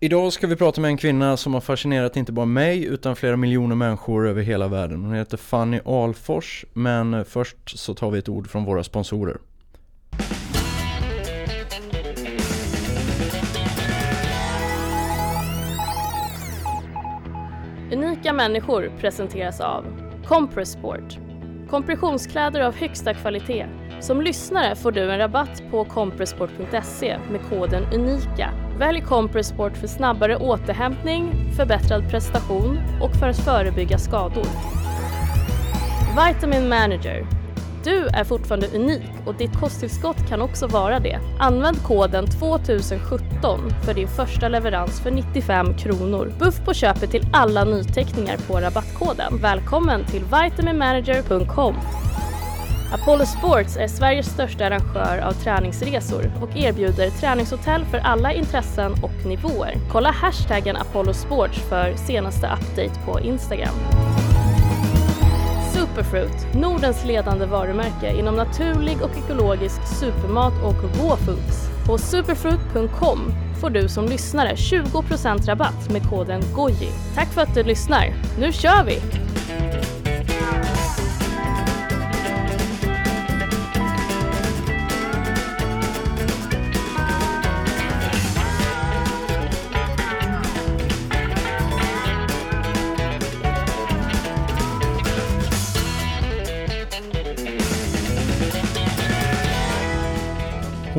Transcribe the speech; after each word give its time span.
Idag 0.00 0.32
ska 0.32 0.46
vi 0.46 0.56
prata 0.56 0.80
med 0.80 0.88
en 0.88 0.96
kvinna 0.96 1.36
som 1.36 1.54
har 1.54 1.60
fascinerat 1.60 2.16
inte 2.16 2.32
bara 2.32 2.46
mig 2.46 2.84
utan 2.84 3.16
flera 3.16 3.36
miljoner 3.36 3.76
människor 3.76 4.28
över 4.28 4.42
hela 4.42 4.68
världen. 4.68 5.04
Hon 5.04 5.14
heter 5.14 5.36
Fanny 5.36 5.80
Alfors, 5.84 6.64
men 6.72 7.24
först 7.24 7.78
så 7.78 7.94
tar 7.94 8.10
vi 8.10 8.18
ett 8.18 8.28
ord 8.28 8.50
från 8.50 8.64
våra 8.64 8.84
sponsorer. 8.84 9.36
Unika 17.92 18.32
människor 18.32 18.92
presenteras 19.00 19.60
av 19.60 19.84
Compressport. 20.24 21.18
Kompressionskläder 21.70 22.60
av 22.60 22.74
högsta 22.74 23.14
kvalitet. 23.14 23.66
Som 24.00 24.20
lyssnare 24.22 24.76
får 24.76 24.92
du 24.92 25.12
en 25.12 25.18
rabatt 25.18 25.62
på 25.70 25.84
compressport.se 25.84 27.18
med 27.30 27.40
koden 27.50 27.82
UNIKA. 27.94 28.67
Välj 28.78 29.00
Compressport 29.00 29.76
för 29.76 29.86
snabbare 29.86 30.36
återhämtning, 30.36 31.52
förbättrad 31.56 32.10
prestation 32.10 32.78
och 33.00 33.14
för 33.14 33.28
att 33.28 33.38
förebygga 33.38 33.98
skador. 33.98 34.46
Vitamin 36.16 36.68
Manager 36.68 37.26
du 37.84 38.06
är 38.06 38.24
fortfarande 38.24 38.66
unik 38.66 39.10
och 39.26 39.34
ditt 39.34 39.60
kosttillskott 39.60 40.28
kan 40.28 40.42
också 40.42 40.66
vara 40.66 41.00
det. 41.00 41.20
Använd 41.38 41.82
koden 41.82 42.26
2017 42.26 43.60
för 43.84 43.94
din 43.94 44.08
första 44.08 44.48
leverans 44.48 45.00
för 45.00 45.10
95 45.10 45.74
kronor. 45.74 46.32
Buff 46.38 46.64
på 46.64 46.74
köpet 46.74 47.10
till 47.10 47.26
alla 47.32 47.64
nyteckningar 47.64 48.36
på 48.36 48.60
rabattkoden. 48.60 49.38
Välkommen 49.42 50.04
till 50.04 50.24
vitaminmanager.com. 50.24 51.74
Apollo 52.92 53.26
Sports 53.26 53.76
är 53.76 53.88
Sveriges 53.88 54.26
största 54.26 54.66
arrangör 54.66 55.18
av 55.18 55.32
träningsresor 55.32 56.32
och 56.42 56.56
erbjuder 56.56 57.10
träningshotell 57.10 57.84
för 57.84 57.98
alla 57.98 58.32
intressen 58.32 58.92
och 58.92 59.26
nivåer. 59.26 59.74
Kolla 59.92 60.10
hashtaggen 60.10 60.76
Apollo 60.76 61.12
Sports 61.14 61.58
för 61.68 61.96
senaste 61.96 62.46
update 62.46 63.00
på 63.06 63.20
Instagram. 63.20 63.74
Superfruit, 65.72 66.54
Nordens 66.54 67.04
ledande 67.04 67.46
varumärke 67.46 68.18
inom 68.18 68.34
naturlig 68.34 69.02
och 69.02 69.18
ekologisk 69.18 69.86
supermat 69.86 70.52
och 70.64 70.84
raw 70.84 71.24
foods. 71.24 71.68
På 71.86 71.98
superfruit.com 71.98 73.32
får 73.60 73.70
du 73.70 73.88
som 73.88 74.06
lyssnare 74.06 74.54
20% 74.54 75.46
rabatt 75.46 75.90
med 75.90 76.02
koden 76.10 76.42
GOJI. 76.54 76.90
Tack 77.14 77.28
för 77.28 77.42
att 77.42 77.54
du 77.54 77.62
lyssnar. 77.62 78.14
Nu 78.38 78.52
kör 78.52 78.84
vi! 78.84 79.00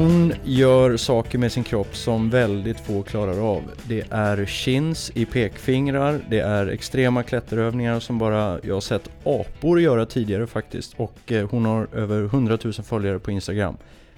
Hon 0.10 0.34
gör 0.44 0.98
saker 0.98 1.38
med 1.38 1.52
sin 1.52 1.64
kropp 1.64 1.96
som 1.96 2.30
väldigt 2.30 2.80
få 2.80 3.04
klarar 3.04 3.54
av. 3.54 3.62
Det 3.88 4.06
är 4.10 4.46
chins 4.46 5.12
i 5.16 5.26
pekfingrar, 5.26 6.22
det 6.30 6.40
är 6.40 6.68
extrema 6.68 7.24
klätterövningar 7.24 8.00
som 8.00 8.18
bara 8.18 8.60
jag 8.64 8.74
har 8.74 8.82
sett 8.82 9.10
apor 9.24 9.82
göra 9.82 10.06
tidigare 10.06 10.48
faktiskt. 10.48 10.94
Och 10.98 11.32
eh, 11.32 11.50
hon 11.50 11.66
har 11.66 11.88
över 11.94 12.24
100 12.24 12.58
000 12.64 12.74
följare 12.74 13.20
på 13.20 13.32
Instagram. 13.32 13.78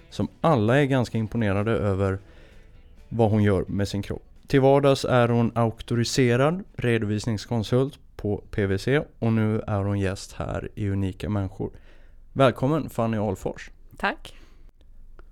Som 0.09 0.27
alla 0.41 0.81
är 0.81 0.85
ganska 0.85 1.17
imponerade 1.17 1.71
över 1.71 2.19
vad 3.09 3.31
hon 3.31 3.43
gör 3.43 3.65
med 3.67 3.87
sin 3.87 4.01
kropp. 4.01 4.23
Till 4.47 4.61
vardags 4.61 5.05
är 5.05 5.29
hon 5.29 5.51
auktoriserad 5.55 6.63
redovisningskonsult 6.77 7.99
på 8.15 8.43
PWC 8.51 8.87
och 9.19 9.33
nu 9.33 9.61
är 9.67 9.83
hon 9.83 9.99
gäst 9.99 10.33
här 10.33 10.69
i 10.75 10.89
Unika 10.89 11.29
Människor. 11.29 11.71
Välkommen 12.33 12.89
Fanny 12.89 13.17
Alfors. 13.17 13.71
Tack. 13.97 14.33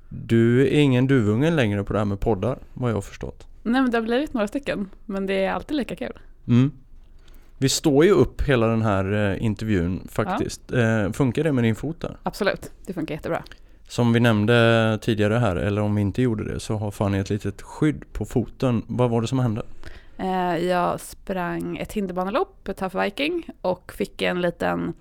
Du 0.10 0.68
är 0.68 0.80
ingen 0.80 1.08
duvunge 1.08 1.52
längre 1.52 1.84
på 1.84 1.94
det 1.94 2.00
här 2.00 2.06
med 2.06 2.20
poddar, 2.20 2.60
vad 2.74 2.90
jag 2.90 2.96
har 2.96 3.02
förstått. 3.02 3.48
Nej 3.64 3.82
men 3.82 3.92
det 3.92 3.98
har 3.98 4.04
blivit 4.04 4.34
några 4.34 4.48
stycken, 4.48 4.90
men 5.06 5.26
det 5.26 5.46
är 5.46 5.52
alltid 5.52 5.78
lika 5.78 5.96
kul. 5.96 6.20
Mm. 6.48 6.72
Vi 7.58 7.70
står 7.70 8.06
ju 8.06 8.12
upp 8.12 8.42
hela 8.42 8.68
den 8.68 8.82
här 8.82 9.32
eh, 9.32 9.46
intervjun 9.46 10.08
faktiskt. 10.12 10.62
Ja. 10.68 10.78
Eh, 10.78 11.12
funkar 11.12 11.44
det 11.44 11.52
med 11.52 11.64
din 11.64 11.76
fot 11.76 12.02
där? 12.02 12.18
Absolut, 12.24 12.72
det 12.86 12.94
funkar 12.94 13.16
jättebra. 13.16 13.44
Som 13.88 14.14
vi 14.14 14.20
nämnde 14.20 15.00
tidigare 15.02 15.34
här, 15.34 15.56
eller 15.56 15.82
om 15.82 15.96
vi 15.96 16.02
inte 16.02 16.22
gjorde 16.22 16.54
det, 16.54 16.60
så 16.60 16.76
har 16.76 16.92
Fanny 16.92 17.20
ett 17.20 17.30
litet 17.30 17.62
skydd 17.62 18.04
på 18.14 18.26
foten. 18.26 18.84
Vad 18.88 19.10
var 19.10 19.22
det 19.22 19.28
som 19.28 19.40
hände? 19.40 19.62
Eh, 20.20 20.58
jag 20.58 21.00
sprang 21.00 21.78
ett 21.78 21.94
hinderbanelopp, 21.94 22.68
ett 22.68 22.78
Tough 22.78 23.02
Viking, 23.02 23.50
och 23.62 23.92
fick 23.92 24.22
en 24.22 24.42
liten 24.42 24.94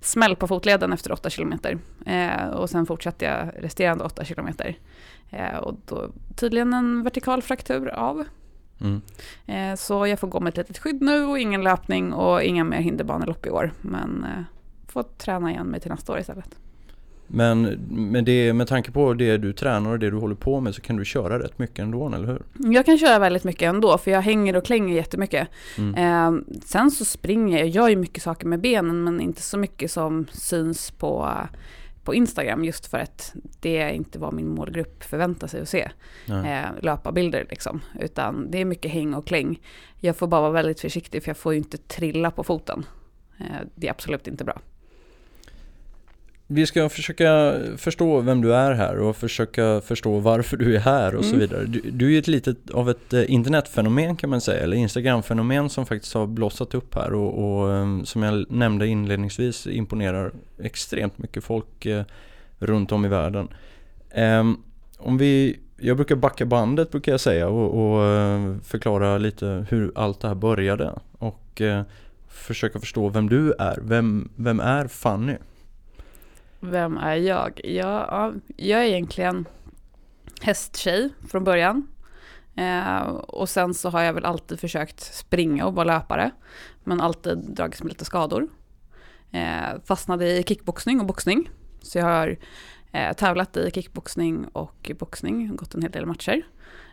smäll 0.00 0.36
på 0.36 0.46
fotleden 0.46 0.92
efter 0.92 1.12
8 1.12 1.30
kilometer. 1.30 1.78
Eh, 2.06 2.46
och 2.46 2.70
sen 2.70 2.86
fortsatte 2.86 3.24
jag 3.24 3.64
resterande 3.64 4.04
8 4.04 4.24
kilometer. 4.24 4.78
Eh, 5.30 5.56
och 5.56 5.74
då 5.86 6.08
tydligen 6.36 6.74
en 6.74 7.02
vertikal 7.02 7.42
fraktur 7.42 7.88
av. 7.88 8.24
Mm. 8.80 9.00
Så 9.76 10.06
jag 10.06 10.20
får 10.20 10.28
gå 10.28 10.40
med 10.40 10.48
ett 10.48 10.56
litet 10.56 10.78
skydd 10.78 11.02
nu 11.02 11.24
och 11.24 11.38
ingen 11.38 11.62
löpning 11.62 12.12
och 12.12 12.42
inga 12.42 12.64
mer 12.64 12.80
hinderbanelopp 12.80 13.46
i 13.46 13.50
år. 13.50 13.72
Men 13.80 14.26
får 14.88 15.02
träna 15.02 15.50
igen 15.50 15.66
mig 15.66 15.80
till 15.80 15.90
nästa 15.90 16.12
år 16.12 16.18
istället. 16.18 16.58
Men 17.26 17.62
med, 17.88 18.24
det, 18.24 18.52
med 18.52 18.68
tanke 18.68 18.90
på 18.90 19.14
det 19.14 19.36
du 19.36 19.52
tränar 19.52 19.90
och 19.90 19.98
det 19.98 20.10
du 20.10 20.16
håller 20.16 20.34
på 20.34 20.60
med 20.60 20.74
så 20.74 20.80
kan 20.80 20.96
du 20.96 21.04
köra 21.04 21.38
rätt 21.38 21.58
mycket 21.58 21.78
ändå, 21.78 22.06
eller 22.14 22.26
hur? 22.26 22.42
Jag 22.72 22.86
kan 22.86 22.98
köra 22.98 23.18
väldigt 23.18 23.44
mycket 23.44 23.68
ändå, 23.68 23.98
för 23.98 24.10
jag 24.10 24.22
hänger 24.22 24.56
och 24.56 24.64
klänger 24.64 24.94
jättemycket. 24.94 25.48
Mm. 25.78 25.94
Eh, 25.94 26.42
sen 26.64 26.90
så 26.90 27.04
springer 27.04 27.58
jag, 27.58 27.66
jag 27.66 27.74
gör 27.74 27.88
ju 27.88 27.96
mycket 27.96 28.22
saker 28.22 28.46
med 28.46 28.60
benen, 28.60 29.04
men 29.04 29.20
inte 29.20 29.42
så 29.42 29.58
mycket 29.58 29.90
som 29.90 30.26
syns 30.32 30.90
på, 30.90 31.32
på 32.04 32.14
Instagram, 32.14 32.64
just 32.64 32.86
för 32.86 32.98
att 32.98 33.34
det 33.60 33.78
är 33.78 33.90
inte 33.90 34.18
vad 34.18 34.32
min 34.32 34.48
målgrupp 34.48 35.04
förväntar 35.04 35.46
sig 35.46 35.60
att 35.60 35.68
se. 35.68 35.90
Eh, 36.28 36.66
löparbilder 36.82 37.46
liksom, 37.50 37.80
utan 38.00 38.50
det 38.50 38.60
är 38.60 38.64
mycket 38.64 38.90
häng 38.90 39.14
och 39.14 39.26
kläng. 39.26 39.60
Jag 40.00 40.16
får 40.16 40.26
bara 40.26 40.40
vara 40.40 40.52
väldigt 40.52 40.80
försiktig, 40.80 41.22
för 41.22 41.28
jag 41.28 41.36
får 41.36 41.52
ju 41.52 41.58
inte 41.58 41.76
trilla 41.76 42.30
på 42.30 42.44
foten. 42.44 42.86
Eh, 43.38 43.66
det 43.74 43.86
är 43.86 43.90
absolut 43.90 44.26
inte 44.26 44.44
bra. 44.44 44.60
Vi 46.48 46.66
ska 46.66 46.88
försöka 46.88 47.54
förstå 47.76 48.20
vem 48.20 48.40
du 48.40 48.54
är 48.54 48.72
här 48.72 48.98
och 48.98 49.16
försöka 49.16 49.80
förstå 49.80 50.18
varför 50.18 50.56
du 50.56 50.76
är 50.76 50.80
här 50.80 51.14
och 51.14 51.24
mm. 51.24 51.30
så 51.30 51.36
vidare. 51.36 51.64
Du, 51.64 51.80
du 51.80 52.06
är 52.06 52.10
ju 52.10 52.18
ett 52.18 52.28
litet 52.28 52.70
av 52.70 52.90
ett 52.90 53.12
eh, 53.12 53.30
internetfenomen 53.30 54.16
kan 54.16 54.30
man 54.30 54.40
säga, 54.40 54.62
eller 54.62 54.76
Instagramfenomen 54.76 55.70
som 55.70 55.86
faktiskt 55.86 56.14
har 56.14 56.26
blossat 56.26 56.74
upp 56.74 56.94
här 56.94 57.14
och, 57.14 57.60
och 57.62 57.72
ehm, 57.72 58.04
som 58.04 58.22
jag 58.22 58.50
nämnde 58.50 58.86
inledningsvis 58.86 59.66
imponerar 59.66 60.32
extremt 60.62 61.18
mycket 61.18 61.44
folk 61.44 61.86
eh, 61.86 62.04
runt 62.58 62.92
om 62.92 63.04
i 63.04 63.08
världen. 63.08 63.48
Um, 64.16 64.62
om 64.98 65.18
vi, 65.18 65.58
jag 65.76 65.96
brukar 65.96 66.16
backa 66.16 66.46
bandet 66.46 66.90
brukar 66.90 67.12
jag 67.12 67.20
säga 67.20 67.48
och, 67.48 67.94
och 67.94 68.02
uh, 68.02 68.58
förklara 68.60 69.18
lite 69.18 69.66
hur 69.70 69.92
allt 69.94 70.20
det 70.20 70.28
här 70.28 70.34
började 70.34 70.92
och 71.18 71.62
försöka 72.28 72.80
förstå 72.80 73.08
vem 73.08 73.28
du 73.28 73.52
är. 73.58 73.78
Vem, 73.82 74.28
vem 74.36 74.60
är 74.60 74.86
Fanny? 74.88 75.36
Vem 76.60 76.98
är 76.98 77.14
jag? 77.14 77.60
Ja, 77.64 78.32
jag 78.56 78.80
är 78.80 78.84
egentligen 78.84 79.48
hästtjej 80.40 81.10
från 81.28 81.44
början. 81.44 81.88
Eh, 82.56 83.02
och 83.08 83.48
sen 83.48 83.74
så 83.74 83.90
har 83.90 84.02
jag 84.02 84.12
väl 84.12 84.24
alltid 84.24 84.60
försökt 84.60 85.00
springa 85.00 85.66
och 85.66 85.74
vara 85.74 85.84
löpare. 85.84 86.30
Men 86.84 87.00
alltid 87.00 87.38
dragits 87.38 87.82
med 87.82 87.92
lite 87.92 88.04
skador. 88.04 88.48
Eh, 89.30 89.80
fastnade 89.84 90.38
i 90.38 90.42
kickboxning 90.42 91.00
och 91.00 91.06
boxning. 91.06 91.50
Så 91.82 91.98
jag 91.98 92.04
har 92.04 92.36
eh, 92.92 93.12
tävlat 93.12 93.56
i 93.56 93.70
kickboxning 93.70 94.46
och 94.52 94.90
boxning, 94.98 95.56
gått 95.56 95.74
en 95.74 95.82
hel 95.82 95.90
del 95.90 96.06
matcher. 96.06 96.42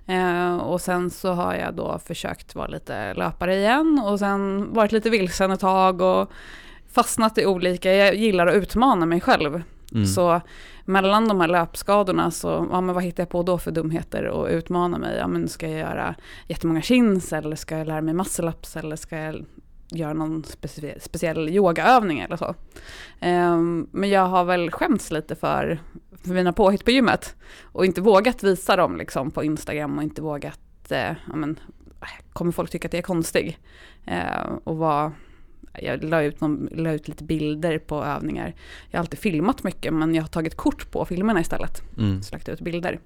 Eh, 0.05 0.57
och 0.57 0.81
sen 0.81 1.09
så 1.09 1.33
har 1.33 1.55
jag 1.55 1.73
då 1.73 1.99
försökt 1.99 2.55
vara 2.55 2.67
lite 2.67 3.13
löpare 3.13 3.55
igen 3.55 4.01
och 4.05 4.19
sen 4.19 4.73
varit 4.73 4.91
lite 4.91 5.09
vilsen 5.09 5.51
ett 5.51 5.59
tag 5.59 6.01
och 6.01 6.31
fastnat 6.93 7.37
i 7.37 7.45
olika, 7.45 7.93
jag 7.93 8.15
gillar 8.15 8.47
att 8.47 8.55
utmana 8.55 9.05
mig 9.05 9.21
själv. 9.21 9.63
Mm. 9.93 10.05
Så 10.05 10.41
mellan 10.85 11.27
de 11.27 11.39
här 11.39 11.47
löpskadorna 11.47 12.31
så, 12.31 12.67
ja 12.71 12.81
men 12.81 12.95
vad 12.95 13.03
hittar 13.03 13.23
jag 13.23 13.29
på 13.29 13.43
då 13.43 13.57
för 13.57 13.71
dumheter 13.71 14.27
och 14.27 14.47
utmana 14.47 14.97
mig? 14.97 15.17
Ja 15.17 15.27
men 15.27 15.47
ska 15.47 15.67
jag 15.69 15.79
göra 15.79 16.15
jättemånga 16.47 16.81
chins 16.81 17.33
eller 17.33 17.55
ska 17.55 17.77
jag 17.77 17.87
lära 17.87 18.01
mig 18.01 18.13
muscle-ups 18.13 18.79
eller 18.79 18.95
ska 18.95 19.17
jag 19.17 19.45
göra 19.89 20.13
någon 20.13 20.43
specie 20.43 20.99
speciell 20.99 21.49
yogaövning 21.49 22.19
eller 22.19 22.37
så. 22.37 22.55
Um, 23.21 23.87
men 23.91 24.09
jag 24.09 24.25
har 24.25 24.43
väl 24.43 24.71
skämts 24.71 25.11
lite 25.11 25.35
för, 25.35 25.79
för 26.23 26.29
mina 26.29 26.53
påhitt 26.53 26.85
på 26.85 26.91
gymmet 26.91 27.35
och 27.61 27.85
inte 27.85 28.01
vågat 28.01 28.43
visa 28.43 28.75
dem 28.75 28.97
liksom 28.97 29.31
på 29.31 29.43
Instagram 29.43 29.97
och 29.97 30.03
inte 30.03 30.21
vågat, 30.21 30.91
uh, 30.91 30.97
ja 30.97 31.35
men, 31.35 31.59
kommer 32.33 32.51
folk 32.51 32.71
tycka 32.71 32.87
att 32.87 32.93
jag 32.93 32.99
är 32.99 33.03
konstig? 33.03 33.59
Uh, 34.07 34.57
och 34.63 34.77
vad 34.77 35.11
jag 35.81 36.03
la 36.03 36.23
ut, 36.23 36.41
någon, 36.41 36.69
la 36.71 36.91
ut 36.91 37.07
lite 37.07 37.23
bilder 37.23 37.77
på 37.77 38.03
övningar. 38.03 38.55
Jag 38.89 38.99
har 38.99 39.03
alltid 39.03 39.19
filmat 39.19 39.63
mycket 39.63 39.93
men 39.93 40.15
jag 40.15 40.23
har 40.23 40.27
tagit 40.27 40.55
kort 40.55 40.91
på 40.91 41.05
filmerna 41.05 41.41
istället. 41.41 41.81
Mm. 41.97 42.23
Så 42.23 42.35
lagt 42.35 42.49
ut 42.49 42.61
bilder. 42.61 42.99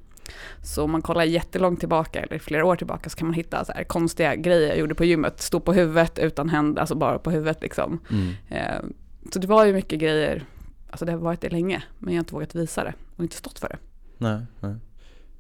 Så 0.64 0.84
om 0.84 0.92
man 0.92 1.02
kollar 1.02 1.24
jättelångt 1.24 1.80
tillbaka 1.80 2.20
eller 2.20 2.40
flera 2.40 2.66
år 2.66 2.76
tillbaka 2.76 3.10
så 3.10 3.18
kan 3.18 3.28
man 3.28 3.34
hitta 3.34 3.66
så 3.66 3.72
här 3.72 3.84
konstiga 3.84 4.36
grejer 4.36 4.68
jag 4.68 4.78
gjorde 4.78 4.96
på 4.96 5.06
gymmet. 5.06 5.42
Stå 5.42 5.60
på 5.60 5.74
huvudet 5.74 6.20
utan 6.20 6.50
händer, 6.50 6.82
alltså 6.82 6.96
bara 6.96 7.20
på 7.20 7.32
huvudet 7.32 7.62
liksom. 7.62 8.00
Mm. 8.12 8.34
Eh, 8.50 8.90
så 9.32 9.40
det 9.40 9.48
var 9.48 9.66
ju 9.66 9.74
mycket 9.74 10.00
grejer, 10.00 10.44
alltså 10.90 11.06
det 11.06 11.12
har 11.12 11.20
varit 11.20 11.42
det 11.42 11.50
länge, 11.50 11.84
men 12.00 12.14
jag 12.14 12.18
har 12.18 12.24
inte 12.24 12.34
vågat 12.34 12.56
visa 12.56 12.84
det 12.84 12.94
och 13.16 13.24
inte 13.24 13.36
stått 13.36 13.60
för 13.60 13.70
det. 13.70 13.78
Nej, 14.18 14.42
nej. 14.60 14.76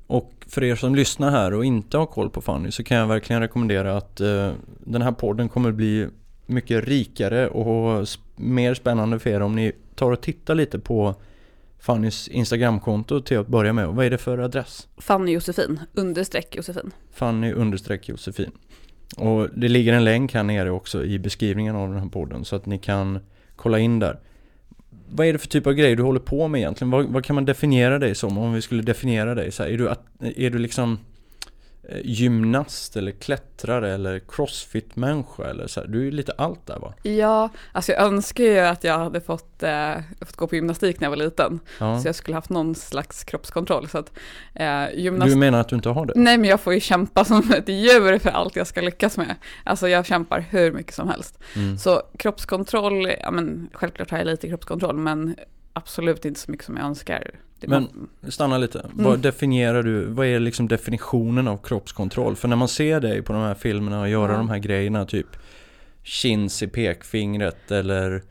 Och 0.07 0.33
för 0.47 0.63
er 0.63 0.75
som 0.75 0.95
lyssnar 0.95 1.31
här 1.31 1.53
och 1.53 1.65
inte 1.65 1.97
har 1.97 2.05
koll 2.05 2.29
på 2.29 2.41
Fanny 2.41 2.71
så 2.71 2.83
kan 2.83 2.97
jag 2.97 3.07
verkligen 3.07 3.41
rekommendera 3.41 3.97
att 3.97 4.21
eh, 4.21 4.51
den 4.79 5.01
här 5.01 5.11
podden 5.11 5.49
kommer 5.49 5.71
bli 5.71 6.07
mycket 6.47 6.87
rikare 6.87 7.47
och 7.47 8.07
mer 8.35 8.73
spännande 8.73 9.19
för 9.19 9.29
er 9.29 9.41
om 9.41 9.55
ni 9.55 9.71
tar 9.95 10.11
och 10.11 10.21
tittar 10.21 10.55
lite 10.55 10.79
på 10.79 11.15
Fannys 11.79 12.27
Instagramkonto 12.27 13.21
till 13.21 13.37
att 13.37 13.47
börja 13.47 13.73
med. 13.73 13.87
Vad 13.87 14.05
är 14.05 14.09
det 14.09 14.17
för 14.17 14.37
adress? 14.37 14.87
Fanny 14.97 15.31
Josefin, 15.31 15.79
understreck 15.93 16.55
Josefin. 16.55 16.91
Fanny 17.13 17.51
understreck 17.51 18.09
Josefin. 18.09 18.51
Och 19.17 19.49
det 19.55 19.67
ligger 19.67 19.93
en 19.93 20.03
länk 20.03 20.33
här 20.33 20.43
nere 20.43 20.71
också 20.71 21.05
i 21.05 21.19
beskrivningen 21.19 21.75
av 21.75 21.89
den 21.89 21.99
här 21.99 22.09
podden 22.09 22.45
så 22.45 22.55
att 22.55 22.65
ni 22.65 22.77
kan 22.77 23.19
kolla 23.55 23.79
in 23.79 23.99
där. 23.99 24.19
Vad 25.09 25.27
är 25.27 25.33
det 25.33 25.39
för 25.39 25.47
typ 25.47 25.67
av 25.67 25.73
grejer 25.73 25.95
du 25.95 26.03
håller 26.03 26.19
på 26.19 26.47
med 26.47 26.59
egentligen? 26.59 26.91
Vad, 26.91 27.05
vad 27.05 27.25
kan 27.25 27.33
man 27.35 27.45
definiera 27.45 27.99
dig 27.99 28.15
som? 28.15 28.37
Om 28.37 28.53
vi 28.53 28.61
skulle 28.61 28.81
definiera 28.81 29.35
dig 29.35 29.51
så 29.51 29.63
här, 29.63 29.69
är 29.69 29.77
du, 29.77 29.89
är 30.45 30.49
du 30.49 30.59
liksom 30.59 30.99
gymnast 32.03 32.95
eller 32.95 33.11
klättrare 33.11 33.93
eller 33.93 34.19
crossfit-människa 34.19 35.43
eller 35.43 35.67
så 35.67 35.79
här? 35.79 35.87
Du 35.87 35.99
är 35.99 36.03
ju 36.03 36.11
lite 36.11 36.31
allt 36.37 36.67
där 36.67 36.79
va? 36.79 36.93
Ja, 37.03 37.49
alltså 37.71 37.91
jag 37.91 38.01
önskar 38.01 38.43
ju 38.43 38.59
att 38.59 38.83
jag 38.83 38.97
hade 38.97 39.21
fått, 39.21 39.63
eh, 39.63 39.93
fått 40.21 40.35
gå 40.35 40.47
på 40.47 40.55
gymnastik 40.55 40.99
när 40.99 41.05
jag 41.05 41.09
var 41.09 41.17
liten. 41.17 41.59
Ja. 41.79 41.99
Så 41.99 42.07
jag 42.07 42.15
skulle 42.15 42.35
haft 42.35 42.49
någon 42.49 42.75
slags 42.75 43.23
kroppskontroll. 43.23 43.87
Så 43.87 43.97
att, 43.97 44.11
eh, 44.53 44.93
gymnast... 44.93 45.31
Du 45.31 45.37
menar 45.37 45.59
att 45.59 45.69
du 45.69 45.75
inte 45.75 45.89
har 45.89 46.05
det? 46.05 46.13
Nej 46.15 46.37
men 46.37 46.49
jag 46.49 46.61
får 46.61 46.73
ju 46.73 46.79
kämpa 46.79 47.25
som 47.25 47.53
ett 47.57 47.69
djur 47.69 48.19
för 48.19 48.29
allt 48.29 48.55
jag 48.55 48.67
ska 48.67 48.81
lyckas 48.81 49.17
med. 49.17 49.35
Alltså 49.63 49.89
jag 49.89 50.05
kämpar 50.05 50.45
hur 50.49 50.71
mycket 50.71 50.93
som 50.93 51.09
helst. 51.09 51.39
Mm. 51.55 51.77
Så 51.77 52.01
kroppskontroll, 52.17 53.11
ja 53.19 53.31
men 53.31 53.69
självklart 53.73 54.11
har 54.11 54.17
jag 54.17 54.27
lite 54.27 54.47
kroppskontroll 54.47 54.97
men 54.97 55.35
absolut 55.77 56.25
inte 56.25 56.39
så 56.39 56.51
mycket 56.51 56.65
som 56.65 56.77
jag 56.77 56.85
önskar. 56.85 57.31
Det 57.59 57.67
Men- 57.67 57.87
var- 58.21 58.29
Stanna 58.31 58.57
lite. 58.57 58.79
Mm. 58.79 58.91
Vad 59.05 59.19
definierar 59.19 59.83
du, 59.83 60.05
vad 60.05 60.25
är 60.27 60.39
liksom 60.39 60.67
definitionen 60.67 61.47
av 61.47 61.57
kroppskontroll? 61.57 62.35
För 62.35 62.47
när 62.47 62.55
man 62.55 62.67
ser 62.67 62.99
dig 62.99 63.21
på 63.21 63.33
de 63.33 63.41
här 63.41 63.55
filmerna 63.55 64.01
och 64.01 64.09
göra 64.09 64.31
Ja. 64.31 64.37
de 64.37 64.49
här 64.49 64.57
grejerna, 64.59 65.05
typ 65.05 65.27
chins 66.03 66.63
i 66.63 66.67
pekfingret 66.67 67.71
eller 67.71 68.23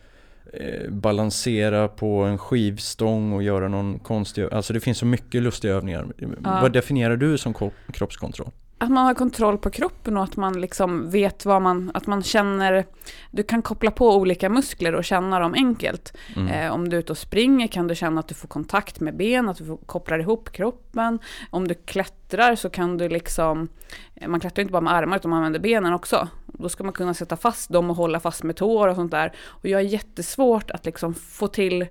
eh, 0.53 0.91
balansera 0.91 1.89
på 1.89 2.23
en 2.23 2.39
skivstång 2.39 3.33
och 3.33 3.43
göra 3.43 3.69
någon 3.69 3.99
konstig, 3.99 4.45
alltså 4.53 4.73
det 4.73 4.81
finns 4.81 4.99
så 4.99 5.07
mycket 5.07 5.43
lustiga 5.43 5.75
övningar. 5.75 6.07
Vad 6.39 6.73
definierar 6.73 7.17
du 7.17 7.39
som 7.39 7.55
ko- 7.55 7.71
kroppskontroll? 7.93 8.51
Att 8.79 8.91
man 8.91 9.07
har 9.07 9.15
kontroll 9.15 9.59
på 9.59 9.71
kroppen 9.71 10.17
och 10.17 10.25
att 10.25 10.37
man 10.37 10.61
liksom 10.61 11.11
vet 11.11 11.45
vad 11.45 11.63
man, 11.63 11.91
att 11.95 12.07
man 12.07 12.23
känner, 12.23 12.87
du 13.31 13.43
kan 13.43 13.63
koppla 13.63 13.91
på 13.91 14.17
olika 14.17 14.49
muskler 14.49 14.95
och 14.95 15.05
känna 15.05 15.39
dem 15.39 15.55
enkelt. 15.55 16.17
Mm. 16.37 16.49
Eh, 16.49 16.73
om 16.73 16.89
du 16.89 16.97
är 16.97 17.01
ute 17.01 17.13
och 17.13 17.19
springer 17.19 17.67
kan 17.67 17.87
du 17.87 17.95
känna 17.95 18.21
att 18.21 18.29
du 18.29 18.35
får 18.35 18.49
kontakt 18.49 19.01
med 19.01 19.17
ben, 19.17 19.49
att 19.49 19.57
du 19.57 19.65
får, 19.65 19.77
kopplar 19.77 20.19
ihop 20.19 20.53
kroppen. 20.53 21.19
Om 21.51 21.69
du 21.69 21.75
klättrar 21.75 22.55
så 22.55 22.71
kan 22.71 22.99
du 22.99 23.09
liksom, 23.09 23.69
eh, 24.15 24.29
man 24.29 24.41
klättrar 24.41 24.63
inte 24.63 24.73
bara 24.73 24.83
med 24.83 24.93
armar 24.93 25.17
utan 25.17 25.31
man 25.31 25.37
använder 25.37 25.61
benen 25.61 25.93
också. 25.93 26.29
Då 26.47 26.69
ska 26.69 26.85
man 26.85 26.93
kunna 26.93 27.15
sätta 27.15 27.37
fast 27.37 27.71
dem 27.71 27.91
och 27.91 27.97
hålla 27.97 28.21
fast 28.21 28.43
med 28.43 28.57
tår 28.57 28.89
och 28.89 28.97
sånt 28.97 29.11
där. 29.11 29.33
Och 29.47 29.69
jag 29.69 29.79
har 29.79 29.83
jättesvårt 29.83 30.71
att 30.71 30.85
liksom 30.85 31.15
få 31.15 31.49
till 31.49 31.87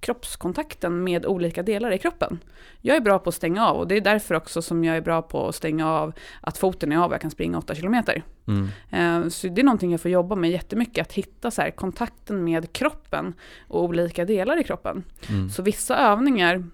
kroppskontakten 0.00 1.04
med 1.04 1.26
olika 1.26 1.62
delar 1.62 1.90
i 1.90 1.98
kroppen. 1.98 2.38
Jag 2.80 2.96
är 2.96 3.00
bra 3.00 3.18
på 3.18 3.28
att 3.28 3.34
stänga 3.34 3.66
av 3.66 3.76
och 3.76 3.88
det 3.88 3.96
är 3.96 4.00
därför 4.00 4.34
också 4.34 4.62
som 4.62 4.84
jag 4.84 4.96
är 4.96 5.00
bra 5.00 5.22
på 5.22 5.48
att 5.48 5.54
stänga 5.54 5.90
av 5.90 6.12
att 6.40 6.58
foten 6.58 6.92
är 6.92 6.96
av 6.96 7.06
och 7.06 7.14
jag 7.14 7.20
kan 7.20 7.30
springa 7.30 7.58
8 7.58 7.74
kilometer. 7.74 8.22
Mm. 8.46 8.68
Eh, 8.90 9.28
Så 9.28 9.48
det 9.48 9.60
är 9.60 9.64
någonting 9.64 9.90
jag 9.92 10.00
får 10.00 10.10
jobba 10.10 10.34
med 10.34 10.50
jättemycket, 10.50 11.06
att 11.06 11.12
hitta 11.12 11.50
så 11.50 11.62
här, 11.62 11.70
kontakten 11.70 12.44
med 12.44 12.72
kroppen 12.72 13.34
och 13.68 13.84
olika 13.84 14.24
delar 14.24 14.60
i 14.60 14.64
kroppen. 14.64 15.04
Mm. 15.28 15.50
Så 15.50 15.62
vissa 15.62 15.96
övningar, 15.96 16.64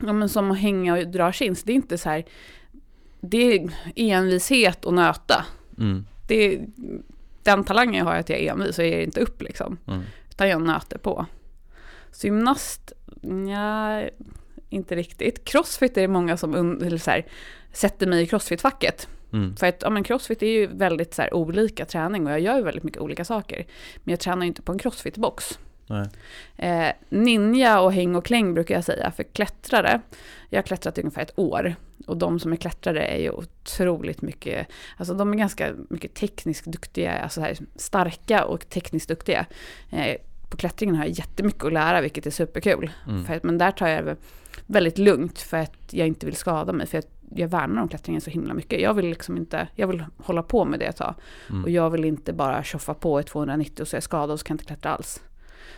ja, 0.00 0.12
men 0.12 0.28
som 0.28 0.50
att 0.50 0.58
hänga 0.58 0.96
och 0.98 1.08
dra 1.08 1.32
chins, 1.32 1.62
det 1.62 1.72
är 1.72 1.76
inte 1.76 1.98
så 1.98 2.08
här, 2.08 2.24
det 3.20 3.54
är 3.56 3.70
envishet 3.94 4.84
och 4.84 4.94
nöta. 4.94 5.44
Mm. 5.78 6.06
Det 6.28 6.34
är, 6.54 6.66
den 7.42 7.64
talangen 7.64 8.06
har 8.06 8.12
jag 8.12 8.20
att 8.20 8.28
jag 8.28 8.38
är 8.38 8.52
envis 8.52 8.78
och 8.78 8.84
jag 8.84 8.90
ger 8.90 9.00
inte 9.00 9.20
upp 9.20 9.42
liksom. 9.42 9.78
Mm. 9.86 10.00
Utan 10.30 10.48
jag 10.48 10.62
nöter 10.62 10.98
på. 10.98 11.26
Så 12.18 12.26
gymnast, 12.26 12.92
ja, 13.48 14.02
inte 14.68 14.96
riktigt. 14.96 15.44
Crossfit 15.44 15.96
är 15.96 16.00
det 16.00 16.08
många 16.08 16.36
som 16.36 16.54
eller 16.82 16.98
så 16.98 17.10
här, 17.10 17.26
sätter 17.72 18.06
mig 18.06 18.22
i 18.22 18.26
crossfit-facket. 18.26 19.08
Mm. 19.32 19.56
För 19.56 19.66
att 19.66 19.82
ja, 19.82 19.90
men 19.90 20.04
crossfit 20.04 20.42
är 20.42 20.46
ju 20.46 20.66
väldigt 20.66 21.14
så 21.14 21.22
här, 21.22 21.34
olika 21.34 21.84
träning 21.84 22.26
och 22.26 22.32
jag 22.32 22.40
gör 22.40 22.56
ju 22.56 22.62
väldigt 22.62 22.84
mycket 22.84 23.00
olika 23.00 23.24
saker. 23.24 23.66
Men 24.04 24.12
jag 24.12 24.20
tränar 24.20 24.42
ju 24.42 24.48
inte 24.48 24.62
på 24.62 24.72
en 24.72 24.78
crossfit-box. 24.78 25.58
Eh, 26.56 26.92
ninja 27.08 27.80
och 27.80 27.92
häng 27.92 28.16
och 28.16 28.24
kläng 28.24 28.54
brukar 28.54 28.74
jag 28.74 28.84
säga 28.84 29.10
för 29.10 29.22
klättrare. 29.22 30.00
Jag 30.50 30.58
har 30.58 30.62
klättrat 30.62 30.98
i 30.98 31.00
ungefär 31.00 31.22
ett 31.22 31.38
år 31.38 31.76
och 32.06 32.16
de 32.16 32.40
som 32.40 32.52
är 32.52 32.56
klättrare 32.56 33.06
är 33.06 33.18
ju 33.18 33.30
otroligt 33.30 34.22
mycket, 34.22 34.66
alltså 34.96 35.14
de 35.14 35.32
är 35.32 35.36
ganska 35.36 35.74
mycket 35.90 36.14
tekniskt 36.14 36.64
duktiga, 36.64 37.12
alltså 37.12 37.40
här, 37.40 37.56
starka 37.76 38.44
och 38.44 38.68
tekniskt 38.68 39.08
duktiga. 39.08 39.46
Eh, 39.90 40.16
på 40.48 40.56
klättringen 40.56 40.96
har 40.96 41.04
jag 41.04 41.12
jättemycket 41.12 41.64
att 41.64 41.72
lära 41.72 42.00
vilket 42.00 42.26
är 42.26 42.30
superkul. 42.30 42.90
Mm. 43.08 43.24
För 43.24 43.40
men 43.42 43.58
där 43.58 43.70
tar 43.70 43.88
jag 43.88 44.04
det 44.04 44.16
väldigt 44.66 44.98
lugnt 44.98 45.38
för 45.38 45.56
att 45.56 45.76
jag 45.90 46.06
inte 46.06 46.26
vill 46.26 46.36
skada 46.36 46.72
mig. 46.72 46.86
För 46.86 46.98
att 46.98 47.08
jag 47.34 47.48
värnar 47.48 47.82
om 47.82 47.88
klättringen 47.88 48.20
så 48.20 48.30
himla 48.30 48.54
mycket. 48.54 48.80
Jag 48.80 48.94
vill 48.94 49.06
liksom 49.06 49.36
inte, 49.36 49.68
jag 49.74 49.86
vill 49.86 50.04
hålla 50.16 50.42
på 50.42 50.64
med 50.64 50.80
det 50.80 50.86
ett 50.86 50.96
tag. 50.96 51.14
Mm. 51.50 51.64
Och 51.64 51.70
jag 51.70 51.90
vill 51.90 52.04
inte 52.04 52.32
bara 52.32 52.62
tjoffa 52.62 52.94
på 52.94 53.20
i 53.20 53.22
290 53.22 53.82
och 53.82 53.88
så 53.88 53.94
är 53.94 53.96
jag 53.96 54.02
skadad 54.02 54.30
och 54.30 54.40
så 54.40 54.44
kan 54.46 54.54
jag 54.54 54.60
inte 54.60 54.64
klättra 54.64 54.90
alls. 54.90 55.22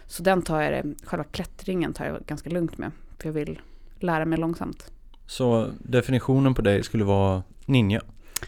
Så 0.07 0.23
den 0.23 0.43
tar 0.43 0.61
jag 0.61 0.73
det, 0.73 0.95
själva 1.05 1.25
klättringen 1.25 1.93
tar 1.93 2.05
jag 2.05 2.27
ganska 2.27 2.51
lugnt 2.51 2.79
med. 2.79 2.91
För 3.19 3.29
jag 3.29 3.33
vill 3.33 3.61
lära 3.99 4.25
mig 4.25 4.39
långsamt. 4.39 4.93
Så 5.27 5.69
definitionen 5.79 6.55
på 6.55 6.63
dig 6.63 6.83
skulle 6.83 7.05
vara 7.05 7.43
ninja? 7.67 8.01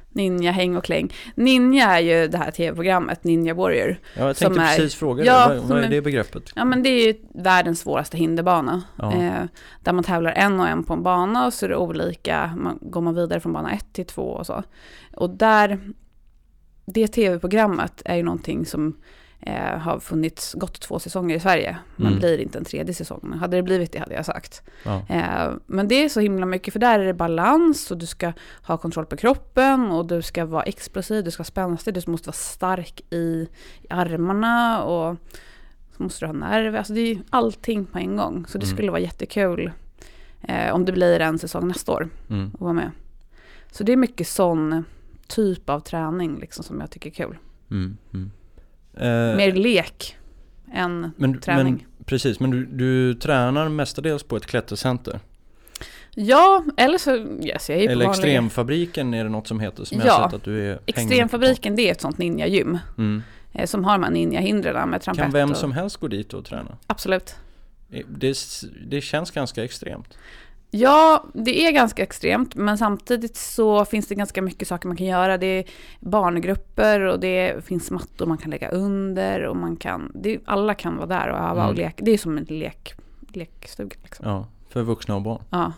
Ninja, 0.09 0.51
häng 0.53 0.77
och 0.77 0.85
kläng. 0.85 1.13
Ninja 1.35 1.87
är 1.99 2.01
ju 2.01 2.29
det 2.29 2.39
här 2.39 2.51
tv-programmet, 2.51 3.25
Ninja 3.25 3.55
Warrior. 3.55 3.97
Ja, 4.17 4.27
jag 4.27 4.37
tänkte 4.37 4.61
är- 4.63 4.77
precis 4.77 4.95
fråga 4.95 5.25
Ja. 5.25 5.45
Vad, 5.49 5.59
vad 5.59 5.79
är 5.79 5.83
är- 5.83 5.89
det 5.89 6.01
begreppet? 6.03 6.43
Ja 6.55 6.65
men 6.65 6.83
det 6.83 6.89
är 6.89 7.07
ju 7.07 7.15
världens 7.35 7.81
svåraste 7.81 8.17
hinderbana. 8.17 8.83
Ja. 8.99 9.13
Eh, 9.13 9.43
där 9.83 9.93
man 9.93 10.05
tävlar 10.05 10.33
en 10.33 10.61
och 10.61 10.69
en 10.69 10.85
på 10.85 10.93
en 10.93 11.03
bana 11.03 11.47
och 11.47 11.53
så 11.55 11.65
är 11.67 11.69
det 11.69 11.77
olika, 11.77 12.55
man, 12.57 12.79
går 12.81 13.01
man 13.01 13.15
vidare 13.15 13.41
från 13.41 13.53
bana 13.53 13.73
ett 13.73 13.93
till 13.93 14.07
två 14.07 14.23
och 14.23 14.47
så. 14.47 14.63
Och 15.17 15.31
där, 15.31 15.81
det 16.87 17.09
tv-programmet 17.09 18.03
är 18.05 18.17
ju 18.17 18.23
någonting 18.23 18.67
som 18.67 18.97
eh, 19.47 19.79
har 19.79 19.99
funnits 19.99 20.55
gott 20.55 20.81
två 20.81 20.99
säsonger 20.99 21.37
i 21.37 21.41
Sverige. 21.41 21.77
Men 21.97 22.07
Mm. 22.07 22.19
blir 22.19 22.39
inte 22.39 22.59
en 22.59 22.65
tredje 22.65 22.95
säsong. 22.95 23.33
Hade 23.41 23.57
det 23.57 23.63
blivit 23.63 23.93
det 23.93 23.99
hade 23.99 24.15
jag 24.15 24.27
sagt. 24.27 24.63
Ja. 24.85 25.03
Eh, 25.09 25.53
men 25.67 25.89
det 25.89 26.05
är 26.05 26.09
så 26.09 26.21
himla 26.21 26.47
mycket, 26.47 26.73
för 26.73 26.81
där 26.81 26.99
är 26.99 27.05
det 27.07 27.15
balans 27.15 27.91
och 27.91 27.99
du 27.99 28.07
ska 28.07 28.33
ha 28.63 28.77
kontroll 28.77 29.07
på 29.07 29.17
kroppen 29.17 29.91
och 29.91 30.07
du 30.07 30.23
ska 30.23 30.45
vara 30.47 30.63
explosiv, 30.63 31.25
du 31.25 31.31
ska 31.31 31.41
vara 31.41 31.47
spänstig, 31.47 31.95
du 31.95 32.11
måste 32.11 32.29
vara 32.29 32.37
stark 32.37 33.01
i, 33.11 33.17
i 33.83 33.87
armarna 33.91 34.83
och 34.85 35.17
så 35.97 36.03
måste 36.03 36.21
du 36.25 36.27
ha 36.27 36.33
nerver. 36.33 36.79
Alltså 36.79 36.93
det 36.93 37.01
är 37.01 37.15
ju 37.15 37.19
allting 37.31 37.85
på 37.87 37.99
en 37.99 38.17
gång. 38.17 38.45
Så 38.49 38.59
det 38.59 38.65
Mm. 38.67 38.77
skulle 38.77 38.91
vara 38.91 39.01
jättekul 39.01 39.71
eh, 40.43 40.75
om 40.75 40.85
det 40.85 40.93
blir 40.93 41.21
en 41.21 41.39
säsong 41.39 41.69
nästa 41.69 41.93
år 41.93 42.09
Mm. 42.31 42.51
att 42.55 42.61
vara 42.61 42.73
med. 42.73 42.91
Så 43.71 43.85
det 43.85 43.93
är 43.93 43.97
mycket 43.97 44.29
sån 44.29 44.85
typ 45.27 45.71
av 45.71 45.81
träning 45.81 46.39
liksom 46.39 46.65
som 46.65 46.81
jag 46.81 46.91
tycker 46.91 47.11
är 47.11 47.15
kul. 47.15 47.39
Mm. 47.71 47.97
Eh, 48.97 49.37
Mer 49.37 49.53
lek 49.53 50.17
än 50.73 51.13
men, 51.17 51.41
träning. 51.41 51.87
Men, 51.97 52.05
precis, 52.05 52.41
men 52.41 52.51
du, 52.51 52.67
du 52.67 53.15
tränar 53.15 53.69
mestadels 53.69 54.23
på 54.23 54.37
ett 54.37 54.47
klättercenter? 54.47 55.21
Ja, 56.15 56.65
eller 56.77 56.99
så, 56.99 57.17
yes, 57.17 57.71
jag 57.71 57.79
är 57.79 57.89
Eller 57.91 58.09
Extremfabriken 58.11 59.15
är 59.15 59.25
det 59.25 59.31
något 59.31 59.47
som 59.49 59.61
heter 59.61 59.85
som 59.85 59.99
jag 59.99 60.07
Ja. 60.07 60.13
har 60.13 60.29
sett 60.29 60.35
att 60.35 60.45
du 60.45 60.71
är 60.71 60.79
Extremfabriken 60.87 61.77
det 61.77 61.89
är 61.89 61.93
ett 61.93 62.01
sånt 62.01 62.19
ninja-gym. 62.19 62.79
Mm. 62.99 63.23
eh, 63.53 63.67
som 63.67 63.85
har 63.85 63.93
de 63.93 64.03
här 64.03 64.11
ninja-hindren 64.11 64.91
med 64.91 65.03
trampett. 65.03 65.23
Kan 65.25 65.33
vem 65.33 65.51
och, 65.51 65.57
som 65.57 65.73
helst 65.73 65.97
gå 65.97 66.09
dit 66.09 66.35
och 66.35 66.45
träna? 66.45 66.77
Absolut. 66.87 67.35
Det, 68.09 68.35
det 68.87 69.01
känns 69.01 69.31
ganska 69.31 69.65
extremt. 69.65 70.19
Ja, 70.75 71.25
det 71.35 71.67
är 71.67 71.73
ganska 71.73 72.03
extremt, 72.03 72.55
men 72.55 72.79
samtidigt 72.79 73.37
så 73.37 73.85
finns 73.85 74.09
det 74.09 74.15
ganska 74.15 74.43
mycket 74.43 74.69
saker 74.69 74.89
man 74.89 74.97
kan 74.97 75.07
göra. 75.07 75.39
Det 75.39 75.47
är 75.47 75.65
barngrupper 76.01 77.01
och 77.01 77.21
det 77.21 77.65
finns 77.65 77.91
mattor 77.91 78.27
man 78.27 78.39
kan 78.39 78.51
lägga 78.51 78.69
under 78.71 79.43
och 79.43 79.57
man 79.57 79.77
kan, 79.77 80.13
det, 80.15 80.39
alla 80.45 80.75
kan 80.75 80.97
vara 80.97 81.07
där 81.07 81.29
och 81.29 81.37
öva 81.39 81.51
Mm. 81.53 81.67
och 81.69 81.75
leka. 81.75 82.05
Det 82.05 82.11
är 82.11 82.19
som 82.19 82.39
en 82.39 82.45
lek, 82.45 82.95
lekstuga 83.33 83.97
liksom. 84.03 84.29
Ja, 84.29 84.47
för 84.69 84.83
vuxna 84.83 85.15
och 85.17 85.23
barn. 85.23 85.43
Ja, 85.51 85.73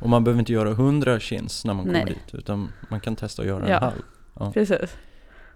Och 0.00 0.08
man 0.08 0.24
behöver 0.24 0.38
inte 0.40 0.52
göra 0.52 0.70
100 0.70 1.20
chins 1.20 1.64
när 1.64 1.74
man 1.74 1.84
kommer 1.84 2.04
Nej. 2.04 2.14
dit, 2.26 2.34
utan 2.34 2.68
man 2.90 3.00
kan 3.00 3.16
testa 3.16 3.42
att 3.42 3.48
göra 3.48 3.68
Ja. 3.68 3.76
en 3.76 3.82
halv. 3.82 4.02
Ja. 4.38 4.50
precis. 4.52 4.96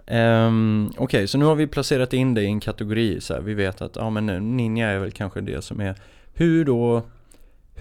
Um, 0.07 0.93
Okej, 0.97 1.27
så 1.29 1.39
nu 1.39 1.45
har 1.45 1.55
vi 1.55 1.67
placerat 1.67 2.13
in 2.13 2.35
det 2.35 2.43
i 2.43 2.47
en 2.47 2.61
kategori 2.61 3.21
så 3.21 3.35
här. 3.35 3.41
Vi 3.41 3.55
vet 3.55 3.83
att 3.83 3.97
ja, 3.97 4.11
men 4.11 4.57
ninja 4.57 4.89
är 4.91 4.99
väl 4.99 5.13
kanske 5.13 5.41
det 5.41 5.65
som 5.65 5.81
är 5.81 5.95
Hur 6.35 6.65
då 6.65 7.03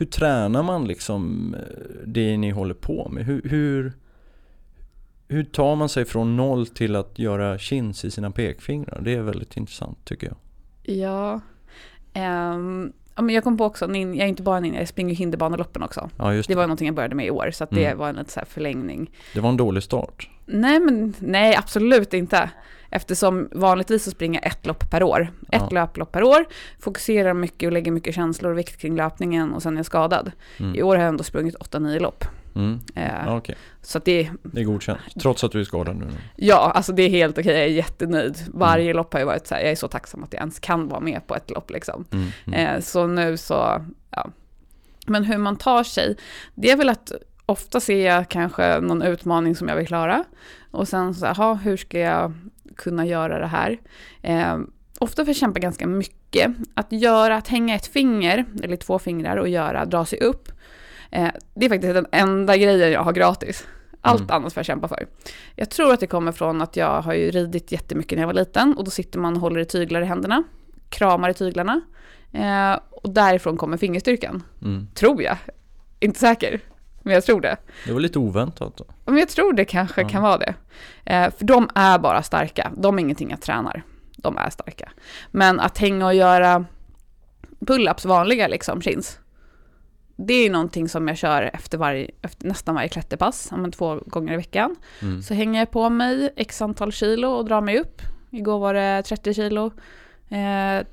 hur 0.02 0.06
tränar 0.06 0.64
man 0.64 0.86
liksom 0.88 1.54
eh, 1.56 1.62
det 2.06 2.38
ni 2.38 2.50
håller 2.52 2.74
på 2.74 3.10
med? 3.12 3.26
Hur, 3.26 3.42
hur, 3.44 3.94
hur 5.28 5.44
tar 5.44 5.76
man 5.76 5.90
sig 5.90 6.06
från 6.06 6.36
noll 6.38 6.68
till 6.68 6.96
att 6.96 7.20
göra 7.20 7.58
chins 7.58 8.06
i 8.06 8.12
sina 8.12 8.32
pekfingrar? 8.32 9.02
Det 9.02 9.14
är 9.16 9.22
väldigt 9.22 9.58
intressant 9.58 10.06
tycker 10.06 10.28
jag. 10.28 10.36
Ja. 10.98 11.40
Ja, 12.14 13.22
men 13.22 13.36
jag 13.36 13.44
kom 13.44 13.58
på 13.58 13.66
också, 13.66 13.86
nin- 13.88 14.16
jag 14.16 14.24
är 14.26 14.30
inte 14.30 14.44
bara 14.44 14.60
ninja, 14.60 14.80
jag 14.80 14.88
springer 14.88 15.16
hinderbaneloppen 15.16 15.84
också. 15.84 16.10
Ja, 16.18 16.34
just 16.34 16.48
Det 16.48 16.54
det. 16.54 16.58
var 16.58 16.64
någonting 16.64 16.86
jag 16.88 16.96
började 16.96 17.16
med 17.16 17.26
i 17.26 17.32
år, 17.32 17.52
så 17.54 17.68
det 17.72 17.86
Mm. 17.86 17.98
var 17.98 18.10
en 18.10 18.26
så 18.28 18.42
förlängning. 18.48 19.12
Det 19.34 19.40
var 19.40 19.50
en 19.50 19.58
dålig 19.58 19.84
start. 19.84 20.30
Nej, 20.46 20.80
men 20.80 21.14
nej, 21.20 21.56
absolut 21.56 22.14
inte. 22.14 22.50
Eftersom 22.92 23.50
vanligtvis 23.52 24.04
så 24.04 24.12
springer 24.12 24.40
jag 24.44 24.52
ett 24.52 24.66
lopp 24.66 24.90
per 24.92 25.04
år. 25.04 25.22
Ett 25.52 25.62
Ja. 25.62 25.70
löplopp 25.72 26.12
per 26.12 26.24
år, 26.24 26.46
fokuserar 26.80 27.34
mycket 27.34 27.68
och 27.68 27.74
lägger 27.74 27.92
mycket 27.92 28.16
känslor 28.16 28.52
och 28.52 28.58
vikt 28.58 28.78
kring 28.82 28.96
löpningen 28.96 29.54
och 29.54 29.62
sen 29.64 29.74
är 29.74 29.78
jag 29.78 29.86
skadad. 29.86 30.32
Mm. 30.60 30.76
I 30.76 30.84
år 30.84 30.96
har 30.96 31.02
jag 31.04 31.10
ändå 31.10 31.24
sprungit 31.24 31.56
8-9 31.56 32.00
lopp. 32.00 32.26
Mm. 32.56 32.80
Eh, 32.96 33.36
Okej, 33.36 33.56
Så 33.82 34.00
det, 34.00 34.30
det 34.44 34.62
är 34.62 34.66
godkänt. 34.66 35.00
Trots 35.22 35.44
att 35.44 35.52
du 35.52 35.60
är 35.60 35.64
skadad 35.64 35.96
nu. 35.96 36.08
ja, 36.36 36.72
alltså 36.76 36.92
det 36.94 37.04
är 37.04 37.10
helt 37.10 37.38
okej, 37.38 37.52
jag 37.54 37.64
är 37.64 37.68
jättenöjd. 37.68 38.38
Varje 38.54 38.84
Mm. 38.86 38.98
lopp 38.98 39.14
har 39.14 39.20
ju 39.20 39.26
varit 39.26 39.48
så 39.48 39.56
här, 39.56 39.62
jag 39.62 39.72
är 39.72 39.76
så 39.76 39.88
tacksam 39.88 40.24
att 40.24 40.34
jag 40.34 40.40
ens 40.40 40.60
kan 40.60 40.88
vara 40.88 41.00
med 41.00 41.28
på 41.28 41.36
ett 41.36 41.50
lopp 41.50 41.72
liksom. 41.72 42.06
Mm. 42.12 42.28
Mm. 42.48 42.76
Eh, 42.76 42.82
så 42.82 43.08
nu 43.08 43.38
så, 43.38 43.86
ja. 44.10 44.30
Men 45.08 45.24
hur 45.24 45.38
man 45.38 45.56
tar 45.56 45.84
sig, 45.84 46.18
det 46.56 46.72
är 46.72 46.78
väl 46.78 46.90
att 46.90 47.12
ofta 47.46 47.80
ser 47.80 48.06
jag 48.08 48.30
kanske 48.30 48.80
någon 48.80 49.02
utmaning 49.02 49.56
som 49.56 49.68
jag 49.68 49.76
vill 49.76 49.88
klara. 49.88 50.24
Och 50.72 50.88
sen 50.88 51.14
så, 51.16 51.26
jaha, 51.26 51.54
hur 51.54 51.78
ska 51.78 52.00
jag 52.00 52.34
kunna 52.82 53.06
göra 53.06 53.40
det 53.40 53.48
här? 53.48 53.80
Eh, 54.22 54.58
ofta 55.00 55.22
får 55.22 55.30
jag 55.30 55.36
kämpa 55.36 55.60
ganska 55.60 55.88
mycket. 55.88 56.52
Att 56.74 56.92
göra, 56.92 57.36
att 57.36 57.48
hänga 57.48 57.76
ett 57.76 57.88
finger, 57.88 58.46
eller 58.64 58.76
två 58.76 59.00
fingrar 59.00 59.38
och 59.38 59.50
göra, 59.50 59.86
dra 59.86 60.06
sig 60.06 60.20
upp. 60.20 60.52
Eh, 61.12 61.30
det 61.54 61.66
är 61.66 61.70
faktiskt 61.70 61.94
den 61.94 62.08
enda 62.12 62.58
grejen 62.58 62.92
jag 62.92 63.04
har 63.04 63.14
gratis. 63.14 63.68
Allt 64.02 64.22
Mm. 64.22 64.36
annat 64.36 64.54
får 64.54 64.60
jag 64.60 64.66
kämpa 64.66 64.88
för. 64.88 65.08
Jag 65.56 65.70
tror 65.70 65.94
att 65.94 66.00
det 66.00 66.08
kommer 66.08 66.32
från 66.32 66.62
att 66.62 66.76
jag 66.76 67.02
har 67.02 67.14
ju 67.14 67.32
ridit 67.32 67.72
jättemycket 67.72 68.16
när 68.16 68.22
jag 68.24 68.28
var 68.28 68.34
liten 68.34 68.78
och 68.78 68.84
då 68.84 68.92
sitter 68.92 69.20
man 69.20 69.34
och 69.36 69.42
håller 69.42 69.60
i 69.60 69.66
tyglar 69.66 70.02
i 70.02 70.06
händerna, 70.06 70.44
kramar 70.90 71.30
i 71.30 71.34
tyglarna. 71.34 71.82
Eh, 72.34 72.80
och 72.92 73.10
därifrån 73.10 73.58
kommer 73.58 73.78
fingerstyrkan. 73.78 74.44
Mm. 74.62 74.88
Tror 74.96 75.24
jag. 75.24 75.38
Inte 76.00 76.20
säker, 76.20 76.60
men 77.04 77.14
jag 77.14 77.24
tror 77.24 77.42
det. 77.42 77.58
Det 77.86 77.94
var 77.94 78.00
lite 78.00 78.20
oväntat 78.20 78.78
då. 78.78 78.86
Men 79.06 79.18
jag 79.18 79.30
tror 79.30 79.54
det 79.54 79.66
kanske 79.66 80.02
Ja. 80.02 80.10
kan 80.10 80.24
vara 80.24 80.38
det. 80.38 80.54
Eh, 81.06 81.32
för 81.38 81.46
de 81.46 81.70
är 81.76 82.00
bara 82.00 82.24
starka. 82.24 82.72
De 82.78 82.98
är 82.98 83.02
ingenting 83.02 83.30
jag 83.30 83.42
tränar. 83.42 83.84
De 84.18 84.38
är 84.38 84.50
starka. 84.50 84.92
Men 85.32 85.60
att 85.60 85.78
hänga 85.78 86.06
och 86.06 86.14
göra 86.16 86.66
pull-ups 87.60 88.08
vanliga 88.08 88.48
liksom, 88.48 88.82
chins. 88.82 89.20
Det 90.16 90.34
är 90.34 90.50
någonting 90.50 90.90
som 90.90 91.08
jag 91.08 91.18
kör 91.18 91.50
efter, 91.54 91.78
varje, 91.78 92.12
efter 92.22 92.48
nästan 92.48 92.76
varje 92.76 92.90
klätterpass, 92.90 93.52
men 93.52 93.72
två 93.72 94.00
gånger 94.06 94.34
i 94.34 94.38
veckan. 94.38 94.76
Mm. 95.02 95.22
Så 95.22 95.34
hänger 95.34 95.60
jag 95.60 95.72
på 95.72 95.90
mig 95.90 96.34
x 96.36 96.62
antal 96.62 96.92
kilo 96.92 97.28
och 97.28 97.46
drar 97.46 97.62
mig 97.62 97.80
upp. 97.80 98.02
Igår 98.30 98.60
var 98.60 98.74
det 98.74 99.04
30 99.04 99.34
kilo, 99.34 99.66
eh, 100.30 100.86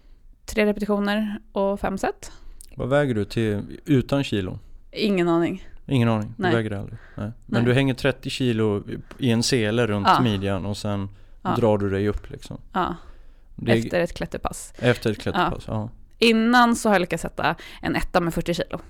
tre 0.46 0.66
repetitioner 0.66 1.38
och 1.52 1.80
fem 1.80 1.98
set. 1.98 2.32
Vad 2.76 2.88
väger 2.88 3.14
du 3.14 3.24
till 3.24 3.80
utan 3.84 4.24
kilo? 4.24 4.58
Ingen 4.92 5.28
aning. 5.28 5.68
Ingen 5.88 6.08
aning, 6.08 6.34
Nej. 6.36 6.50
du 6.50 6.56
väger 6.56 6.70
aldrig. 6.72 6.98
Nej. 7.14 7.30
Men 7.46 7.62
Nej. 7.62 7.64
du 7.64 7.74
hänger 7.74 7.94
30 7.94 8.30
kilo 8.30 8.82
i 9.18 9.30
en 9.30 9.42
sele 9.42 9.86
runt 9.86 10.06
Ja. 10.08 10.20
midjan 10.20 10.66
och 10.66 10.76
sen 10.76 11.08
Ja. 11.42 11.54
drar 11.56 11.78
du 11.78 11.90
dig 11.90 12.08
upp 12.08 12.30
liksom. 12.30 12.58
Ja, 12.72 12.94
Det 13.56 13.72
är, 13.72 13.76
efter 13.76 14.00
ett 14.00 14.14
klätterpass. 14.14 14.72
efter 14.78 15.10
ett 15.10 15.18
klätterpass, 15.20 15.64
ja. 15.66 15.90
Innan 16.18 16.76
så 16.76 16.88
har 16.88 16.94
jag 16.94 17.00
lyckats 17.00 17.22
sätta 17.22 17.54
en 17.82 17.96
etta 17.96 18.20
med 18.20 18.34
40 18.34 18.54
kilo. 18.54 18.80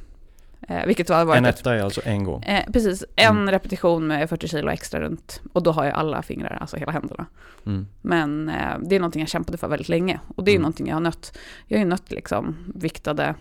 Eh, 0.69 0.87
vilket 0.87 1.11
var 1.11 1.37
En 1.37 1.45
ett, 1.45 1.59
etta 1.59 1.75
är 1.75 1.83
alltså 1.83 2.01
en 2.05 2.25
gång. 2.25 2.43
eh, 2.43 2.65
precis, 2.73 3.05
en 3.17 3.37
Mm. 3.37 3.51
repetition 3.51 4.07
med 4.07 4.29
40 4.29 4.49
kilo 4.49 4.71
extra 4.71 5.01
runt. 5.01 5.41
Och 5.53 5.63
då 5.63 5.73
har 5.73 5.85
jag 5.85 5.95
alla 5.95 6.23
fingrar, 6.23 6.59
alltså 6.61 6.77
hela 6.77 6.93
händerna. 6.93 7.27
Mm. 7.67 7.87
Men 8.03 8.49
eh, 8.49 8.79
det 8.83 8.97
är 8.97 9.01
någonting 9.01 9.21
jag 9.23 9.29
kämpade 9.29 9.59
för 9.59 9.69
väldigt 9.69 9.89
länge. 9.89 10.21
Och 10.37 10.45
det 10.45 10.51
är 10.51 10.55
Mm. 10.55 10.63
någonting 10.63 10.87
jag 10.89 10.95
har 10.97 11.01
nött. 11.01 11.39
Jag 11.67 11.79
har 11.79 11.85
ju 11.85 11.89
nött 11.91 12.11
liksom 12.11 12.57
viktade 12.75 13.35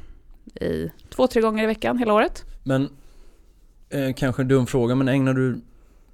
i 0.62 0.92
två, 1.10 1.28
tre 1.28 1.42
gånger 1.42 1.64
i 1.64 1.68
veckan 1.68 1.98
hela 1.98 2.14
året. 2.14 2.46
Men, 2.64 2.90
eh, 3.90 4.14
kanske 4.16 4.42
en 4.42 4.48
dum 4.48 4.68
fråga, 4.68 4.96
men 4.96 5.08
ägnar 5.08 5.34
du 5.34 5.62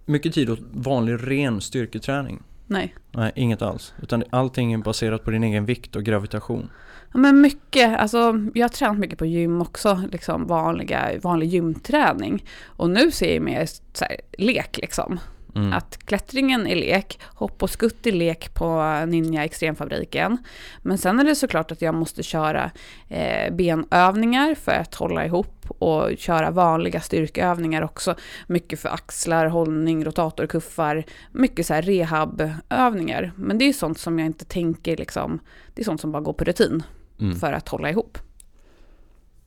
mycket 0.06 0.34
tid 0.34 0.50
åt 0.50 0.60
vanlig 0.72 1.18
ren 1.32 1.62
styrketräning? 1.62 2.44
Nej. 2.68 2.96
Nej, 3.12 3.32
inget 3.36 3.62
alls. 3.62 3.94
Utan 4.02 4.24
allting 4.30 4.74
är 4.74 4.78
baserat 4.78 5.24
på 5.24 5.32
din 5.32 5.44
egen 5.44 5.66
vikt 5.66 5.96
och 5.96 6.04
gravitation. 6.04 6.70
Ja, 7.14 7.20
men 7.20 7.42
mycket, 7.42 8.00
alltså 8.00 8.18
jag 8.54 8.64
har 8.64 8.70
tränat 8.70 8.98
mycket 8.98 9.20
på 9.20 9.26
gym 9.26 9.62
också, 9.62 10.02
liksom 10.12 10.48
vanliga, 10.48 11.12
vanlig 11.22 11.50
gymträning. 11.50 12.46
Och 12.66 12.90
nu 12.90 13.12
ser 13.12 13.34
jag 13.34 13.44
mer 13.44 13.66
så 13.94 14.06
här, 14.06 14.18
lek 14.38 14.78
liksom. 14.78 15.20
Mm. 15.56 15.74
Att 15.74 15.98
klättringen 16.06 16.68
är 16.68 16.76
lek, 16.76 17.20
hopp 17.36 17.64
och 17.64 17.70
skutt 17.70 18.08
är 18.08 18.12
lek 18.12 18.54
på 18.54 18.84
Ninja 19.08 19.44
Extremfabriken. 19.44 20.38
Men 20.82 20.98
sen 20.98 21.20
är 21.20 21.24
det 21.24 21.36
såklart 21.36 21.72
att 21.72 21.82
jag 21.82 21.96
måste 21.96 22.24
köra 22.24 22.72
eh, 23.10 23.54
benövningar 23.54 24.56
för 24.56 24.72
att 24.72 24.96
hålla 24.96 25.26
ihop 25.26 25.66
och 25.68 26.10
köra 26.18 26.52
vanliga 26.52 27.02
styrkeövningar 27.02 27.82
också. 27.82 28.16
Mycket 28.48 28.80
för 28.80 28.90
axlar, 28.90 29.46
hållning, 29.46 30.06
rotatorkuffar, 30.06 31.04
mycket 31.32 31.66
så 31.66 31.74
här 31.74 31.82
rehabövningar. 31.82 33.32
Men 33.36 33.58
det 33.58 33.66
är 33.66 33.74
sånt 33.74 34.00
som 34.00 34.20
jag 34.20 34.26
inte 34.26 34.46
tänker 34.46 34.98
liksom, 34.98 35.40
det 35.74 35.82
är 35.82 35.86
sånt 35.86 36.02
som 36.02 36.12
bara 36.12 36.22
går 36.22 36.34
på 36.34 36.44
rutin 36.44 36.84
Mm. 37.20 37.36
för 37.36 37.54
att 37.54 37.70
hålla 37.70 37.90
ihop. 37.90 38.18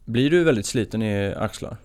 Blir 0.04 0.30
du 0.30 0.44
väldigt 0.44 0.66
sliten 0.66 1.02
i 1.02 1.34
axlar? 1.34 1.76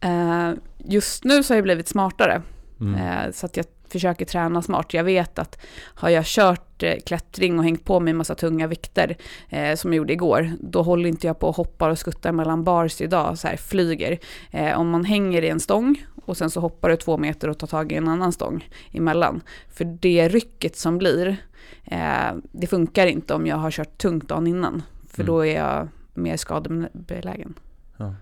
Eh, 0.00 0.50
just 0.78 1.24
nu 1.24 1.42
så 1.42 1.52
har 1.52 1.56
jag 1.56 1.64
blivit 1.64 1.88
smartare. 1.88 2.42
Mm. 2.80 2.94
Eh, 3.26 3.32
Så 3.32 3.46
att 3.46 3.56
jag 3.56 3.66
försöker 3.88 4.24
träna 4.24 4.62
smart. 4.62 4.94
Jag 4.94 5.04
vet 5.04 5.38
att 5.38 5.58
har 5.94 6.08
jag 6.08 6.24
kört 6.26 6.82
eh, 6.82 6.94
klättring 7.06 7.58
och 7.58 7.64
hängt 7.64 7.84
på 7.84 8.00
mig 8.00 8.10
en 8.10 8.16
massa 8.16 8.34
tunga 8.34 8.66
vikter, 8.66 9.16
eh, 9.48 9.74
som 9.74 9.92
jag 9.92 9.96
gjorde 9.96 10.12
igår, 10.12 10.52
då 10.60 10.82
håller 10.82 11.08
inte 11.08 11.26
jag 11.26 11.38
på 11.38 11.48
och 11.48 11.56
hoppar 11.56 11.90
och 11.90 11.98
skuttar 11.98 12.32
mellan 12.32 12.64
bars 12.64 13.00
idag, 13.00 13.38
så 13.38 13.48
här 13.48 13.56
flyger. 13.56 14.18
Eh, 14.50 14.80
om 14.80 14.90
man 14.90 15.04
hänger 15.04 15.42
i 15.42 15.48
en 15.48 15.60
stång 15.60 16.06
och 16.24 16.36
sen 16.36 16.50
så 16.50 16.60
hoppar 16.60 16.88
du 16.88 16.96
två 16.96 17.18
meter 17.18 17.48
och 17.48 17.58
tar 17.58 17.66
tag 17.66 17.92
i 17.92 17.94
en 17.94 18.08
annan 18.08 18.32
stång 18.32 18.68
emellan. 18.92 19.40
För 19.68 19.84
det 19.84 20.28
rycket 20.28 20.76
som 20.76 20.98
blir, 20.98 21.36
eh, 21.84 22.34
det 22.52 22.66
funkar 22.66 23.06
inte 23.06 23.34
om 23.34 23.46
jag 23.46 23.56
har 23.56 23.70
kört 23.70 23.98
tungt 23.98 24.28
dagen 24.28 24.46
innan. 24.46 24.82
För 25.10 25.22
Mm. 25.22 25.26
då 25.34 25.46
är 25.46 25.56
jag 25.56 25.88
mer 26.14 26.36
skadebelägen. 26.36 27.54
Eh, 27.98 28.12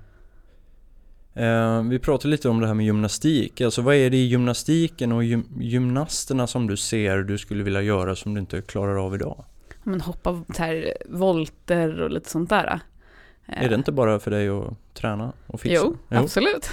vi 1.91 1.99
pratade 1.99 2.29
lite 2.29 2.49
om 2.49 2.61
det 2.61 2.67
här 2.67 2.75
med 2.75 2.87
gymnastik. 2.87 3.61
Alltså 3.61 3.83
vad 3.83 3.95
är 3.95 4.11
det 4.11 4.17
i 4.17 4.27
gymnastiken 4.27 5.13
och 5.13 5.25
gym- 5.25 5.61
gymnasterna 5.61 6.47
som 6.47 6.67
du 6.67 6.77
ser 6.77 7.19
du 7.19 7.39
skulle 7.39 7.65
vilja 7.65 7.83
göra 7.83 8.17
som 8.17 8.35
du 8.35 8.41
inte 8.41 8.63
klarar 8.63 9.07
av 9.07 9.15
idag? 9.15 9.45
Men 9.83 10.01
hoppa 10.01 10.43
så 10.57 10.63
här 10.63 10.95
volter 11.09 12.01
och 12.01 12.11
lite 12.11 12.31
sånt 12.31 12.51
där. 12.51 12.81
Är 13.47 13.69
det 13.69 13.75
inte 13.75 13.93
bara 13.93 14.21
för 14.21 14.31
dig 14.31 14.49
att 14.49 14.95
träna 14.95 15.33
och 15.47 15.61
fixa? 15.61 15.83
Jo, 15.85 15.97
absolut. 16.09 16.71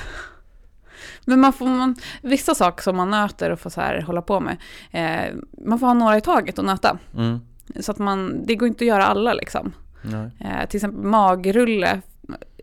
Men 1.26 1.40
man 1.40 1.54
får, 1.54 1.66
man, 1.66 1.96
vissa 2.22 2.56
saker 2.56 2.84
som 2.84 2.98
man 2.98 3.10
nöter 3.10 3.50
och 3.50 3.60
får 3.60 3.70
så 3.70 3.82
här 3.82 4.02
hålla 4.02 4.22
på 4.22 4.40
med, 4.40 4.58
eh, 4.92 5.36
man 5.66 5.80
får 5.80 5.88
ha 5.88 5.94
några 5.94 6.18
i 6.18 6.22
taget 6.22 6.60
att 6.60 6.66
nöta. 6.66 6.98
Mm. 7.18 7.40
Så 7.80 7.92
att 7.92 7.98
man, 7.98 8.46
det 8.46 8.56
går 8.56 8.68
inte 8.68 8.84
att 8.84 8.88
göra 8.88 9.06
alla 9.06 9.34
liksom. 9.34 9.74
Eh, 10.40 10.68
till 10.70 10.78
exempel 10.78 11.04
magrulle 11.04 12.02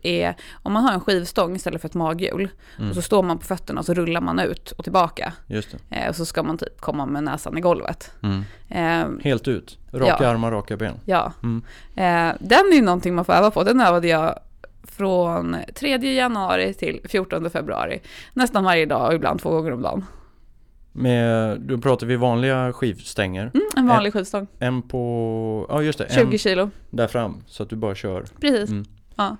är, 0.03 0.35
om 0.63 0.73
man 0.73 0.83
har 0.83 0.93
en 0.93 0.99
skivstång 0.99 1.55
istället 1.55 1.81
för 1.81 1.87
ett 1.87 1.93
maghjul, 1.95 2.49
Mm. 2.77 2.89
och 2.89 2.95
så 2.95 3.01
står 3.01 3.23
man 3.23 3.37
på 3.37 3.45
fötterna 3.45 3.79
och 3.79 3.85
så 3.85 3.93
rullar 3.93 4.21
man 4.21 4.39
ut 4.39 4.71
och 4.71 4.83
tillbaka. 4.83 5.33
Just 5.47 5.75
det. 5.89 5.95
Eh, 5.97 6.09
och 6.09 6.15
så 6.15 6.25
ska 6.25 6.43
man 6.43 6.57
typ 6.57 6.81
komma 6.81 7.05
med 7.05 7.23
näsan 7.23 7.57
i 7.57 7.61
golvet. 7.61 8.11
Mm. 8.23 8.43
Eh, 8.69 9.23
Helt 9.23 9.47
ut. 9.47 9.77
Raka 9.93 10.23
Ja. 10.23 10.29
armar, 10.29 10.51
raka 10.51 10.77
ben. 10.77 10.93
ja, 11.05 11.33
Mm. 11.43 11.61
Eh, 11.95 12.35
den 12.39 12.71
är 12.71 12.75
ju 12.75 12.81
någonting 12.81 13.15
man 13.15 13.25
får 13.25 13.33
öva 13.33 13.51
på. 13.51 13.63
Den 13.63 13.81
övade 13.81 14.07
jag 14.07 14.39
från 14.83 15.55
3 15.75 15.97
januari 16.15 16.73
till 16.73 16.99
14 17.09 17.49
februari. 17.49 18.01
Nästan 18.33 18.63
varje 18.63 18.85
dag 18.85 19.07
och 19.07 19.13
ibland 19.13 19.39
två 19.41 19.49
gånger 19.51 19.71
om 19.71 19.81
dagen. 19.81 20.05
Med, 20.91 21.59
då 21.61 21.77
pratar 21.77 22.07
vi 22.07 22.15
vanliga 22.15 22.73
skivstänger. 22.73 23.51
Mm, 23.53 23.65
en 23.77 23.87
vanlig 23.87 24.13
skivstång. 24.13 24.47
En 24.59 24.81
på, 24.81 25.65
ja 25.69 25.81
just 25.81 25.99
det, 25.99 26.07
20 26.13 26.21
en 26.21 26.37
kilo. 26.37 26.69
där 26.89 27.07
fram. 27.07 27.37
Så 27.47 27.63
att 27.63 27.69
du 27.69 27.75
bara 27.75 27.95
kör. 27.95 28.25
Precis. 28.41 28.69
Mm. 28.69 28.85
Ja. 29.15 29.37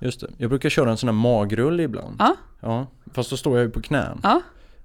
Just 0.00 0.20
det. 0.20 0.26
Jag 0.36 0.50
brukar 0.50 0.68
köra 0.68 0.90
en 0.90 0.96
sån 0.96 1.08
här 1.08 1.14
magrulle 1.14 1.82
ibland. 1.82 2.16
Ja. 2.18 2.36
Ja. 2.60 2.86
Fast 3.12 3.30
då 3.30 3.36
står 3.36 3.56
jag 3.58 3.64
ju 3.64 3.70
på 3.70 3.82
knän. 3.82 4.20
Ja. 4.22 4.40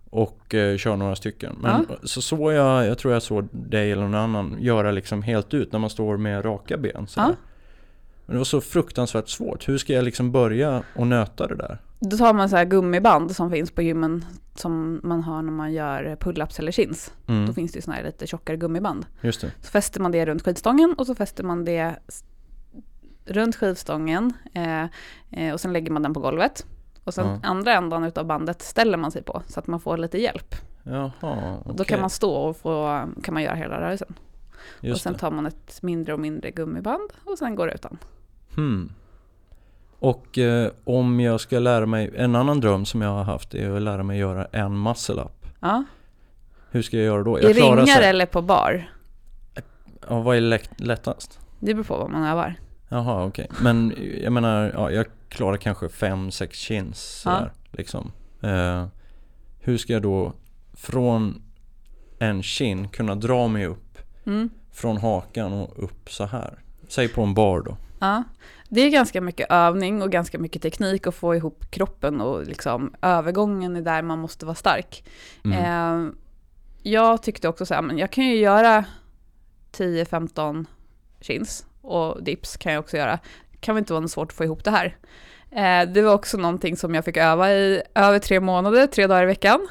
Och 0.10 0.54
eh, 0.56 0.78
kör 0.78 0.96
några 0.96 1.16
stycken. 1.16 1.56
Men 1.62 1.88
så 2.04 2.22
såg 2.22 2.54
jag, 2.54 2.86
jag 2.86 2.98
tror 2.98 3.14
jag 3.14 3.24
såg 3.24 3.48
dig 3.52 3.92
eller 3.92 4.02
någon 4.02 4.16
annan 4.16 4.58
göra 4.60 4.92
liksom 4.92 5.22
helt 5.22 5.54
ut 5.54 5.72
när 5.72 5.80
man 5.80 5.90
står 5.90 6.18
med 6.18 6.46
raka 6.46 6.78
ben. 6.78 7.08
Så 7.08 7.20
Ja. 7.20 7.32
Men 8.26 8.34
det 8.34 8.38
var 8.38 8.46
så 8.46 8.62
fruktansvärt 8.62 9.30
svårt. 9.30 9.68
Hur 9.68 9.78
ska 9.78 9.94
jag 9.94 10.04
liksom 10.04 10.32
börja 10.32 10.84
och 10.96 11.08
nöta 11.08 11.48
det 11.48 11.56
där? 11.56 11.78
Då 12.00 12.18
tar 12.18 12.34
man 12.34 12.50
så 12.50 12.56
här 12.56 12.66
gummiband 12.66 13.36
som 13.36 13.52
finns 13.52 13.72
på 13.72 13.82
gymmen 13.82 14.26
som 14.56 15.00
man 15.04 15.24
har 15.24 15.42
när 15.42 15.52
man 15.52 15.74
gör 15.74 16.18
pull-ups 16.20 16.60
eller 16.60 16.72
chins. 16.72 17.14
Mm. 17.28 17.46
Då 17.46 17.54
finns 17.54 17.72
det 17.72 17.78
ju 17.78 17.82
såna 17.82 17.96
här 17.96 18.04
lite 18.04 18.28
tjockare 18.28 18.58
gummiband. 18.58 19.06
Just 19.22 19.42
det. 19.42 19.52
Så 19.62 19.72
fäster 19.72 20.00
man 20.00 20.12
det 20.12 20.26
runt 20.26 20.44
skidstången 20.44 20.96
och 20.98 21.06
så 21.06 21.16
fäster 21.16 21.44
man 21.44 21.66
det 21.66 21.96
runt 23.26 23.56
skivstången 23.56 24.34
eh, 24.54 24.84
eh, 25.32 25.54
och 25.54 25.60
sen 25.60 25.74
lägger 25.74 25.92
man 25.92 26.02
den 26.04 26.14
på 26.14 26.20
golvet. 26.20 26.66
Och 27.04 27.14
sen 27.14 27.28
Ja. 27.28 27.40
andra 27.50 27.74
ändan 27.74 28.04
utav 28.04 28.26
bandet 28.26 28.62
ställer 28.62 28.98
man 28.98 29.12
sig 29.12 29.24
på 29.24 29.42
så 29.48 29.60
att 29.60 29.68
man 29.68 29.80
får 29.80 29.98
lite 29.98 30.18
hjälp. 30.18 30.56
Jaha, 30.84 31.12
Då 31.66 31.72
okej. 31.74 31.86
kan 31.86 32.02
man 32.02 32.10
stå 32.10 32.32
och 32.34 32.58
få, 32.58 33.04
kan 33.24 33.34
man 33.34 33.44
göra 33.44 33.56
hela 33.56 33.82
rörelsen. 33.82 34.14
och 34.80 34.84
Just 34.86 35.02
sen 35.02 35.14
det. 35.14 35.20
tar 35.20 35.32
man 35.32 35.46
ett 35.46 35.82
mindre 35.82 36.14
och 36.14 36.20
mindre 36.20 36.52
gummiband 36.52 37.10
och 37.24 37.38
sen 37.38 37.56
går 37.56 37.68
det 37.68 37.74
utan. 37.74 37.98
Hmm. 38.56 38.92
Och 40.00 40.38
eh, 40.38 40.72
om 40.84 41.20
jag 41.20 41.40
ska 41.40 41.60
lära 41.60 41.86
mig, 41.86 42.12
en 42.16 42.36
annan 42.36 42.60
dröm 42.60 42.86
som 42.86 43.02
jag 43.02 43.10
har 43.10 43.24
haft 43.24 43.54
är 43.56 43.72
att 43.72 43.82
lära 43.82 44.04
mig 44.04 44.20
göra 44.20 44.46
en 44.46 44.84
muscle 44.84 45.22
up. 45.22 45.46
Ja. 45.60 45.84
Hur 46.72 46.82
ska 46.82 46.98
jag 46.98 47.06
göra 47.06 47.24
då? 47.24 47.40
I 47.40 47.44
Jag 47.44 47.56
klarar 47.56 47.82
ringar 47.82 47.96
så- 47.96 48.02
eller 48.02 48.26
på 48.26 48.42
bar? 48.42 48.90
Ja, 50.10 50.22
vad 50.22 50.38
är 50.38 50.42
lätt, 50.42 50.80
lättast? 50.82 51.40
Det 51.60 51.74
beror 51.74 51.84
på 51.84 51.98
vad 51.98 52.10
man 52.10 52.24
övar. 52.24 52.56
Jaha, 52.90 53.26
okej. 53.26 53.48
Men 53.62 53.94
jag 54.24 54.34
menar, 54.34 54.72
ja, 54.74 54.92
jag 54.92 55.06
klarar 55.30 55.58
kanske 55.58 55.90
fem, 55.90 56.32
sex 56.32 56.58
chins 56.58 57.22
Ja. 57.26 57.32
sådär, 57.32 57.52
liksom. 57.72 58.12
Eh, 58.42 58.86
hur 59.60 59.78
ska 59.78 59.94
jag 59.94 60.02
då 60.02 60.34
från 60.74 61.42
en 62.20 62.44
kin 62.44 62.90
kunna 62.90 63.16
dra 63.16 63.48
mig 63.48 63.66
upp 63.66 63.98
Mm. 64.26 64.50
från 64.72 64.98
hakan 64.98 65.54
och 65.54 65.84
upp 65.84 66.12
så 66.12 66.26
här? 66.26 66.60
Säg 66.88 67.08
på 67.08 67.22
en 67.24 67.34
bar 67.34 67.62
då. 67.62 67.78
Ja, 68.00 68.24
det 68.70 68.82
är 68.82 68.90
ganska 68.90 69.22
mycket 69.22 69.52
övning 69.52 70.02
och 70.02 70.12
ganska 70.12 70.40
mycket 70.40 70.62
teknik 70.62 71.08
att 71.08 71.16
få 71.16 71.36
ihop 71.36 71.66
kroppen 71.72 72.22
och 72.22 72.44
liksom 72.48 72.94
övergången 73.02 73.76
är 73.76 73.82
där 73.82 74.02
man 74.02 74.20
måste 74.20 74.46
vara 74.46 74.56
stark. 74.56 75.04
Mm. 75.46 75.58
Eh, 76.08 76.12
jag 76.84 77.24
tyckte 77.24 77.48
också 77.48 77.66
så 77.66 77.74
här, 77.74 77.82
men 77.82 77.98
jag 77.98 78.12
kan 78.12 78.26
ju 78.26 78.36
göra 78.36 78.86
10-15 79.72 80.66
chins 81.22 81.66
och 81.86 82.24
dips 82.24 82.58
kan 82.58 82.74
jag 82.74 82.80
också 82.80 82.98
göra. 82.98 83.20
Kan 83.60 83.76
väl 83.76 83.82
inte 83.82 83.94
vara 83.94 84.08
svårt 84.08 84.32
att 84.32 84.38
få 84.38 84.44
ihop 84.44 84.64
det 84.64 84.72
här. 84.72 84.96
Eh, 85.52 85.90
det 85.90 86.02
var 86.02 86.14
också 86.14 86.38
någonting 86.38 86.78
som 86.78 86.96
jag 86.96 87.06
fick 87.06 87.18
öva 87.18 87.52
i 87.52 87.82
över 87.96 88.20
tre 88.20 88.40
månader, 88.40 88.88
tre 88.88 89.08
dagar 89.08 89.24
i 89.24 89.26
veckan. 89.26 89.68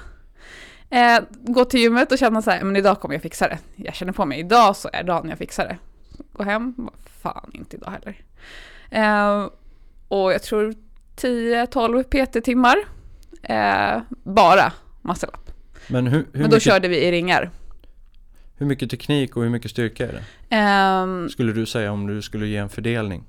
Eh, 0.91 1.21
gå 1.31 1.65
till 1.65 1.81
gymmet 1.81 2.13
och 2.13 2.19
känna 2.19 2.43
så 2.43 2.51
här, 2.51 2.65
men 2.65 2.77
idag 2.77 3.01
kommer 3.01 3.15
jag 3.15 3.23
fixa 3.23 3.49
det. 3.49 3.59
Jag 3.77 3.95
känner 3.95 4.13
på 4.13 4.25
mig, 4.25 4.41
idag 4.41 4.77
så 4.77 4.91
är 4.93 5.03
dagen 5.03 5.29
jag 5.29 5.39
fixar 5.39 5.65
det. 5.65 5.79
Gå 6.33 6.43
hem, 6.43 6.91
fan 7.23 7.51
inte 7.55 7.77
idag 7.77 7.91
heller. 7.91 8.17
Eh, 8.91 9.49
och 10.09 10.33
jag 10.33 10.43
tror 10.43 10.75
10-12 11.17 12.03
PT-timmar. 12.03 12.77
Eh, 13.43 14.03
bara 14.23 14.73
muscle 15.03 15.29
up. 15.29 15.51
Men 15.87 16.07
hur, 16.07 16.19
hur, 16.19 16.27
Men 16.33 16.43
då 16.43 16.49
mycket, 16.49 16.63
körde 16.63 16.89
vi 16.89 17.05
i 17.05 17.13
ringar. 17.13 17.51
Hur 18.57 18.67
mycket 18.67 18.91
teknik 18.91 19.37
och 19.37 19.43
hur 19.43 19.51
mycket 19.51 19.71
styrka 19.71 20.09
är 20.09 20.13
det? 20.13 20.23
Ehm, 20.57 21.29
Skulle 21.29 21.53
du 21.53 21.67
säga 21.67 21.93
om 21.93 22.07
du 22.07 22.23
skulle 22.23 22.47
ge 22.47 22.57
en 22.57 22.69
fördelning? 22.69 23.25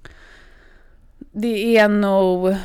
det 1.31 1.77
är 1.77 1.87
nog, 1.89 2.55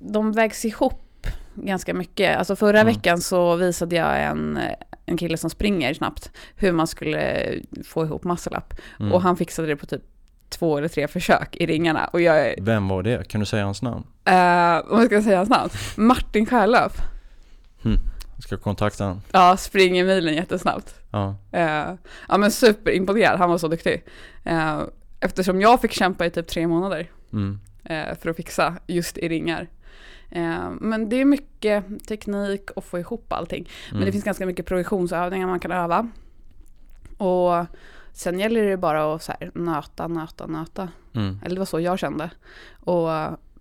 de 0.00 0.32
vägs 0.32 0.64
ihop 0.64 1.26
ganska 1.54 1.94
mycket. 1.94 2.38
Alltså 2.38 2.56
förra 2.56 2.80
Mm. 2.80 2.94
veckan 2.94 3.20
så 3.20 3.56
visade 3.56 3.96
jag 3.96 4.22
en, 4.22 4.58
en 5.06 5.16
kille 5.16 5.36
som 5.36 5.50
springer 5.50 5.94
snabbt 5.94 6.30
hur 6.56 6.72
man 6.72 6.86
skulle 6.86 7.52
få 7.84 8.04
ihop 8.04 8.24
muscle 8.24 8.56
up. 8.58 8.74
Mm. 9.00 9.12
Och 9.12 9.22
han 9.22 9.36
fixade 9.36 9.68
det 9.68 9.76
på 9.76 9.86
typ 9.86 10.02
två 10.48 10.78
eller 10.78 10.88
tre 10.88 11.08
försök 11.08 11.56
i 11.56 11.66
ringarna. 11.66 12.04
Och 12.12 12.20
jag, 12.20 12.54
Vem 12.60 12.88
var 12.88 13.02
det? 13.02 13.28
Kan 13.28 13.40
du 13.40 13.46
säga 13.46 13.64
hans 13.64 13.82
namn? 13.82 14.04
eh, 14.24 14.80
vad 14.90 15.04
ska 15.04 15.14
jag 15.14 15.24
säga 15.24 15.36
hans 15.36 15.48
namn? 15.50 15.70
Martin 15.96 16.46
Sjölöf. 16.46 16.92
Jag 17.82 17.98
ska 18.42 18.56
kontakta 18.56 19.04
honom. 19.04 19.20
Ja, 19.32 19.56
springer 19.56 20.04
milen 20.04 20.34
jättesnabbt. 20.34 20.94
Ja. 21.10 21.34
Eh, 21.52 21.94
ja 22.28 22.36
men 22.38 22.50
superimponerad, 22.50 23.38
han 23.38 23.50
var 23.50 23.58
så 23.58 23.68
duktig. 23.68 24.04
Eh, 24.44 24.80
eftersom 25.20 25.60
jag 25.60 25.80
fick 25.80 25.92
kämpa 25.92 26.26
i 26.26 26.30
typ 26.30 26.46
tre 26.48 26.66
månader 26.66 27.10
Mm. 27.32 27.60
eh, 27.84 28.14
för 28.20 28.30
att 28.30 28.36
fixa 28.36 28.76
just 28.86 29.18
i 29.18 29.28
ringar. 29.28 29.68
Men 30.80 31.08
det 31.08 31.20
är 31.20 31.24
mycket 31.24 31.84
teknik 32.08 32.70
och 32.70 32.84
få 32.84 32.98
ihop 32.98 33.32
allting. 33.32 33.68
Men 33.90 33.96
Mm. 33.96 34.06
det 34.06 34.12
finns 34.12 34.24
ganska 34.24 34.46
mycket 34.46 34.66
progressionsövningar 34.66 35.46
man 35.46 35.60
kan 35.60 35.72
öva. 35.72 36.08
Och 37.18 37.66
sen 38.12 38.38
gäller 38.40 38.62
det 38.64 38.76
bara 38.76 39.14
att 39.14 39.22
så 39.22 39.32
här, 39.40 39.50
nöta, 39.54 40.08
nöta, 40.08 40.46
nöta. 40.46 40.88
Mm. 41.14 41.38
Eller 41.44 41.54
det 41.54 41.58
var 41.58 41.66
så 41.66 41.80
jag 41.80 41.98
kände. 41.98 42.30
Och 42.80 43.08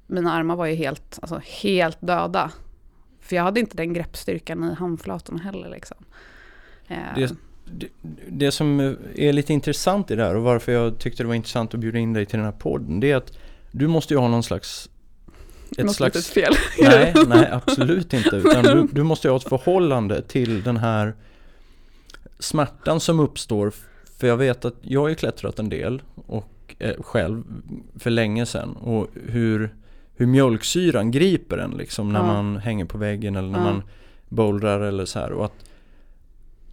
mina 0.08 0.34
armar 0.34 0.56
var 0.56 0.66
ju 0.66 0.76
helt, 0.76 1.20
alltså, 1.22 1.42
helt 1.62 1.98
döda. 2.02 2.52
För 3.26 3.36
jag 3.36 3.44
hade 3.44 3.60
inte 3.60 3.78
den 3.78 3.94
greppstyrkan 3.94 4.72
i 4.72 4.74
handflatorna 4.74 5.40
heller 5.40 5.70
liksom. 5.70 5.98
Eh, 6.88 6.98
Det, 7.16 7.36
det, 7.66 7.88
det 8.28 8.52
som 8.52 8.80
är 9.16 9.34
lite 9.34 9.54
intressant 9.54 10.12
i 10.12 10.16
det 10.16 10.24
här 10.24 10.36
och 10.36 10.44
varför 10.44 10.72
jag 10.72 11.00
tyckte 11.00 11.24
det 11.24 11.28
var 11.28 11.36
intressant 11.36 11.74
att 11.74 11.80
bjuda 11.80 12.00
in 12.00 12.14
dig 12.14 12.26
till 12.26 12.38
den 12.38 12.46
här 12.46 12.52
podden 12.52 13.00
Det 13.00 13.12
är 13.12 13.16
att 13.16 13.38
du 13.72 13.88
måste 13.88 14.14
ju 14.14 14.20
ha 14.20 14.28
någon 14.28 14.44
slags 14.44 14.90
ett 15.78 15.86
något 15.86 15.96
slags 15.96 16.30
fel. 16.30 16.54
Nej, 16.82 17.14
nej 17.28 17.50
absolut 17.52 18.14
inte. 18.14 18.36
Utan 18.36 18.64
du, 18.64 18.88
du 18.92 19.04
måste 19.04 19.28
ju 19.28 19.32
ha 19.32 19.38
ett 19.38 19.50
förhållande 19.50 20.22
till 20.22 20.64
den 20.64 20.78
här 20.78 21.14
smärtan 22.40 23.00
som 23.00 23.20
uppstår. 23.20 23.74
För 24.18 24.28
jag 24.28 24.38
vet 24.38 24.66
att 24.66 24.76
jag 24.82 25.02
har 25.02 25.10
ju 25.10 25.16
klättrat 25.16 25.60
en 25.60 25.70
del 25.70 26.02
och 26.16 26.76
eh, 26.80 27.02
själv 27.02 27.44
för 28.00 28.10
länge 28.10 28.46
sedan. 28.46 28.76
Och 28.76 29.08
hur, 29.28 29.76
hur 30.16 30.26
mjölksyran 30.26 31.12
griper 31.12 31.58
en 31.58 31.72
liksom 31.72 32.14
när 32.14 32.20
Ja. 32.20 32.26
man 32.26 32.58
hänger 32.58 32.86
på 32.86 32.98
väggen 32.98 33.36
eller 33.36 33.50
när 33.50 33.60
Ja. 33.60 33.64
man 33.64 33.84
bouldrar 34.30 34.80
eller 34.82 35.06
så 35.06 35.20
här. 35.20 35.32
Och 35.32 35.46
att 35.46 35.66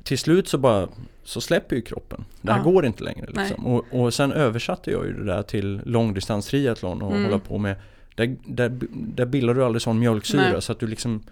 till 0.03 0.19
slut 0.19 0.49
så 0.49 0.59
bara 0.59 0.89
så 1.25 1.41
släpper 1.41 1.77
ju 1.77 1.83
kroppen. 1.83 2.25
Det 2.43 2.53
här 2.53 2.59
Ja. 2.59 2.65
går 2.65 2.87
inte 2.87 3.05
längre 3.05 3.27
liksom. 3.37 3.67
Och, 3.67 3.85
och 3.91 4.15
sen 4.15 4.33
översatte 4.33 4.91
jag 4.91 5.07
ju 5.07 5.13
det 5.13 5.25
där 5.25 5.43
till 5.43 5.81
långdistans 5.85 6.47
triathlon 6.47 7.03
och 7.03 7.11
Mm. 7.13 7.25
hålla 7.25 7.39
på 7.39 7.59
med 7.59 7.77
där, 8.15 8.37
där, 8.47 8.79
där 8.93 9.27
bildar 9.27 9.55
du 9.55 9.65
aldrig 9.65 9.83
sån 9.83 9.99
mjölksyra 9.99 10.41
Nej. 10.53 10.63
så 10.63 10.73
att 10.73 10.79
du 10.81 10.87
liksom 10.87 11.23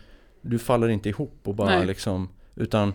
Du 0.43 0.59
faller 0.59 0.89
inte 0.89 1.09
ihop 1.09 1.35
och 1.45 1.55
bara 1.55 1.69
Nej. 1.79 1.87
liksom 1.87 2.29
Utan 2.55 2.93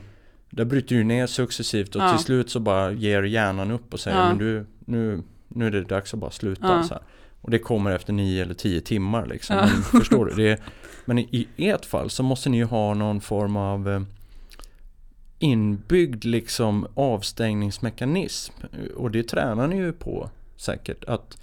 Där 0.49 0.65
bryter 0.65 0.95
du 0.95 1.03
ner 1.03 1.27
successivt 1.27 1.95
och 1.95 2.01
Ja. 2.01 2.11
till 2.15 2.25
slut 2.25 2.49
så 2.49 2.59
bara 2.59 2.91
ger 2.91 3.23
hjärnan 3.23 3.71
upp 3.71 3.93
och 3.93 3.99
säger 3.99 4.17
Ja. 4.17 4.27
men 4.29 4.37
du 4.37 4.65
nu, 4.85 5.21
nu 5.47 5.67
är 5.67 5.71
det 5.71 5.81
dags 5.83 6.13
att 6.13 6.19
bara 6.19 6.31
sluta 6.31 6.83
så 6.83 6.93
här. 6.93 7.03
Och 7.45 7.51
det 7.51 7.59
kommer 7.59 7.91
efter 7.91 8.13
nio 8.13 8.43
eller 8.43 8.53
tio 8.53 8.81
timmar 8.81 9.25
liksom. 9.25 9.55
Ja. 9.55 9.69
Men, 9.73 9.83
förstår 9.83 10.25
du? 10.25 10.35
Det 10.35 10.51
är, 10.51 10.59
men 11.05 11.19
i, 11.19 11.47
ert 11.57 11.85
fall 11.85 12.09
så 12.09 12.23
måste 12.23 12.49
ni 12.49 12.57
ju 12.57 12.63
ha 12.63 12.93
någon 12.93 13.21
form 13.21 13.55
av 13.55 13.89
eh, 13.89 14.01
inbyggd 15.39 16.25
liksom 16.25 16.87
avstängningsmekanism. 16.93 18.53
Och 18.95 19.11
det 19.11 19.23
tränar 19.23 19.67
ni 19.67 19.75
ju 19.75 19.93
på 19.93 20.29
säkert. 20.57 21.03
Att 21.03 21.37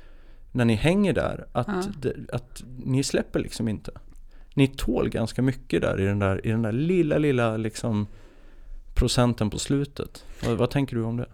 när 0.52 0.64
ni 0.64 0.74
hänger 0.74 1.12
där, 1.12 1.46
att, 1.52 1.66
Ja. 1.68 1.82
det, 2.00 2.14
att 2.32 2.62
ni 2.84 3.02
släpper 3.04 3.40
liksom 3.40 3.68
inte. 3.68 3.92
Ni 4.54 4.66
tål 4.66 5.08
ganska 5.08 5.42
mycket 5.42 5.82
där 5.82 6.00
i 6.00 6.04
den 6.04 6.18
där, 6.18 6.46
i 6.46 6.50
den 6.50 6.62
där 6.62 6.72
lilla, 6.72 7.18
lilla 7.18 7.56
liksom 7.56 8.06
procenten 8.94 9.50
på 9.50 9.58
slutet. 9.58 10.24
Vad, 10.46 10.58
vad 10.58 10.70
tänker 10.70 10.96
du 10.96 11.02
om 11.02 11.16
det? 11.16 11.26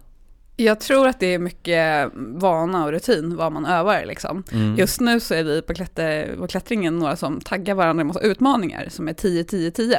Jag 0.63 0.79
tror 0.79 1.07
att 1.07 1.19
det 1.19 1.33
är 1.33 1.39
mycket 1.39 2.11
vana 2.15 2.85
och 2.85 2.91
rutin 2.91 3.35
vad 3.35 3.51
man 3.51 3.65
övar 3.65 4.05
liksom. 4.05 4.43
Mm. 4.51 4.75
Just 4.75 4.99
nu 4.99 5.19
så 5.19 5.33
är 5.33 5.43
vi 5.43 5.61
på, 5.61 5.73
klätter, 5.73 6.35
på 6.37 6.47
klättringen 6.47 6.99
några 6.99 7.15
som 7.15 7.41
taggar 7.41 7.75
varandra 7.75 8.03
massa 8.03 8.19
utmaningar 8.19 8.87
som 8.89 9.07
är 9.07 9.13
10-10-10. 9.13 9.95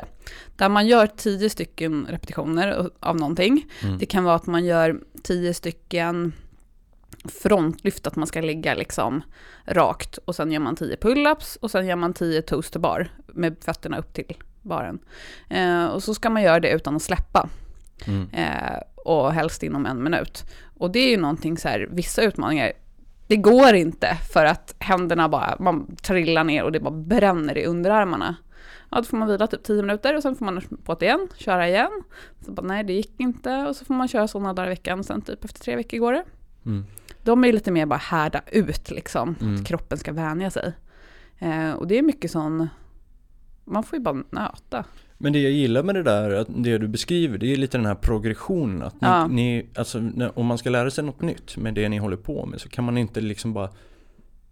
Där 0.56 0.68
man 0.68 0.86
gör 0.86 1.06
10 1.06 1.50
stycken 1.50 2.06
repetitioner 2.10 2.90
av 3.00 3.16
någonting. 3.16 3.66
Mm. 3.82 3.98
Det 3.98 4.06
kan 4.06 4.24
vara 4.24 4.34
att 4.34 4.46
man 4.46 4.64
gör 4.64 5.00
10 5.22 5.54
stycken 5.54 6.32
frontlyft, 7.24 8.06
att 8.06 8.16
man 8.16 8.26
ska 8.26 8.40
ligga 8.40 8.74
liksom 8.74 9.22
rakt. 9.64 10.18
Och 10.24 10.36
sen 10.36 10.52
gör 10.52 10.60
man 10.60 10.76
10 10.76 10.96
pull-ups 10.96 11.58
och 11.60 11.70
sen 11.70 11.86
gör 11.86 11.96
man 11.96 12.12
10 12.12 12.42
toast 12.42 12.72
to 12.72 12.78
bar 12.78 13.08
med 13.26 13.56
fötterna 13.60 13.98
upp 13.98 14.14
till 14.14 14.36
baren. 14.62 14.98
Eh, 15.48 15.84
och 15.84 16.02
så 16.02 16.14
ska 16.14 16.30
man 16.30 16.42
göra 16.42 16.60
det 16.60 16.70
utan 16.70 16.96
att 16.96 17.02
släppa. 17.02 17.48
Mm. 18.06 18.28
Eh, 18.32 18.78
och 19.04 19.32
helst 19.32 19.62
inom 19.62 19.86
en 19.86 20.02
minut. 20.02 20.44
Och 20.78 20.90
det 20.90 20.98
är 20.98 21.10
ju 21.10 21.16
någonting 21.16 21.56
så 21.58 21.68
här, 21.68 21.88
vissa 21.90 22.22
utmaningar, 22.22 22.72
det 23.26 23.36
går 23.36 23.74
inte 23.74 24.14
för 24.32 24.44
att 24.44 24.74
händerna 24.78 25.28
bara, 25.28 25.56
man 25.60 25.96
trillar 25.96 26.44
ner 26.44 26.62
och 26.64 26.72
det 26.72 26.80
bara 26.80 26.94
bränner 26.94 27.58
i 27.58 27.64
underarmarna. 27.66 28.36
Ja, 28.90 28.96
då 28.96 29.04
får 29.04 29.16
man 29.16 29.28
vila 29.28 29.46
typ 29.46 29.62
10 29.62 29.82
minuter 29.82 30.16
och 30.16 30.22
sen 30.22 30.36
får 30.36 30.44
man 30.44 30.60
på 30.84 30.94
det 30.94 31.04
igen, 31.06 31.28
köra 31.36 31.68
igen. 31.68 31.90
Så 32.46 32.52
bara, 32.52 32.66
nej 32.66 32.84
det 32.84 32.92
gick 32.92 33.20
inte 33.20 33.56
och 33.56 33.76
så 33.76 33.84
får 33.84 33.94
man 33.94 34.08
köra 34.08 34.28
sådana 34.28 34.52
dagar 34.52 34.66
i 34.66 34.70
veckan, 34.70 35.04
sen 35.04 35.22
typ 35.22 35.44
efter 35.44 35.60
tre 35.60 35.76
veckor 35.76 35.98
går 35.98 36.12
det. 36.12 36.24
Mm. 36.66 36.84
De 37.22 37.44
är 37.44 37.52
lite 37.52 37.70
mer 37.70 37.86
bara 37.86 37.96
härda 37.96 38.40
ut 38.52 38.90
liksom, 38.90 39.34
Mm. 39.40 39.54
att 39.54 39.66
kroppen 39.66 39.98
ska 39.98 40.12
vänja 40.12 40.50
sig. 40.50 40.72
Eh, 41.38 41.70
och 41.72 41.86
det 41.86 41.98
är 41.98 42.02
mycket 42.02 42.30
sån, 42.30 42.68
man 43.64 43.82
får 43.82 43.98
ju 43.98 44.02
bara 44.04 44.22
nöta. 44.30 44.84
Men 45.22 45.32
det 45.32 45.38
jag 45.42 45.52
gillar 45.52 45.82
med 45.82 45.94
det 45.94 46.02
där, 46.02 46.30
att 46.30 46.46
det 46.50 46.78
du 46.78 46.88
beskriver, 46.88 47.38
det 47.38 47.52
är 47.52 47.56
lite 47.56 47.78
den 47.78 47.86
här 47.86 47.94
progressionen. 47.94 48.82
Att 48.82 48.94
ni, 49.00 49.06
Ja. 49.08 49.26
ni, 49.26 49.66
alltså, 49.74 50.02
om 50.34 50.46
man 50.46 50.58
ska 50.58 50.70
lära 50.70 50.90
sig 50.90 51.04
något 51.04 51.20
nytt 51.22 51.56
med 51.56 51.74
det 51.74 51.88
ni 51.88 51.98
håller 51.98 52.16
på 52.16 52.46
med 52.46 52.60
så 52.60 52.68
kan 52.68 52.84
man 52.84 52.98
inte 52.98 53.20
liksom 53.20 53.52
bara 53.52 53.68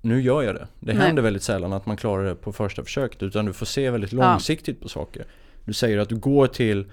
nu 0.01 0.21
gör 0.23 0.43
jag 0.43 0.55
det. 0.55 0.67
Det 0.81 0.93
Nej. 0.95 1.07
händer 1.07 1.23
väldigt 1.23 1.43
sällan 1.43 1.73
att 1.73 1.87
man 1.87 1.97
klarar 1.97 2.25
det 2.25 2.35
på 2.35 2.53
första 2.53 2.85
försöket 2.85 3.23
utan 3.23 3.45
du 3.47 3.53
får 3.53 3.67
se 3.67 3.91
väldigt 3.91 4.13
Ja. 4.13 4.31
långsiktigt 4.31 4.81
på 4.81 4.89
saker. 4.89 5.25
Du 5.65 5.73
säger 5.73 5.99
att 5.99 6.09
du 6.09 6.17
går 6.17 6.47
till 6.47 6.87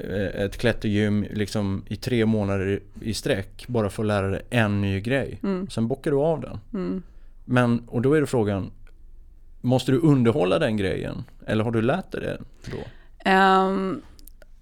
eh, 0.00 0.42
ett 0.42 0.56
klättergym 0.58 1.26
liksom 1.30 1.84
i 1.88 1.96
tre 1.96 2.26
månader 2.26 2.80
i 3.02 3.14
sträck 3.14 3.64
bara 3.68 3.90
för 3.90 4.02
att 4.02 4.06
lära 4.06 4.28
dig 4.30 4.42
en 4.50 4.80
ny 4.80 5.00
grej. 5.00 5.38
Mm. 5.42 5.70
Sen 5.70 5.88
bockar 5.88 6.10
du 6.10 6.16
av 6.16 6.40
den. 6.40 6.58
Mm. 6.74 7.02
Men, 7.44 7.82
och 7.86 8.02
då 8.02 8.12
är 8.14 8.20
det 8.20 8.26
frågan, 8.26 8.70
måste 9.60 9.92
du 9.92 9.98
underhålla 10.00 10.58
den 10.58 10.76
grejen? 10.76 11.24
Eller 11.46 11.64
har 11.64 11.70
du 11.70 11.82
lärt 11.82 12.12
dig 12.12 12.20
det 12.20 12.38
då? 12.70 12.78
Ehm, 13.30 14.00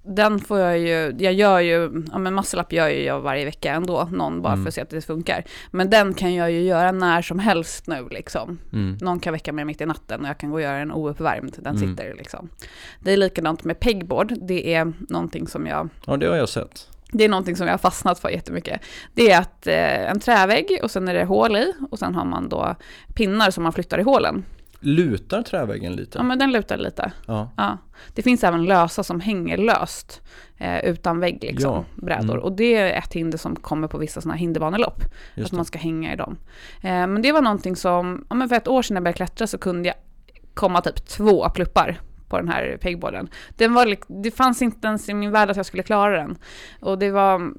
den 0.09 0.39
får 0.39 0.59
jag 0.59 0.79
ju, 0.79 1.15
jag 1.19 1.33
gör 1.33 1.61
ju, 1.61 2.05
ja 2.13 2.19
men 2.19 2.35
muscle 2.35 2.61
up 2.63 2.73
gör 2.73 2.89
ju 2.89 3.03
jag 3.03 3.21
varje 3.21 3.45
vecka 3.45 3.73
ändå, 3.73 4.09
någon 4.13 4.43
bara 4.43 4.53
Mm. 4.53 4.65
för 4.65 4.69
att 4.69 4.75
se 4.75 4.81
att 4.81 4.91
det 4.91 5.01
funkar. 5.03 5.45
Men 5.71 5.91
den 5.91 6.15
kan 6.15 6.35
jag 6.35 6.53
ju 6.53 6.61
göra 6.63 6.93
när 6.93 7.23
som 7.23 7.39
helst 7.39 7.87
nu 7.87 8.09
liksom. 8.11 8.59
Mm. 8.73 8.99
Någon 9.01 9.21
kan 9.21 9.33
väcka 9.33 9.53
mig 9.53 9.65
mitt 9.65 9.81
i 9.81 9.87
natten 9.87 10.21
och 10.23 10.29
jag 10.29 10.39
kan 10.39 10.51
gå 10.51 10.57
och 10.57 10.63
göra 10.63 10.77
en 10.79 10.93
ouppvärmd, 10.93 11.55
den 11.59 11.77
Mm. 11.77 11.89
sitter 11.97 12.15
liksom. 12.15 12.49
Det 13.01 13.13
är 13.13 13.17
likadant 13.17 13.65
med 13.65 13.81
pegboard, 13.81 14.33
det 14.49 14.75
är 14.75 14.93
någonting 15.09 15.47
som 15.47 15.67
jag 15.67 15.89
Ja, 16.07 16.17
det 16.17 16.27
har 16.27 16.37
jag 16.37 16.49
sett. 16.49 16.89
det 17.13 17.25
är 17.25 17.29
någonting 17.29 17.57
som 17.57 17.67
jag 17.67 17.73
har 17.73 17.79
fastnat 17.79 18.19
för 18.19 18.29
jättemycket. 18.29 18.81
Det 19.15 19.31
är 19.31 19.41
att 19.41 19.67
eh, 19.67 20.11
en 20.11 20.21
trävägg 20.21 20.79
och 20.83 20.91
sen 20.91 21.09
är 21.09 21.15
det 21.15 21.25
hål 21.25 21.57
i 21.57 21.73
och 21.91 21.99
sen 21.99 22.15
har 22.15 22.25
man 22.25 22.49
då 22.49 22.75
pinnar 23.15 23.51
som 23.51 23.63
man 23.63 23.73
flyttar 23.73 23.99
i 23.99 24.03
hålen. 24.03 24.45
Lutar 24.81 25.43
träväggen 25.43 25.93
lite? 25.93 26.19
Ja 26.19 26.23
men 26.23 26.39
den 26.39 26.53
lutar 26.53 26.77
lite. 26.77 27.13
Ja. 27.27 27.51
Ja. 27.57 27.79
Det 28.15 28.23
finns 28.23 28.45
även 28.45 28.65
lösa 28.65 29.03
som 29.03 29.21
hänger 29.21 29.57
löst 29.57 30.23
eh, 30.59 30.85
utan 30.85 31.21
vägg 31.21 31.39
liksom, 31.43 31.71
Ja. 31.75 31.85
brädor. 32.07 32.35
Mm. 32.35 32.45
Och 32.45 32.53
det 32.53 32.75
är 32.75 32.99
ett 32.99 33.13
hinder 33.13 33.39
som 33.39 33.57
kommer 33.57 33.89
på 33.89 33.99
vissa 33.99 34.21
sådana 34.21 34.35
här 34.35 34.41
hinderbanelopp. 34.41 35.03
Att 35.45 35.53
man 35.53 35.65
ska 35.65 35.79
hänga 35.79 36.13
i 36.13 36.17
dem. 36.17 36.37
Eh, 36.83 36.91
men 37.07 37.23
det 37.23 37.33
var 37.33 37.41
någonting 37.43 37.77
som, 37.77 38.27
ja, 38.29 38.35
men 38.35 38.49
för 38.49 38.57
ett 38.57 38.69
år 38.69 38.83
sedan 38.83 38.95
när 38.95 38.99
jag 39.01 39.05
började 39.05 39.17
klättra 39.17 39.47
så 39.47 39.59
kunde 39.59 39.89
jag 39.89 39.97
komma 40.55 40.81
typ 40.81 41.07
två 41.07 41.51
pluppar 41.51 42.01
på 42.29 42.37
den 42.39 42.49
här 42.49 42.79
pegboarden. 42.81 43.29
Den 43.57 43.75
var, 43.75 43.97
det 44.23 44.31
fanns 44.31 44.63
inte 44.63 44.89
ens 44.89 45.09
i 45.09 45.15
min 45.15 45.31
värld 45.31 45.51
att 45.51 45.57
jag 45.57 45.67
skulle 45.67 45.83
klara 45.83 46.17
den. 46.17 46.39
Och 46.81 46.99
det 46.99 47.11
var, 47.11 47.51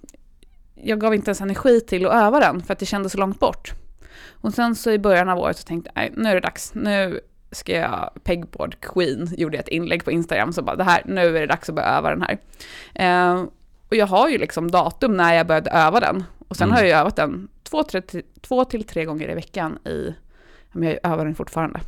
jag 0.75 0.99
gav 0.99 1.15
inte 1.15 1.29
ens 1.29 1.41
energi 1.41 1.81
till 1.81 2.05
att 2.05 2.13
öva 2.13 2.39
den 2.39 2.61
för 2.63 2.73
att 2.73 2.79
det 2.79 2.85
kändes 2.85 3.11
så 3.11 3.17
långt 3.17 3.39
bort. 3.39 3.71
Och 4.41 4.53
sen 4.53 4.75
så 4.75 4.91
i 4.91 4.99
början 4.99 5.29
av 5.29 5.39
året 5.39 5.57
så 5.57 5.63
tänkte 5.67 5.91
jag, 5.95 6.09
nu 6.17 6.29
är 6.29 6.33
det 6.33 6.41
dags, 6.41 6.75
nu 6.75 7.19
ska 7.51 7.71
jag 7.75 8.09
pegboard 8.23 8.75
queen, 8.81 9.29
gjorde 9.37 9.57
jag 9.57 9.63
ett 9.63 9.69
inlägg 9.69 10.05
på 10.05 10.11
Instagram, 10.11 10.53
så 10.53 10.61
bara 10.61 10.75
det 10.75 10.83
här, 10.83 11.01
nu 11.05 11.37
är 11.37 11.41
det 11.41 11.47
dags 11.47 11.69
att 11.69 11.75
börja 11.75 11.87
öva 11.87 12.09
den 12.15 12.21
här. 12.21 12.37
Eh, 12.95 13.43
och 13.89 13.95
jag 13.95 14.07
har 14.07 14.29
ju 14.29 14.37
liksom 14.37 14.71
datum 14.71 15.17
när 15.17 15.33
jag 15.33 15.47
började 15.47 15.69
öva 15.69 15.99
den. 15.99 16.23
Och 16.47 16.55
sen 16.55 16.65
Mm. 16.67 16.75
har 16.75 16.81
jag 16.81 16.87
ju 16.89 16.93
övat 16.95 17.15
den 17.15 17.47
två, 17.63 17.83
tre, 17.83 18.01
två 18.41 18.65
till 18.65 18.83
tre 18.83 19.05
gånger 19.05 19.31
i 19.31 19.35
veckan 19.35 19.77
i, 19.87 20.15
men 20.71 20.87
jag 20.89 20.99
övar 21.03 21.25
den 21.25 21.35
fortfarande. 21.35 21.79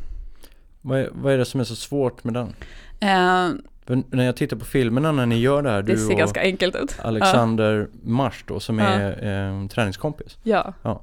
Vad, 0.82 1.00
är, 1.00 1.10
vad 1.12 1.34
är 1.34 1.38
det 1.38 1.46
som 1.46 1.60
är 1.60 1.64
så 1.64 1.76
svårt 1.76 2.24
med 2.24 2.34
den? 2.34 2.48
Eh, 3.00 3.50
när 4.10 4.26
jag 4.26 4.36
tittar 4.36 4.58
på 4.58 4.66
filmerna 4.66 5.12
när 5.12 5.26
ni 5.26 5.40
gör 5.40 5.62
det 5.62 5.70
här, 5.70 5.82
det 5.82 5.94
du 5.94 5.98
och. 6.24 7.06
Alexander 7.06 7.88
Mars 8.04 8.44
då, 8.48 8.60
som 8.60 8.80
Ja. 8.80 8.86
är 8.86 9.52
eh, 9.62 9.68
träningskompis. 9.68 10.38
Ja, 10.44 10.74
Eh, 10.84 11.02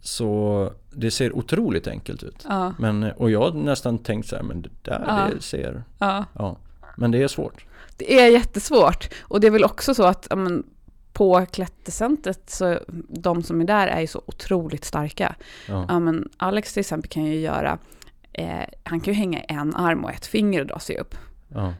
så 0.00 0.70
det 0.90 1.10
ser 1.10 1.36
otroligt 1.36 1.86
enkelt 1.86 2.22
ut. 2.22 2.46
ja, 2.48 2.74
Men, 2.78 3.02
och 3.02 3.30
jag 3.30 3.40
har 3.40 3.52
nästan 3.52 3.98
tänkt 3.98 4.28
så 4.28 4.36
här, 4.36 4.42
men 4.42 4.62
det 4.62 4.70
där 4.82 5.04
Ja. 5.06 5.28
det 5.34 5.42
ser, 5.42 5.82
ja. 5.98 6.24
ja. 6.32 6.56
Men 6.96 7.10
det 7.10 7.22
är 7.22 7.28
svårt. 7.28 7.64
Det 7.96 8.20
är 8.20 8.30
jättesvårt. 8.30 9.08
Och 9.20 9.40
det 9.40 9.46
är 9.46 9.50
väl 9.50 9.64
också 9.64 9.94
så 9.94 10.04
att 10.04 10.28
men, 10.36 10.66
på 11.12 11.46
klättercentret, 11.52 12.50
så 12.50 12.78
de 13.08 13.42
som 13.42 13.60
är 13.60 13.64
där 13.64 13.86
är 13.86 14.00
ju 14.00 14.06
så 14.06 14.22
otroligt 14.26 14.84
starka. 14.84 15.34
Ja. 15.68 15.98
Men 15.98 16.28
Alex 16.36 16.72
till 16.72 16.80
exempel 16.80 17.10
kan 17.10 17.24
ju 17.24 17.40
göra, 17.40 17.78
eh, 18.32 18.60
han 18.84 19.00
kan 19.00 19.14
ju 19.14 19.18
hänga 19.18 19.40
en 19.40 19.74
arm 19.74 20.04
och 20.04 20.10
ett 20.10 20.26
finger 20.26 20.60
och 20.60 20.66
dra 20.66 20.78
sig 20.78 20.98
upp. 20.98 21.14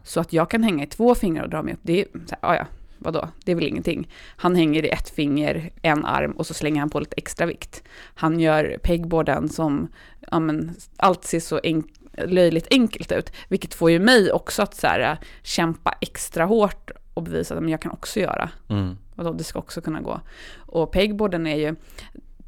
Så 0.05 0.21
att 0.21 0.33
jag 0.33 0.51
kan 0.51 0.63
hänga 0.63 0.85
i 0.85 0.87
två 0.87 1.15
fingrar 1.15 1.45
och 1.45 1.51
dra 1.51 1.63
mig 1.63 1.75
upp, 1.75 1.81
det 1.83 2.01
är 2.01 2.05
så 2.27 2.35
här, 2.35 2.39
ja, 2.43 2.57
ja, 2.57 2.65
vadå, 3.01 3.29
det 3.45 3.53
är 3.53 3.57
väl 3.57 3.67
ingenting. 3.67 4.09
Han 4.37 4.57
hänger 4.57 4.85
i 4.85 4.89
ett 4.89 5.11
finger, 5.11 5.71
en 5.83 6.05
arm 6.05 6.33
och 6.33 6.47
så 6.47 6.55
slänger 6.55 6.81
han 6.81 6.91
på 6.91 7.01
lite 7.01 7.17
extra 7.17 7.47
vikt. 7.47 7.83
Han 8.15 8.41
gör 8.41 8.79
pegboarden 8.83 9.49
som, 9.49 9.89
ja 10.31 10.41
men, 10.41 10.75
allt 10.97 11.25
ser 11.25 11.41
så 11.41 11.59
enk- 11.59 12.27
löjligt 12.27 12.67
enkelt 12.71 13.13
ut, 13.13 13.33
vilket 13.49 13.75
får 13.75 13.91
ju 13.91 13.99
mig 13.99 14.33
också 14.33 14.63
att 14.63 14.75
så 14.75 14.87
här, 14.87 15.19
kämpa 15.43 15.95
extra 16.01 16.45
hårt 16.45 16.91
och 17.15 17.23
bevisa 17.23 17.55
att 17.55 17.63
men 17.63 17.71
jag 17.71 17.83
kan 17.83 17.93
också 17.93 18.21
göra. 18.21 18.51
Mm. 18.69 18.97
Vadå, 19.15 19.33
det 19.33 19.45
ska 19.45 19.59
också 19.59 19.81
kunna 19.81 20.01
gå. 20.01 20.21
Och 20.57 20.93
pegboarden 20.93 21.47
är 21.47 21.57
ju, 21.57 21.75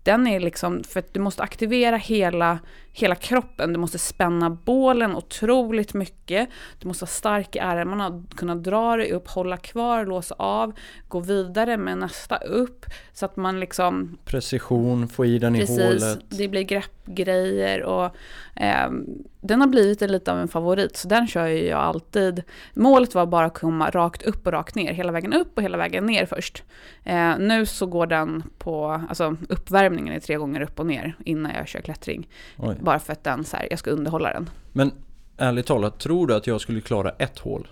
den 0.02 0.26
är 0.26 0.40
liksom, 0.40 0.84
för 0.84 1.00
att 1.00 1.14
du 1.14 1.20
måste 1.20 1.42
aktivera 1.42 1.96
hela, 1.96 2.58
hela 2.92 3.14
kroppen, 3.14 3.72
du 3.72 3.78
måste 3.78 3.98
spänna 3.98 4.50
bålen 4.50 5.16
otroligt 5.16 5.94
mycket, 5.94 6.48
du 6.78 6.88
måste 6.88 7.04
vara 7.04 7.10
stark 7.10 7.56
i 7.56 7.58
armarna, 7.58 8.24
kunna 8.36 8.54
dra 8.54 8.96
dig 8.96 9.12
upp, 9.12 9.28
hålla 9.28 9.56
kvar, 9.56 10.06
låsa 10.06 10.34
av, 10.38 10.72
gå 11.08 11.20
vidare 11.20 11.76
med 11.76 11.98
nästa 11.98 12.36
upp, 12.36 12.86
så 13.12 13.24
att 13.24 13.36
man 13.36 13.60
liksom 13.60 14.18
Precision, 14.24 15.08
få 15.08 15.24
i 15.24 15.38
den 15.38 15.56
i 15.56 15.60
Precis, 15.60 16.02
hålet. 16.02 16.18
det 16.28 16.48
blir 16.48 16.62
greppgrejer 16.62 17.82
och 17.82 18.16
ehm, 18.56 19.06
den 19.40 19.60
har 19.60 19.68
blivit 19.68 20.00
lite 20.00 20.32
av 20.32 20.38
en 20.38 20.48
favorit 20.48 20.96
så 20.96 21.08
den 21.08 21.26
kör 21.26 21.46
jag 21.46 21.80
alltid. 21.80 22.42
Målet 22.74 23.14
var 23.14 23.26
bara 23.26 23.46
att 23.46 23.54
komma 23.58 23.90
rakt 23.90 24.22
upp 24.22 24.46
och 24.46 24.52
rakt 24.52 24.74
ner, 24.74 24.92
hela 24.92 25.12
vägen 25.12 25.32
upp 25.32 25.56
och 25.56 25.62
hela 25.62 25.78
vägen 25.78 26.06
ner 26.06 26.26
först. 26.26 26.62
Eh, 27.04 27.38
nu 27.38 27.66
så 27.66 27.86
går 27.86 28.06
den 28.06 28.42
på, 28.58 29.00
alltså 29.08 29.36
uppvärmningen 29.48 30.14
är 30.14 30.20
tre 30.20 30.36
gånger 30.36 30.60
upp 30.60 30.80
och 30.80 30.86
ner 30.86 31.16
innan 31.24 31.52
jag 31.54 31.68
kör 31.68 31.80
klättring. 31.80 32.28
Oj. 32.58 32.76
Bara 32.82 32.98
för 32.98 33.12
att 33.12 33.24
den 33.24 33.44
så 33.44 33.56
här, 33.56 33.66
jag 33.70 33.78
ska 33.78 33.90
underhålla 33.90 34.32
den. 34.32 34.50
Men 34.72 34.92
ärligt 35.36 35.66
talat, 35.66 35.98
tror 35.98 36.26
du 36.26 36.34
att 36.34 36.46
jag 36.46 36.60
skulle 36.60 36.80
klara 36.80 37.10
ett 37.10 37.38
hål? 37.38 37.68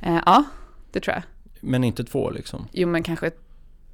Eh, 0.00 0.20
ja, 0.26 0.44
det 0.92 1.00
tror 1.00 1.14
jag. 1.14 1.22
Men 1.60 1.84
inte 1.84 2.04
två 2.04 2.30
liksom? 2.30 2.68
Jo 2.72 2.88
men 2.88 3.02
kanske 3.02 3.30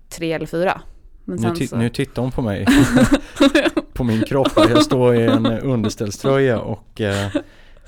tre 0.09 0.33
eller 0.33 0.46
fyra. 0.46 0.81
Nu, 1.24 1.38
så... 1.38 1.76
nu 1.76 1.90
tittar 1.90 2.22
hon 2.22 2.31
på 2.33 2.42
mig, 2.42 2.66
på 3.92 4.04
min 4.04 4.22
kropp. 4.22 4.52
Jag 4.57 4.85
står 4.85 5.14
i 5.16 5.26
en 5.26 5.46
underställströja 5.46 6.61
och 6.61 7.00
eh, 7.00 7.31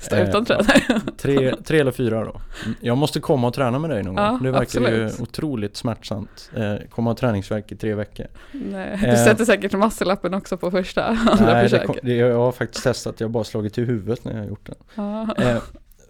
Stå 0.01 0.15
eh, 0.15 0.29
utan 0.29 0.45
tröja. 0.45 0.65
tre, 1.17 1.55
tre 1.65 1.79
eller 1.79 1.91
fyra 1.91 2.23
då. 2.23 2.41
Jag 2.81 2.97
måste 2.97 3.19
komma 3.19 3.47
och 3.47 3.53
träna 3.53 3.79
med 3.79 3.89
dig 3.89 4.03
någon 4.03 4.15
Ja, 4.15 4.29
gång. 4.29 4.43
Det 4.43 4.51
verkar 4.51 4.79
ju 4.79 5.05
absolut. 5.05 5.29
otroligt 5.29 5.77
smärtsamt. 5.77 6.51
Eh, 6.55 6.75
komma 6.89 7.09
och 7.09 7.15
ha 7.15 7.19
träningsvärk 7.19 7.71
i 7.71 7.75
tre 7.75 7.95
veckor. 7.95 8.25
Nej, 8.51 8.97
Du 9.01 9.07
Eh. 9.07 9.25
sätter 9.25 9.45
säkert 9.45 9.73
muscle-lappen 9.73 10.33
också 10.33 10.57
på 10.57 10.71
första 10.71 11.03
andra 11.05 11.35
Nej, 11.45 11.55
det, 11.55 11.61
försöket. 11.69 11.87
kom, 11.87 11.95
det, 12.03 12.15
jag 12.15 12.37
har 12.37 12.51
faktiskt 12.51 12.83
testat. 12.83 13.19
Jag 13.19 13.27
har 13.27 13.31
bara 13.31 13.43
slagit 13.43 13.77
i 13.77 13.81
huvudet 13.83 14.25
när 14.25 14.31
jag 14.33 14.39
har 14.39 14.47
gjort 14.47 14.65
det. 14.67 14.75
Ja. 14.95 15.35
Eh, 15.37 15.57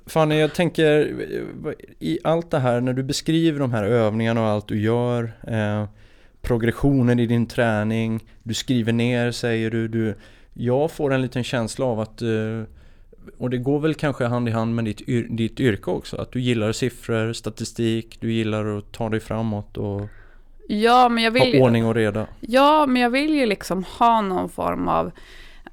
Fanny, 0.05 0.39
jag 0.39 0.53
tänker 0.53 1.13
i 1.99 2.19
allt 2.23 2.51
det 2.51 2.59
här 2.59 2.81
när 2.81 2.93
du 2.93 3.03
beskriver 3.03 3.59
de 3.59 3.73
här 3.73 3.83
övningarna 3.83 4.41
och 4.41 4.47
allt 4.47 4.67
du 4.67 4.81
gör, 4.81 5.31
eh, 5.47 5.85
progressionen 6.41 7.19
i 7.19 7.25
din 7.25 7.45
träning, 7.47 8.19
du 8.43 8.53
skriver 8.53 8.93
ner 8.93 9.31
säger 9.31 9.71
du, 9.71 9.87
du 9.87 10.15
jag 10.53 10.91
får 10.91 11.13
en 11.13 11.21
liten 11.21 11.43
känsla 11.43 11.85
av 11.85 11.99
att, 11.99 12.21
eh, 12.21 12.27
och 13.37 13.49
det 13.49 13.57
går 13.57 13.79
väl 13.79 13.93
kanske 13.93 14.25
hand 14.25 14.49
i 14.49 14.51
hand 14.51 14.75
med 14.75 14.85
ditt, 14.85 15.09
yr, 15.09 15.27
ditt 15.29 15.59
yrke 15.59 15.89
också, 15.91 16.17
att 16.17 16.31
du 16.31 16.41
gillar 16.41 16.71
siffror, 16.71 17.33
statistik, 17.33 18.17
du 18.21 18.31
gillar 18.33 18.77
att 18.77 18.91
ta 18.91 19.09
dig 19.09 19.19
framåt 19.19 19.77
och 19.77 20.01
Ja, 20.67 21.09
men 21.09 21.23
jag 21.23 21.31
vill 21.31 21.59
ha 21.59 21.65
ordning 21.65 21.85
och 21.85 21.95
reda. 21.95 22.27
ja, 22.39 22.85
men 22.87 23.01
jag 23.01 23.09
vill 23.09 23.33
ju 23.35 23.45
liksom 23.45 23.83
ha 23.83 24.21
någon 24.21 24.49
form 24.49 24.87
av, 24.87 25.11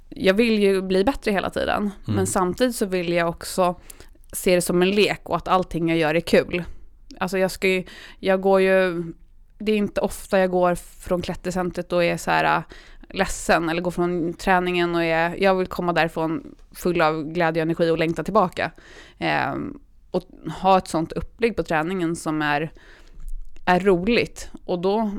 jag 0.09 0.35
vill 0.35 0.59
ju 0.59 0.83
bli 0.83 1.05
bättre 1.05 1.31
hela 1.31 1.51
tiden, 1.51 1.77
Mm. 1.79 2.17
men 2.17 2.27
samtidigt 2.27 2.77
så 2.77 2.87
vill 2.87 3.13
jag 3.13 3.29
också 3.29 3.81
se 4.33 4.55
det 4.55 4.61
som 4.63 4.83
en 4.83 4.91
lek 4.91 5.21
och 5.29 5.37
att 5.37 5.49
allting 5.49 5.89
jag 5.89 5.99
gör 5.99 6.15
är 6.15 6.21
kul. 6.21 6.65
Alltså 7.19 7.39
jag 7.39 7.51
ska 7.51 7.69
ju, 7.69 7.85
jag 8.21 8.41
går 8.41 8.61
ju, 8.61 9.05
det 9.59 9.73
är 9.73 9.77
inte 9.77 10.01
ofta 10.01 10.39
jag 10.39 10.51
går 10.51 10.75
från 10.75 11.23
klättercentret 11.23 11.93
och 11.93 12.05
är 12.05 12.17
så 12.17 12.31
här 12.31 12.63
ledsen 13.09 13.69
eller 13.69 13.83
går 13.83 13.91
från 13.91 14.35
träningen 14.35 14.95
och 14.95 15.05
är, 15.05 15.37
jag 15.43 15.55
vill 15.55 15.67
komma 15.67 15.93
därifrån 15.93 16.55
full 16.73 17.01
av 17.01 17.25
glädje 17.25 17.63
och 17.63 17.67
energi 17.67 17.91
och 17.91 17.99
längta 17.99 18.25
tillbaka. 18.25 18.71
Eh, 19.19 19.55
och 20.11 20.23
ha 20.63 20.79
ett 20.79 20.89
sånt 20.89 21.13
upplägg 21.13 21.57
på 21.57 21.63
träningen 21.63 22.17
som 22.17 22.43
är, 22.43 22.73
är 23.65 23.81
roligt. 23.81 24.51
Och 24.65 24.79
då 24.79 25.11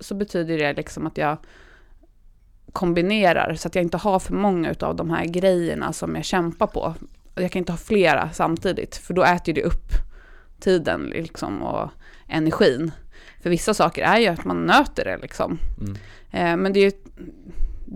så 0.00 0.14
betyder 0.14 0.58
det 0.58 0.72
liksom 0.72 1.06
att 1.06 1.18
jag 1.18 1.38
kombinerar 2.72 3.54
så 3.54 3.68
att 3.68 3.74
jag 3.74 3.84
inte 3.84 3.96
har 3.96 4.18
för 4.18 4.34
många 4.34 4.74
av 4.80 4.96
de 4.96 5.10
här 5.10 5.24
grejerna 5.24 5.92
som 5.92 6.16
jag 6.16 6.24
kämpar 6.24 6.66
på. 6.66 6.94
Jag 7.34 7.52
kan 7.52 7.58
inte 7.58 7.72
ha 7.72 7.76
flera 7.76 8.30
samtidigt 8.30 8.96
för 8.96 9.14
då 9.14 9.24
äter 9.24 9.52
det 9.52 9.62
upp 9.62 9.92
tiden 10.60 11.02
liksom 11.02 11.62
och 11.62 11.90
energin. 12.28 12.90
För 13.42 13.50
vissa 13.50 13.74
saker 13.74 14.02
är 14.02 14.18
ju 14.18 14.26
att 14.26 14.44
man 14.44 14.56
nöter 14.56 15.04
det 15.04 15.18
liksom. 15.22 15.58
Mm. 15.80 15.96
Eh, 16.32 16.56
men 16.56 16.72
det 16.72 16.80
är 16.80 16.84
ju 16.84 16.92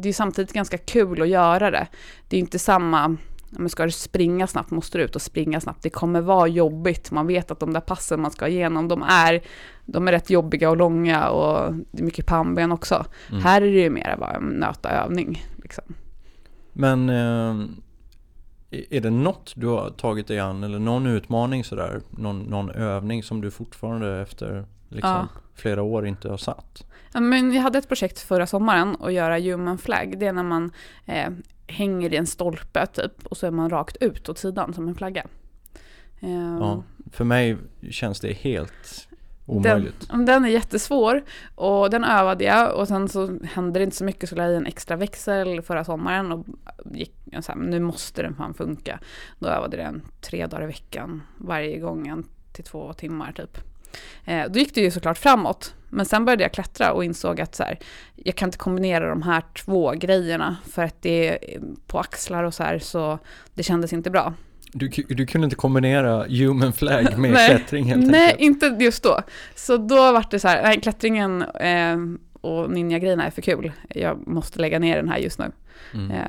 det 0.03 0.09
är 0.09 0.13
samtidigt 0.13 0.53
ganska 0.53 0.79
kul 0.79 1.23
att 1.23 1.29
göra 1.29 1.71
det. 1.71 1.87
Det 2.29 2.37
är 2.37 2.41
inte 2.41 2.59
samma, 2.59 3.17
men 3.51 3.69
ska 3.69 3.85
du 3.85 3.91
springa 3.91 4.47
snabbt 4.47 4.71
måste 4.71 4.99
du 4.99 5.05
ut 5.05 5.17
och 5.17 5.23
springa 5.23 5.61
snabbt. 5.61 5.83
Det 5.83 5.91
kommer 5.91 6.21
vara 6.21 6.49
jobbigt, 6.49 7.11
man 7.11 7.27
vet 7.27 7.51
att 7.51 7.61
de 7.61 7.73
där 7.73 7.81
passen 7.81 8.21
man 8.21 8.31
ska 8.31 8.49
igenom, 8.49 8.89
de 8.89 9.03
är, 9.03 9.43
de 9.85 10.09
är 10.09 10.13
rätt 10.13 10.31
jobbiga 10.31 10.71
och 10.71 10.77
långa 10.77 11.29
och 11.29 11.75
det 11.91 12.01
är 12.01 12.05
mycket 12.05 12.27
pannben 12.27 12.73
också. 12.73 13.07
Mm. 13.31 13.43
Här 13.43 13.63
är 13.63 13.73
det 13.73 13.81
ju 13.81 13.91
mer 13.91 14.17
bara 14.21 14.33
en 14.33 14.49
nöta 14.49 14.91
övning. 14.91 15.45
Liksom. 15.63 15.85
Men 16.73 17.09
eh, 17.09 17.69
är 18.91 19.01
det 19.01 19.11
något 19.11 19.53
du 19.57 19.67
har 19.67 19.91
tagit 19.91 20.27
dig 20.27 20.39
an 20.39 20.65
eller 20.65 20.79
någon 20.79 21.07
utmaning 21.07 21.65
sådär? 21.65 22.01
Någon, 22.11 22.43
någon 22.43 22.71
övning 22.71 23.23
som 23.23 23.41
du 23.41 23.51
fortfarande 23.51 24.21
efter 24.21 24.65
liksom, 24.89 25.11
Ja. 25.11 25.29
flera 25.55 25.83
år 25.83 26.07
inte 26.07 26.29
har 26.29 26.37
satt? 26.37 26.87
Ja, 27.13 27.21
men 27.21 27.53
jag 27.53 27.63
hade 27.63 27.79
ett 27.79 27.89
projekt 27.89 28.21
förra 28.21 28.47
sommaren 28.47 28.97
att 29.01 29.13
göra 29.13 29.39
human 29.39 29.79
flag. 29.79 30.19
Det 30.19 30.27
är 30.27 30.33
när 30.33 30.43
man 30.43 30.73
eh, 31.07 31.31
hänger 31.67 32.13
i 32.13 32.17
en 32.17 32.27
stolpe 32.27 32.87
typ 32.87 33.27
och 33.27 33.37
så 33.37 33.47
är 33.47 33.51
man 33.51 33.71
rakt 33.71 33.97
ut 33.97 34.29
åt 34.29 34.39
sidan 34.39 34.75
som 34.75 34.89
en 34.89 34.95
flagga. 34.95 35.27
Eh, 36.21 36.57
Ja. 36.61 36.83
För 37.13 37.25
mig 37.25 37.57
känns 37.91 38.21
det 38.21 38.33
helt 38.33 39.09
omöjligt. 39.47 40.09
Den, 40.09 40.25
den 40.27 40.45
är 40.45 40.49
jättesvår 40.49 41.23
och 41.55 41.91
den 41.91 42.05
övade 42.05 42.45
jag 42.45 42.75
och 42.81 42.89
sen 42.89 43.09
så 43.09 43.39
hände 43.45 43.81
det 43.81 43.85
inte 43.85 43.97
så 43.97 44.05
mycket 44.05 44.29
så 44.29 44.37
la 44.37 44.43
jag 44.43 44.53
i 44.53 44.57
en 44.57 44.67
extra 44.67 44.97
växel 44.97 45.63
förra 45.63 45.85
sommaren 45.85 46.33
och 46.33 46.47
gick 46.93 47.15
jag 47.25 47.45
så 47.45 47.53
här, 47.53 47.59
nu 47.59 47.81
måste 47.81 48.23
den 48.23 48.35
fan 48.35 48.55
funka. 48.55 49.01
Då 49.39 49.49
övade 49.49 49.77
den 49.77 50.03
tre 50.21 50.47
dagar 50.47 50.65
i 50.65 50.67
veckan 50.67 51.23
varje 51.39 51.79
gång 51.79 52.07
en 52.09 52.25
till 52.53 52.65
två 52.65 52.93
timmar 52.93 53.33
typ. 53.33 53.59
Eh, 54.25 54.45
då 54.51 54.59
gick 54.59 54.75
det 54.75 54.81
ju 54.81 54.91
såklart 54.91 55.19
framåt 55.19 55.75
men 55.91 56.07
sen 56.07 56.25
började 56.25 56.43
jag 56.43 56.53
klättra 56.53 56.93
och 56.93 57.05
insåg 57.05 57.41
att 57.41 57.55
så 57.55 57.63
här, 57.63 57.79
jag 58.15 58.35
kan 58.35 58.49
inte 58.49 58.59
kombinera 58.59 59.09
de 59.09 59.23
här 59.23 59.43
två 59.65 59.93
grejerna 59.93 60.57
för 60.71 60.83
att 60.83 61.03
det 61.03 61.29
är 61.29 61.61
på 61.87 61.99
axlar 61.99 62.45
och 62.45 62.55
så 62.55 62.63
här 62.63 62.79
så 62.79 63.19
det 63.55 63.63
kändes 63.63 63.93
inte 63.93 64.11
bra. 64.11 64.35
Du, 64.73 64.89
du 65.09 65.27
kunde 65.27 65.45
inte 65.45 65.57
kombinera 65.57 66.25
human 66.29 66.73
flag 66.73 67.19
med 67.19 67.31
Nej. 67.31 67.49
klättring 67.49 67.85
helt 67.85 68.07
Nej, 68.07 68.31
enkelt? 68.31 68.41
inte 68.41 68.85
just 68.85 69.03
då. 69.03 69.21
Så 69.55 69.77
då 69.77 69.97
var 69.97 70.27
det 70.31 70.39
så 70.39 70.49
här, 70.49 70.63
nej, 70.63 70.81
klättringen 70.81 71.43
eh, 71.43 71.97
och 72.41 72.71
ninja-grejerna 72.71 73.27
är 73.27 73.31
för 73.31 73.43
kul. 73.43 73.73
Jag 73.89 74.27
måste 74.27 74.61
lägga 74.61 74.79
ner 74.79 74.97
den 74.97 75.09
här 75.09 75.19
just 75.19 75.39
nu. 75.39 75.53
Mm. 75.95 76.11
Eh, 76.11 76.23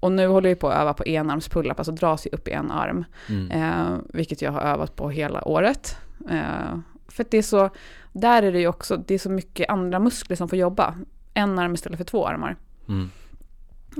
och 0.00 0.12
nu 0.12 0.26
håller 0.26 0.48
jag 0.48 0.58
på 0.58 0.68
att 0.68 0.80
öva 0.80 0.94
på 0.94 1.06
enarms 1.06 1.48
pull-up, 1.48 1.78
alltså 1.78 1.92
dra 1.92 2.16
sig 2.16 2.32
upp 2.32 2.48
i 2.48 2.52
en 2.52 2.70
arm. 2.70 3.04
Mm. 3.28 3.50
Eh, 3.50 3.98
vilket 4.04 4.42
jag 4.42 4.52
har 4.52 4.60
övat 4.60 4.96
på 4.96 5.10
hela 5.10 5.48
året. 5.48 5.96
Eh, 6.30 6.78
för 7.12 7.26
det 7.30 7.38
är 7.38 7.42
så, 7.42 7.70
där 8.12 8.42
är 8.42 8.52
det 8.52 8.60
ju 8.60 8.66
också, 8.66 8.96
det 8.96 9.14
är 9.14 9.18
så 9.18 9.30
mycket 9.30 9.70
andra 9.70 9.98
muskler 9.98 10.36
som 10.36 10.48
får 10.48 10.58
jobba. 10.58 10.94
En 11.34 11.58
arm 11.58 11.74
istället 11.74 11.98
för 11.98 12.04
två 12.04 12.26
armar. 12.26 12.56
Mm. 12.88 13.10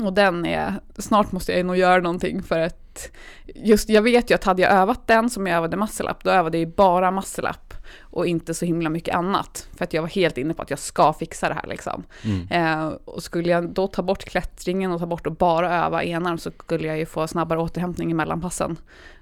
Och 0.05 0.13
den 0.13 0.47
är, 0.47 0.81
snart 0.99 1.33
måste 1.33 1.53
jag 1.53 1.67
nog 1.67 1.77
göra 1.77 2.03
någonting 2.03 2.43
för 2.43 2.59
att 2.59 3.11
just, 3.55 3.89
jag 3.89 4.03
vet 4.03 4.31
ju 4.31 4.35
att 4.35 4.45
hade 4.45 4.63
jag 4.63 4.73
övat 4.73 5.07
den 5.07 5.31
som 5.31 5.47
jag 5.47 5.57
övade 5.57 5.77
muscle 5.77 6.11
up, 6.11 6.25
då 6.25 6.31
övade 6.31 6.59
jag 6.59 6.69
ju 6.69 6.75
bara 6.75 7.11
muscle 7.11 7.49
up 7.51 7.75
och 8.01 8.27
inte 8.27 8.55
så 8.55 8.65
himla 8.65 8.91
mycket 8.91 9.15
annat. 9.15 9.69
För 9.77 9.85
att 9.85 9.93
jag 9.93 10.03
var 10.03 10.09
helt 10.09 10.39
inne 10.39 10.55
på 10.55 10.63
att 10.63 10.71
jag 10.71 10.79
ska 10.79 11.13
fixa 11.13 11.49
det 11.49 11.55
här 11.55 11.67
liksom. 11.67 12.05
Mm. 12.25 12.49
Eh, 12.51 12.87
och 13.05 13.23
skulle 13.23 13.51
jag 13.51 13.69
då 13.69 13.87
ta 13.87 14.03
bort 14.03 14.25
klättringen 14.25 14.93
och 14.93 15.01
ta 15.01 15.07
bort 15.07 15.27
och 15.27 15.37
bara 15.37 15.85
öva 15.85 16.03
enarm 16.03 16.39
så 16.39 16.51
skulle 16.51 16.89
jag 16.89 16.99
ju 16.99 17.07
få 17.07 17.27
snabbare 17.27 17.61
återhämtning 17.61 18.11
i 18.11 18.15
mellanpassen. 18.15 18.77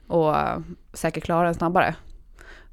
Och 0.07 0.37
eh, 0.37 0.59
säkert 0.92 1.24
klara 1.24 1.44
den 1.44 1.55
snabbare. 1.55 1.94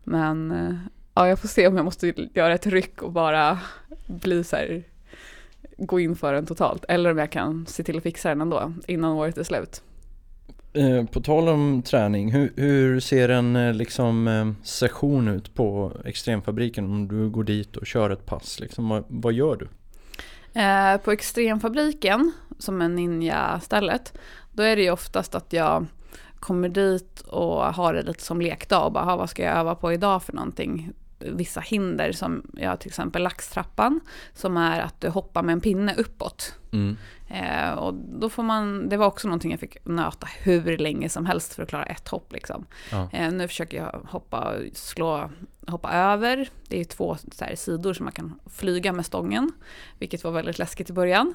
Men 0.04 0.52
eh, 0.52 0.76
ja, 1.18 1.28
jag 1.28 1.40
får 1.40 1.48
se 1.48 1.68
om 1.68 1.76
jag 1.76 1.86
måste 1.86 2.14
göra 2.34 2.54
ett 2.54 2.68
ryck 2.68 3.02
och 3.02 3.12
bara 3.12 3.60
bli 4.08 4.44
så 4.44 4.56
här, 4.56 4.84
gå 5.78 6.00
in 6.00 6.16
för 6.16 6.34
den 6.34 6.46
totalt. 6.46 6.86
Eller 6.88 7.12
om 7.12 7.18
jag 7.18 7.32
kan 7.32 7.66
se 7.66 7.84
till 7.84 7.98
att 7.98 8.04
fixa 8.04 8.30
den 8.30 8.42
ändå 8.42 8.74
innan 8.88 9.12
året 9.12 9.38
är 9.38 9.44
slut. 9.44 9.82
Eh, 10.74 11.06
På 11.06 11.22
tal 11.22 11.50
om 11.50 11.82
träning, 11.82 12.32
hur, 12.32 12.54
hur 12.56 13.00
ser 13.00 13.30
en 13.30 13.56
eh, 13.56 13.74
liksom, 13.74 14.28
eh, 14.28 14.52
session 14.64 15.28
ut 15.28 15.54
på 15.54 15.92
Extremfabriken 16.06 16.86
om 16.86 17.08
du 17.08 17.30
går 17.30 17.44
dit 17.44 17.76
och 17.78 17.88
kör 17.88 18.10
ett 18.10 18.26
pass? 18.26 18.60
Liksom, 18.60 18.90
vad, 18.90 19.04
vad 19.08 19.34
gör 19.34 19.56
du? 19.56 19.68
Eh, 20.62 20.98
på 20.98 21.12
Extremfabriken, 21.12 22.32
som 22.60 22.82
är 22.82 22.90
ninja-stället, 22.90 24.14
då 24.54 24.64
är 24.64 24.76
det 24.76 24.82
ju 24.82 24.92
oftast 24.92 25.36
att 25.36 25.54
jag 25.54 25.86
kommer 26.40 26.70
dit 26.70 27.22
och 27.22 27.64
har 27.74 27.94
det 27.94 28.02
lite 28.02 28.24
som 28.24 28.42
lekdag 28.42 28.86
och 28.86 28.92
bara, 28.92 29.04
"Ha, 29.04 29.16
vad 29.16 29.30
ska 29.30 29.44
jag 29.44 29.58
öva 29.58 29.76
på 29.76 29.94
idag 29.94 30.24
för 30.24 30.34
någonting? 30.34 30.92
Vissa 31.20 31.60
hinder 31.60 32.12
som, 32.12 32.52
jag 32.54 32.80
till 32.80 32.90
exempel 32.90 33.24
laxtrappan, 33.24 34.00
som 34.34 34.58
är 34.58 34.80
att 34.82 35.02
du 35.02 35.10
hoppar 35.10 35.44
med 35.44 35.54
en 35.54 35.62
pinne 35.62 35.96
uppåt. 35.96 36.56
Mm. 36.72 36.98
Eh, 37.30 37.72
och 37.72 37.94
då 37.94 38.30
får 38.30 38.44
man, 38.44 38.90
det 38.90 38.98
var 38.98 39.06
också 39.06 39.28
någonting 39.28 39.52
jag 39.52 39.60
fick 39.60 39.86
nöta 39.86 40.28
hur 40.42 40.78
länge 40.78 41.10
som 41.10 41.26
helst 41.26 41.54
för 41.54 41.64
att 41.64 41.70
klara 41.70 41.86
ett 41.86 42.08
hopp 42.08 42.34
liksom. 42.34 42.66
Ja. 42.92 43.10
Eh, 43.14 43.32
nu 43.32 43.48
försöker 43.48 43.78
jag 43.78 44.02
hoppa, 44.10 44.54
slå, 44.74 45.30
hoppa 45.68 45.92
över. 45.92 46.50
Det 46.68 46.80
är 46.80 46.84
två 46.84 47.18
här, 47.42 47.56
sidor 47.56 47.94
som 47.94 48.04
man 48.04 48.14
kan 48.14 48.40
flyga 48.50 48.94
med 48.94 49.06
stången. 49.06 49.52
Vilket 50.00 50.24
var 50.24 50.32
väldigt 50.32 50.60
läskigt 50.60 50.90
i 50.90 50.94
början. 50.94 51.34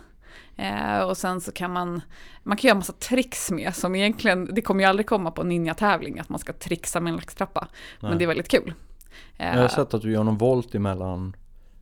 Eh, 0.57 0.99
och 0.99 1.17
sen 1.17 1.41
så 1.41 1.53
kan 1.53 1.73
man, 1.73 2.01
man 2.43 2.57
kan 2.57 2.69
göra 2.69 2.79
massa 2.79 2.93
tricks 2.93 3.51
med 3.51 3.75
som 3.75 3.95
egentligen, 3.95 4.55
det 4.55 4.63
kommer 4.63 4.85
ju 4.85 4.89
aldrig 4.91 5.07
komma 5.07 5.31
på 5.31 5.43
ninja-tävling 5.43 6.19
att 6.19 6.29
man 6.29 6.39
ska 6.39 6.53
trixa 6.53 7.01
med 7.01 7.11
en 7.11 7.17
laxtrappa. 7.17 7.69
Men 8.01 8.11
Nej. 8.11 8.19
det 8.19 8.25
är 8.25 8.27
väldigt 8.27 8.49
kul. 8.49 8.75
Eh, 9.37 9.55
Jag 9.55 9.61
har 9.61 9.69
sett 9.69 9.95
att 9.95 10.03
du 10.03 10.13
gör 10.13 10.25
någon 10.25 10.39
volt 10.39 10.75
emellan 10.75 11.37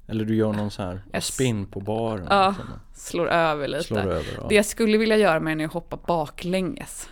Eller 0.06 0.24
du 0.24 0.34
gör 0.36 0.52
någon 0.52 0.70
sån 0.70 0.84
här 0.86 1.00
Yes. 1.14 1.26
spin 1.34 1.66
på 1.66 1.80
baren 1.80 2.26
Ja, 2.30 2.48
liksom, 2.48 2.66
slår 2.94 3.28
över 3.28 3.68
lite. 3.68 3.84
Slår 3.84 3.98
över 3.98 4.26
ja. 4.36 4.46
Det 4.48 4.54
jag 4.54 4.64
skulle 4.66 4.98
vilja 4.98 5.16
göra 5.16 5.40
med 5.40 5.60
är 5.60 5.64
att 5.64 5.72
hoppa 5.72 5.96
baklänges. 6.06 7.08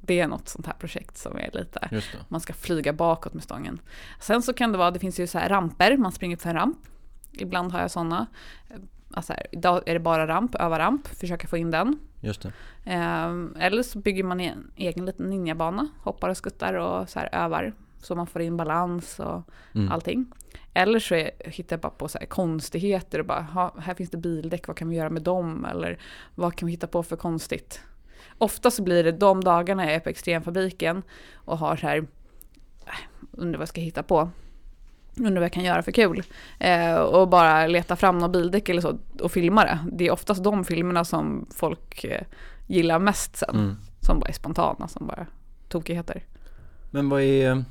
Det 0.00 0.20
är 0.20 0.26
något 0.28 0.48
sånt 0.48 0.66
här 0.66 0.74
projekt 0.74 1.16
som 1.16 1.36
är 1.36 1.50
lite, 1.52 2.02
man 2.28 2.40
ska 2.40 2.52
flyga 2.52 2.92
bakåt 2.92 3.34
med 3.34 3.42
stången. 3.42 3.80
Sen 4.20 4.42
så 4.42 4.52
kan 4.52 4.72
det 4.72 4.78
vara, 4.78 4.90
det 4.90 4.98
finns 4.98 5.20
ju 5.20 5.26
så 5.26 5.38
här 5.38 5.48
ramper, 5.48 5.96
man 5.96 6.12
springer 6.12 6.36
upp 6.36 6.42
för 6.42 6.48
en 6.50 6.56
ramp. 6.56 6.78
Ibland 7.32 7.72
har 7.72 7.80
jag 7.80 7.90
sådana. 7.90 8.26
Alltså 9.14 9.32
här, 9.32 9.46
idag 9.52 9.82
är 9.86 9.94
det 9.94 10.00
bara 10.00 10.26
ramp, 10.26 10.54
öva 10.54 10.78
ramp, 10.78 11.06
försöka 11.08 11.48
få 11.48 11.56
in 11.56 11.70
den. 11.70 11.98
Just 12.20 12.42
det. 12.42 12.52
Ehm, 12.84 13.56
eller 13.58 13.82
så 13.82 13.98
bygger 13.98 14.24
man 14.24 14.40
en 14.40 14.70
egen 14.76 15.04
liten 15.06 15.30
ninjabana, 15.30 15.88
hoppar 16.02 16.28
och 16.28 16.36
skuttar 16.36 16.74
och 16.74 17.08
så 17.08 17.18
här 17.18 17.28
övar. 17.32 17.74
Så 18.02 18.14
man 18.14 18.26
får 18.26 18.42
in 18.42 18.56
balans 18.56 19.20
och 19.20 19.42
Mm. 19.74 19.92
allting. 19.92 20.26
Eller 20.74 20.98
så 20.98 21.14
är, 21.14 21.30
hittar 21.44 21.76
jag 21.76 21.80
bara 21.80 21.90
på 21.92 22.08
så 22.08 22.18
här 22.18 22.26
konstigheter 22.26 23.18
och 23.18 23.26
bara, 23.26 23.40
"Ha, 23.42 23.74
här 23.80 23.94
finns 23.94 24.10
det 24.10 24.16
bildäck, 24.16 24.68
vad 24.68 24.76
kan 24.76 24.88
vi 24.88 24.96
göra 24.96 25.10
med 25.10 25.22
dem? 25.22 25.64
Eller 25.64 25.98
vad 26.34 26.56
kan 26.56 26.66
vi 26.66 26.72
hitta 26.72 26.86
på 26.86 27.02
för 27.02 27.16
konstigt? 27.16 27.80
Ofta 28.38 28.70
så 28.70 28.82
blir 28.82 29.04
det 29.04 29.12
de 29.12 29.44
dagarna 29.44 29.84
jag 29.84 29.94
är 29.94 30.00
på 30.00 30.08
Extremfabriken 30.08 31.02
och 31.34 31.58
har 31.58 31.76
så 31.76 31.86
här, 31.86 31.98
äh, 32.86 32.92
undrar 33.32 33.58
vad 33.58 33.62
jag 33.62 33.68
ska 33.68 33.80
hitta 33.80 34.02
på. 34.02 34.30
Undrar 35.16 35.34
vad 35.34 35.42
jag 35.44 35.52
kan 35.52 35.64
göra 35.64 35.82
för 35.82 35.92
kul. 35.92 36.22
Eh, 36.60 36.94
och 36.94 37.28
bara 37.28 37.66
leta 37.66 37.96
fram 37.96 38.18
något 38.18 38.32
bildäck 38.32 38.68
eller 38.68 38.82
så 38.82 38.98
och 39.20 39.32
filma 39.32 39.64
det. 39.64 39.78
Det 39.92 40.06
är 40.06 40.10
oftast 40.10 40.44
de 40.44 40.64
filmerna 40.64 41.04
som 41.04 41.46
folk 41.54 42.04
eh, 42.04 42.22
gillar 42.66 42.98
mest 42.98 43.36
sen. 43.36 43.54
Mm. 43.56 43.76
Som 44.00 44.18
bara 44.18 44.28
är 44.28 44.32
spontana, 44.32 44.88
som 44.88 45.06
bara 45.06 45.26
tokigheter. 45.68 46.22
Men 46.90 47.08
vad 47.08 47.22
är 47.22 47.64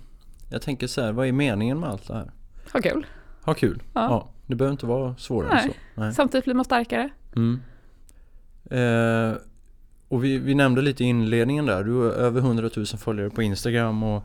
Jag 0.49 0.61
tänker 0.61 0.87
så 0.87 1.01
här, 1.01 1.11
vad 1.11 1.27
är 1.27 1.31
meningen 1.31 1.79
med 1.79 1.89
allt 1.89 2.07
det 2.07 2.13
här? 2.13 2.31
Ha 2.73 2.81
kul. 2.81 3.05
Ha 3.43 3.53
kul? 3.53 3.83
Ja. 3.93 4.29
Det 4.47 4.55
behöver 4.55 4.71
inte 4.71 4.85
vara 4.85 5.15
svårare 5.15 5.49
än 5.49 5.55
Nej. 5.55 5.65
så. 5.95 6.01
Nej. 6.01 6.13
Samtidigt 6.13 6.45
blir 6.45 6.55
man 6.55 6.65
starkare. 6.65 7.09
Mm. 7.35 7.61
Eh, 8.71 9.37
och 10.07 10.23
vi, 10.23 10.37
vi 10.37 10.55
nämnde 10.55 10.81
lite 10.81 11.03
i 11.03 11.07
inledningen 11.07 11.65
där, 11.65 11.83
du 11.83 11.93
har 11.93 12.11
över 12.11 12.39
100 12.39 12.69
000 12.75 12.85
följare 12.85 13.29
på 13.29 13.41
Instagram 13.41 14.03
och, 14.03 14.23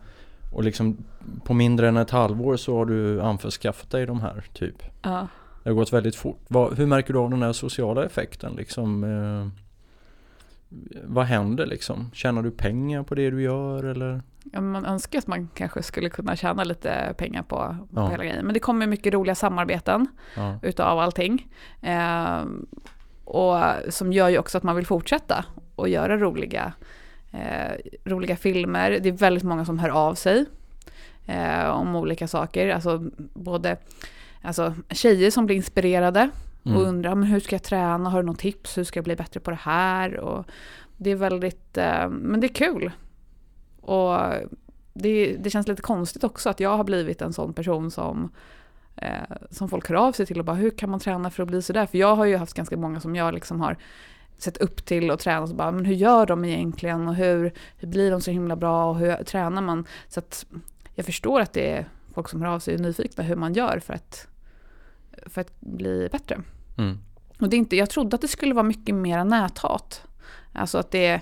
och 0.52 0.64
liksom 0.64 0.96
på 1.44 1.54
mindre 1.54 1.88
än 1.88 1.96
ett 1.96 2.10
halvår 2.10 2.56
så 2.56 2.76
har 2.76 2.86
du 2.86 3.20
anförskaffat 3.20 3.90
dig 3.90 4.06
de 4.06 4.20
här 4.20 4.44
typ. 4.52 4.82
Ja. 5.02 5.28
Det 5.62 5.70
har 5.70 5.74
gått 5.74 5.92
väldigt 5.92 6.16
fort. 6.16 6.40
Vad, 6.48 6.78
hur 6.78 6.86
märker 6.86 7.12
du 7.12 7.18
av 7.18 7.30
den 7.30 7.42
här 7.42 7.52
sociala 7.52 8.04
effekten 8.04 8.54
liksom? 8.56 9.04
Eh, 9.04 9.61
vad 11.04 11.24
händer 11.26 11.66
liksom? 11.66 12.10
Tjänar 12.12 12.42
du 12.42 12.50
pengar 12.50 13.02
på 13.02 13.14
det 13.14 13.30
du 13.30 13.42
gör 13.42 13.84
eller? 13.84 14.22
Ja, 14.52 14.60
man 14.60 14.84
önskar 14.86 15.18
att 15.18 15.26
man 15.26 15.48
kanske 15.54 15.82
skulle 15.82 16.08
kunna 16.10 16.36
tjäna 16.36 16.64
lite 16.64 17.14
pengar 17.18 17.42
på, 17.42 17.56
på 17.94 18.00
Ja. 18.00 18.08
hela 18.10 18.24
grejen. 18.24 18.44
Men 18.46 18.54
det 18.54 18.60
kommer 18.60 18.86
mycket 18.86 19.14
roliga 19.14 19.34
samarbeten 19.34 20.06
Ja. 20.36 20.58
utav 20.62 20.98
allting. 20.98 21.48
Eh, 21.82 22.40
och 23.24 23.56
som 23.88 24.12
gör 24.12 24.28
ju 24.28 24.38
också 24.38 24.58
att 24.58 24.64
man 24.64 24.76
vill 24.76 24.86
fortsätta 24.86 25.44
och 25.74 25.88
göra 25.88 26.16
roliga, 26.18 26.72
eh, 27.32 27.72
roliga 28.04 28.36
filmer. 28.36 28.98
Det 29.02 29.08
är 29.08 29.12
väldigt 29.12 29.44
många 29.44 29.64
som 29.64 29.78
hör 29.78 29.88
av 29.90 30.14
sig 30.14 30.44
eh, 31.26 31.66
om 31.66 31.96
olika 31.96 32.28
saker. 32.28 32.68
Alltså 32.68 33.04
både 33.34 33.76
alltså, 34.42 34.74
tjejer 34.90 35.30
som 35.30 35.46
blir 35.46 35.56
inspirerade 35.56 36.30
Mm. 36.64 36.76
och 36.76 36.82
Mm. 36.82 36.94
undrar 36.94 37.14
men 37.14 37.28
hur 37.28 37.40
ska 37.40 37.54
jag 37.54 37.62
träna, 37.62 38.10
har 38.10 38.22
du 38.22 38.26
något 38.26 38.38
tips, 38.38 38.78
hur 38.78 38.84
ska 38.84 38.98
jag 38.98 39.04
bli 39.04 39.16
bättre 39.16 39.40
på 39.40 39.50
det 39.50 39.58
här? 39.62 40.16
Och 40.16 40.44
det 40.96 41.10
är 41.10 41.16
väldigt, 41.16 41.78
eh, 41.78 42.08
men 42.08 42.40
det 42.40 42.46
är 42.46 42.54
kul. 42.54 42.90
Och 43.80 44.18
det, 44.94 45.36
det 45.36 45.50
känns 45.50 45.68
lite 45.68 45.82
konstigt 45.82 46.24
också 46.24 46.48
att 46.50 46.60
jag 46.60 46.76
har 46.76 46.84
blivit 46.84 47.22
en 47.22 47.32
sån 47.32 47.52
person 47.52 47.90
som, 47.90 48.30
eh, 48.96 49.36
som 49.50 49.68
folk 49.68 49.88
hör 49.88 49.96
av 49.96 50.12
sig 50.12 50.26
till 50.26 50.38
och 50.38 50.44
bara 50.44 50.56
hur 50.56 50.70
kan 50.70 50.90
man 50.90 51.00
träna 51.00 51.30
för 51.30 51.42
att 51.42 51.48
bli 51.48 51.62
sådär? 51.62 51.86
För 51.86 51.98
jag 51.98 52.16
har 52.16 52.24
ju 52.24 52.36
haft 52.36 52.54
ganska 52.54 52.76
många 52.76 53.00
som 53.00 53.16
jag 53.16 53.34
liksom 53.34 53.60
har 53.60 53.76
sett 54.38 54.56
upp 54.56 54.84
till 54.84 55.10
och 55.10 55.18
tränat 55.18 55.50
och 55.50 55.56
bara 55.56 55.72
men 55.72 55.84
hur 55.84 55.94
gör 55.94 56.26
de 56.26 56.44
egentligen 56.44 57.08
och 57.08 57.14
hur, 57.14 57.52
hur 57.76 57.88
blir 57.88 58.10
de 58.10 58.20
så 58.20 58.30
himla 58.30 58.56
bra 58.56 58.90
och 58.90 58.96
hur 58.96 59.24
tränar 59.24 59.62
man? 59.62 59.86
Så 60.08 60.20
att 60.20 60.46
jag 60.94 61.06
förstår 61.06 61.40
att 61.40 61.52
det 61.52 61.70
är 61.70 61.86
folk 62.14 62.28
som 62.28 62.42
hör 62.42 62.48
av 62.48 62.58
sig 62.58 62.74
och 62.74 62.80
är 62.80 62.84
nyfikna 62.84 63.24
hur 63.24 63.36
man 63.36 63.54
gör 63.54 63.78
för 63.78 63.94
att, 63.94 64.26
för 65.26 65.40
att 65.40 65.60
bli 65.60 66.08
bättre. 66.12 66.42
Mm. 66.78 66.98
Och 67.40 67.48
det 67.48 67.56
är 67.56 67.58
inte, 67.58 67.76
jag 67.76 67.90
trodde 67.90 68.14
att 68.14 68.20
det 68.20 68.28
skulle 68.28 68.54
vara 68.54 68.62
mycket 68.62 68.94
mer 68.94 69.24
näthat. 69.24 70.02
Alltså 70.52 70.78
att 70.78 70.90
det 70.90 71.20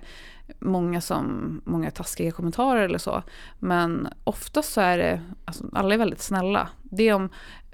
många 0.59 1.01
som, 1.01 1.61
många 1.65 1.91
taskiga 1.91 2.31
kommentarer 2.31 2.83
eller 2.83 2.99
så. 2.99 3.23
Men 3.59 4.09
oftast 4.25 4.73
så 4.73 4.81
är 4.81 4.99
det, 4.99 5.21
alltså, 5.45 5.65
alla 5.73 5.95
är 5.95 5.99
väldigt 5.99 6.23
snälla. 6.23 6.69
Det 6.83 7.09
är 7.09 7.15
om, 7.15 7.29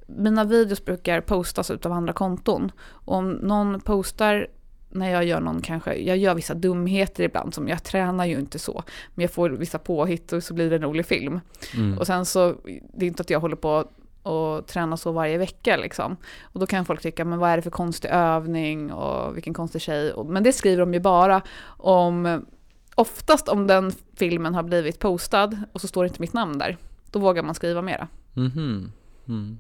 mina 0.06 0.44
videos 0.44 0.84
brukar 0.84 1.20
postas 1.20 1.70
ut 1.70 1.86
av 1.86 1.92
andra 1.92 2.12
konton. 2.12 2.72
Och 2.78 3.16
om 3.16 3.30
någon 3.32 3.80
postar 3.80 4.46
när 4.90 5.10
jag 5.10 5.24
gör 5.24 5.40
någon 5.40 5.62
kanske, 5.62 5.94
jag 5.94 6.16
gör 6.16 6.34
vissa 6.34 6.54
dumheter 6.54 7.24
ibland 7.24 7.54
som 7.54 7.68
jag 7.68 7.84
tränar 7.84 8.24
ju 8.24 8.38
inte 8.38 8.58
så. 8.58 8.82
Men 9.14 9.22
jag 9.22 9.30
får 9.30 9.50
vissa 9.50 9.78
påhitt 9.78 10.32
och 10.32 10.42
så 10.42 10.54
blir 10.54 10.70
det 10.70 10.76
en 10.76 10.82
rolig 10.82 11.06
film. 11.06 11.40
Mm. 11.74 11.98
Och 11.98 12.06
sen 12.06 12.24
så, 12.24 12.54
det 12.94 13.04
är 13.04 13.08
inte 13.08 13.20
att 13.20 13.30
jag 13.30 13.40
håller 13.40 13.56
på 13.56 13.88
och 14.26 14.66
tränar 14.66 14.96
så 14.96 15.12
varje 15.12 15.38
vecka 15.38 15.76
liksom. 15.76 16.16
Och 16.42 16.60
då 16.60 16.66
kan 16.66 16.84
folk 16.84 17.02
tycka, 17.02 17.24
men 17.24 17.38
vad 17.38 17.50
är 17.50 17.56
det 17.56 17.62
för 17.62 17.70
konstig 17.70 18.08
övning 18.12 18.92
och 18.92 19.36
vilken 19.36 19.54
konstig 19.54 19.80
tjej. 19.80 20.14
Men 20.26 20.42
det 20.42 20.52
skriver 20.52 20.80
de 20.80 20.94
ju 20.94 21.00
bara 21.00 21.42
om, 21.66 22.46
oftast 22.94 23.48
om 23.48 23.66
den 23.66 23.92
filmen 24.14 24.54
har 24.54 24.62
blivit 24.62 24.98
postad 24.98 25.62
och 25.72 25.80
så 25.80 25.88
står 25.88 26.06
inte 26.06 26.20
mitt 26.20 26.32
namn 26.32 26.58
där. 26.58 26.76
Då 27.10 27.18
vågar 27.18 27.42
man 27.42 27.54
skriva 27.54 27.82
mera. 27.82 28.08
Mhm. 28.34 28.92
Mm. 29.28 29.58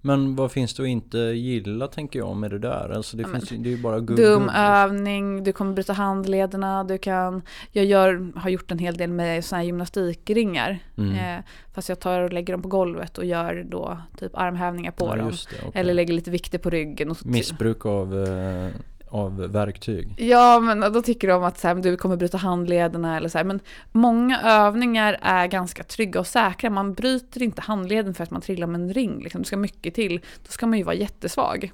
Men 0.00 0.36
vad 0.36 0.52
finns 0.52 0.74
det 0.74 0.82
att 0.82 0.88
inte 0.88 1.18
gilla 1.18 1.88
tänker 1.88 2.18
jag 2.18 2.36
med 2.36 2.50
det 2.50 2.58
där? 2.58 2.92
Alltså 2.96 3.16
det, 3.16 3.24
finns, 3.24 3.48
det 3.48 3.68
är 3.68 3.76
ju 3.76 3.82
bara 3.82 4.00
gubb, 4.00 4.16
Dum 4.16 4.48
övning, 4.48 5.44
du 5.44 5.52
kommer 5.52 5.72
bryta 5.72 5.92
handlederna, 5.92 6.84
du 6.84 6.98
kan... 6.98 7.42
Jag 7.72 7.84
gör, 7.84 8.32
har 8.38 8.50
gjort 8.50 8.70
en 8.70 8.78
hel 8.78 8.96
del 8.96 9.10
med 9.10 9.44
såna 9.44 9.58
här 9.58 9.66
gymnastikringar. 9.66 10.78
Mm. 10.96 11.38
Eh, 11.38 11.44
fast 11.74 11.88
jag 11.88 12.00
tar 12.00 12.20
och 12.20 12.32
lägger 12.32 12.54
dem 12.54 12.62
på 12.62 12.68
golvet 12.68 13.18
och 13.18 13.24
gör 13.24 13.66
då 13.70 13.98
typ 14.18 14.32
armhävningar 14.34 14.90
på 14.90 15.06
ja, 15.06 15.16
dem. 15.16 15.30
det, 15.30 15.56
okej. 15.66 15.80
Eller 15.80 15.94
lägger 15.94 16.14
lite 16.14 16.30
vikter 16.30 16.58
på 16.58 16.70
ryggen. 16.70 17.10
Och 17.10 17.16
så 17.16 17.28
Missbruk 17.28 17.86
av, 17.86 18.26
eh, 18.26 18.70
av 19.10 19.36
verktyg. 19.36 20.14
Ja, 20.18 20.60
men 20.60 20.92
då 20.92 21.02
tycker 21.02 21.28
de 21.28 21.44
att 21.44 21.58
så 21.58 21.68
här, 21.68 21.74
du 21.74 21.96
kommer 21.96 22.16
bryta 22.16 22.36
handlederna 22.36 23.16
eller 23.16 23.28
så 23.28 23.38
här. 23.38 23.44
Men 23.44 23.60
många 23.92 24.40
övningar 24.42 25.18
är 25.22 25.46
ganska 25.46 25.82
trygga 25.82 26.20
och 26.20 26.26
säkra. 26.26 26.70
Man 26.70 26.94
bryter 26.94 27.42
inte 27.42 27.62
handleden 27.62 28.14
för 28.14 28.24
att 28.24 28.30
man 28.30 28.40
trillar 28.40 28.66
med 28.66 28.80
en 28.80 28.94
ring. 28.94 29.22
Liksom. 29.22 29.42
Det 29.42 29.46
ska 29.46 29.56
mycket 29.56 29.94
till. 29.94 30.20
Då 30.46 30.50
ska 30.50 30.66
man 30.66 30.78
ju 30.78 30.84
vara 30.84 30.96
jättesvag. 30.96 31.72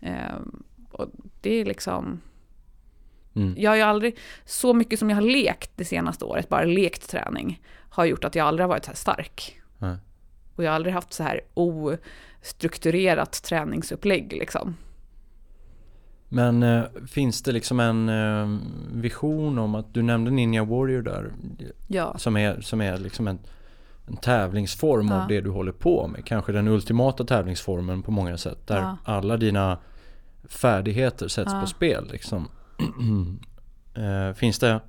Ehm, 0.00 0.62
och 0.90 1.10
det 1.40 1.50
är 1.50 1.64
liksom... 1.64 2.20
Mm. 3.34 3.54
Jag 3.58 3.70
har 3.70 3.76
ju 3.76 3.82
aldrig... 3.82 4.18
Så 4.44 4.74
mycket 4.74 4.98
som 4.98 5.10
jag 5.10 5.16
har 5.16 5.22
lekt 5.22 5.70
det 5.76 5.84
senaste 5.84 6.24
året, 6.24 6.48
bara 6.48 6.64
lekt 6.64 7.10
träning, 7.10 7.62
har 7.90 8.04
gjort 8.04 8.24
att 8.24 8.34
jag 8.34 8.46
aldrig 8.46 8.64
har 8.64 8.68
varit 8.68 8.84
så 8.84 8.90
här 8.90 8.96
stark. 8.96 9.60
Nej. 9.78 9.96
Och 10.56 10.64
jag 10.64 10.70
har 10.70 10.74
aldrig 10.74 10.94
haft 10.94 11.12
så 11.12 11.22
här 11.22 11.40
ostrukturerat 11.54 13.42
träningsupplägg 13.42 14.32
liksom. 14.32 14.76
Men 16.28 16.62
eh, 16.62 16.82
finns 17.06 17.42
det 17.42 17.52
liksom 17.52 17.80
en 17.80 18.08
eh, 18.08 18.58
vision 18.92 19.58
om 19.58 19.74
att 19.74 19.94
du 19.94 20.02
nämnde 20.02 20.30
Ninja 20.30 20.64
Warrior 20.64 21.02
där 21.02 21.32
Ja. 21.86 22.18
som 22.18 22.36
är, 22.36 22.60
som 22.60 22.80
är 22.80 22.98
liksom 22.98 23.28
en, 23.28 23.38
en 24.06 24.16
tävlingsform 24.16 25.08
Ja. 25.08 25.22
av 25.22 25.28
det 25.28 25.40
du 25.40 25.50
håller 25.50 25.72
på 25.72 26.06
med. 26.08 26.24
Kanske 26.24 26.52
den 26.52 26.68
ultimata 26.68 27.24
tävlingsformen 27.24 28.02
på 28.02 28.10
många 28.10 28.36
sätt. 28.36 28.66
Där 28.66 28.76
Ja. 28.80 28.96
alla 29.04 29.36
dina 29.36 29.78
färdigheter 30.48 31.28
sätts 31.28 31.52
på 31.60 31.66
spel. 31.66 32.08
Liksom. 32.12 32.48
eh, 33.94 34.34
finns, 34.34 34.58
det, 34.58 34.80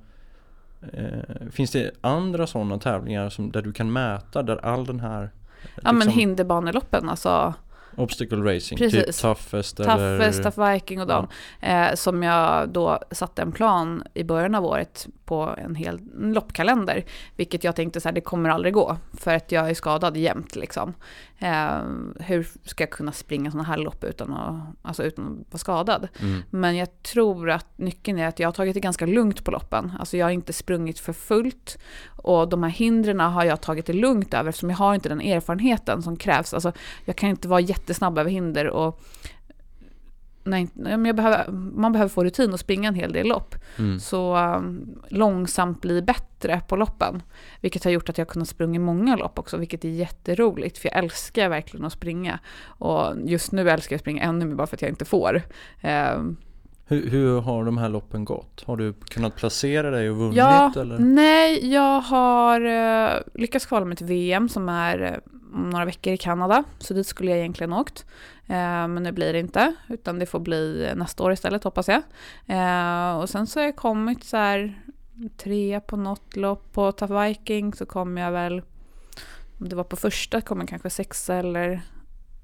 eh, 0.92 1.50
finns 1.50 1.70
det 1.70 1.90
andra 2.00 2.46
sådana 2.46 2.78
tävlingar 2.78 3.28
som, 3.30 3.50
där 3.52 3.62
du 3.62 3.72
kan 3.72 3.92
mäta 3.92 4.42
där 4.42 4.64
all 4.64 4.86
den 4.86 5.00
här 5.00 5.30
Ja 5.76 5.92
men 5.92 5.94
liksom, 5.94 6.12
hinderbaneloppen, 6.12 7.08
alltså 7.08 7.54
obstacle 8.00 8.54
racing, 8.54 8.78
typ 8.78 8.90
Precis. 8.92 9.20
toughest 9.20 9.80
eller 9.80 9.96
Toughest, 9.96 10.42
Tough 10.42 10.72
Viking 10.72 11.00
och 11.00 11.06
dem. 11.06 11.28
Eh, 11.60 11.94
som 11.94 12.22
jag 12.22 12.68
då 12.68 12.98
satte 13.10 13.42
en 13.42 13.52
plan 13.52 14.02
i 14.14 14.24
början 14.24 14.54
av 14.54 14.64
året 14.64 15.06
på 15.30 15.54
en 15.58 15.74
hel 15.74 16.00
en 16.20 16.32
loppkalender. 16.32 17.04
Vilket 17.36 17.64
jag 17.64 17.76
tänkte 17.76 18.00
så 18.00 18.08
här, 18.08 18.14
det 18.14 18.20
kommer 18.20 18.50
aldrig 18.50 18.74
gå. 18.74 18.96
För 19.12 19.34
att 19.34 19.52
jag 19.52 19.70
är 19.70 19.74
skadad 19.74 20.16
jämt 20.16 20.56
liksom. 20.56 20.94
Eh, 21.38 21.78
hur 22.20 22.48
ska 22.64 22.82
jag 22.82 22.90
kunna 22.90 23.12
springa 23.12 23.50
sådana 23.50 23.68
här 23.68 23.76
lopp 23.76 24.04
utan 24.04 24.32
att, 24.32 24.76
alltså 24.82 25.02
utan 25.02 25.24
att 25.24 25.52
vara 25.52 25.58
skadad? 25.58 26.08
Mm. 26.20 26.42
Men 26.50 26.76
jag 26.76 27.02
tror 27.02 27.50
att 27.50 27.78
nyckeln 27.78 28.18
är 28.18 28.26
att 28.26 28.38
jag 28.38 28.48
har 28.48 28.52
tagit 28.52 28.74
det 28.74 28.80
ganska 28.80 29.06
lugnt 29.06 29.44
på 29.44 29.50
loppen. 29.50 29.92
Alltså 29.98 30.16
jag 30.16 30.26
har 30.26 30.30
inte 30.30 30.52
sprungit 30.52 30.98
för 30.98 31.12
fullt. 31.12 31.78
Och 32.06 32.48
de 32.48 32.62
här 32.62 32.70
hindren 32.70 33.20
har 33.20 33.44
jag 33.44 33.60
tagit 33.60 33.86
det 33.86 33.92
lugnt 33.92 34.34
över 34.34 34.48
eftersom 34.48 34.70
jag 34.70 34.76
har 34.76 34.94
inte 34.94 35.08
den 35.08 35.20
erfarenheten 35.20 36.02
som 36.02 36.16
krävs. 36.16 36.54
Alltså 36.54 36.72
jag 37.04 37.16
kan 37.16 37.30
inte 37.30 37.48
vara 37.48 37.60
jättesnabb 37.60 38.18
över 38.18 38.30
hinder 38.30 38.68
och 38.68 39.00
men 40.42 40.68
jag 41.06 41.16
behöver, 41.16 41.52
man 41.52 41.92
behöver 41.92 42.08
få 42.08 42.24
rutin 42.24 42.52
och 42.52 42.60
springa 42.60 42.88
en 42.88 42.94
hel 42.94 43.12
del 43.12 43.26
lopp. 43.26 43.54
Mm. 43.78 44.00
Så 44.00 44.36
um, 44.36 44.98
långsamt 45.08 45.80
bli 45.80 46.02
bättre 46.02 46.60
på 46.68 46.76
loppen. 46.76 47.22
Vilket 47.60 47.84
har 47.84 47.90
gjort 47.90 48.08
att 48.08 48.18
jag 48.18 48.24
har 48.24 48.30
kunnat 48.30 48.48
springa 48.48 48.80
många 48.80 49.16
lopp 49.16 49.38
också, 49.38 49.56
vilket 49.56 49.84
är 49.84 49.88
jätteroligt. 49.88 50.78
För 50.78 50.88
jag 50.88 50.98
älskar 50.98 51.48
verkligen 51.48 51.86
att 51.86 51.92
springa. 51.92 52.38
Och 52.62 53.14
just 53.24 53.52
nu 53.52 53.70
älskar 53.70 53.94
jag 53.94 53.98
att 53.98 54.02
springa 54.02 54.22
ännu 54.22 54.46
mer 54.46 54.54
bara 54.54 54.66
för 54.66 54.76
att 54.76 54.82
jag 54.82 54.90
inte 54.90 55.04
får. 55.04 55.42
Um, 56.16 56.36
Hur, 56.86 57.10
hur 57.10 57.40
har 57.40 57.64
de 57.64 57.78
här 57.78 57.88
loppen 57.88 58.24
gått? 58.24 58.64
Har 58.66 58.76
du 58.76 58.92
kunnat 58.92 59.36
placera 59.36 59.90
dig 59.90 60.10
och 60.10 60.16
vunnit 60.16 60.36
Ja, 60.36 60.72
eller? 60.76 60.98
nej, 60.98 61.72
jag 61.72 62.00
har 62.00 62.60
uh, 62.60 63.20
lyckats 63.34 63.66
kvala 63.66 63.86
mig 63.86 63.96
till 63.96 64.06
VM 64.06 64.48
som 64.48 64.68
är 64.68 65.00
eh, 65.00 65.32
om 65.54 65.70
några 65.70 65.84
veckor 65.84 66.12
i 66.12 66.16
Kanada. 66.16 66.64
Så 66.78 66.94
dit 66.94 67.06
skulle 67.06 67.30
jag 67.30 67.38
egentligen 67.38 67.72
åkt. 67.72 68.06
Eh, 68.50 68.88
men 68.88 69.02
nu 69.02 69.12
blir 69.12 69.32
det 69.32 69.38
inte, 69.38 69.74
utan 69.88 70.18
det 70.18 70.26
får 70.26 70.40
bli 70.40 70.92
nästa 70.96 71.22
år 71.22 71.32
istället 71.32 71.64
hoppas 71.64 71.88
jag. 71.88 72.02
Eh, 72.46 73.20
och 73.20 73.30
sen 73.30 73.46
så 73.46 73.60
har 73.60 73.64
jag 73.64 73.76
kommit 73.76 74.24
så 74.24 74.36
här 74.36 74.80
tre 75.36 75.80
på 75.80 75.96
något 75.96 76.36
lopp. 76.36 76.72
På 76.72 76.92
Tough 76.92 77.22
Viking 77.22 77.74
så 77.74 77.86
kom 77.86 78.16
jag 78.16 78.32
väl, 78.32 78.62
om 79.58 79.68
det 79.68 79.76
var 79.76 79.84
på 79.84 79.96
första 79.96 80.40
kom 80.40 80.60
jag 80.60 80.68
kanske 80.68 80.90
sexa 80.90 81.34
eller 81.34 81.82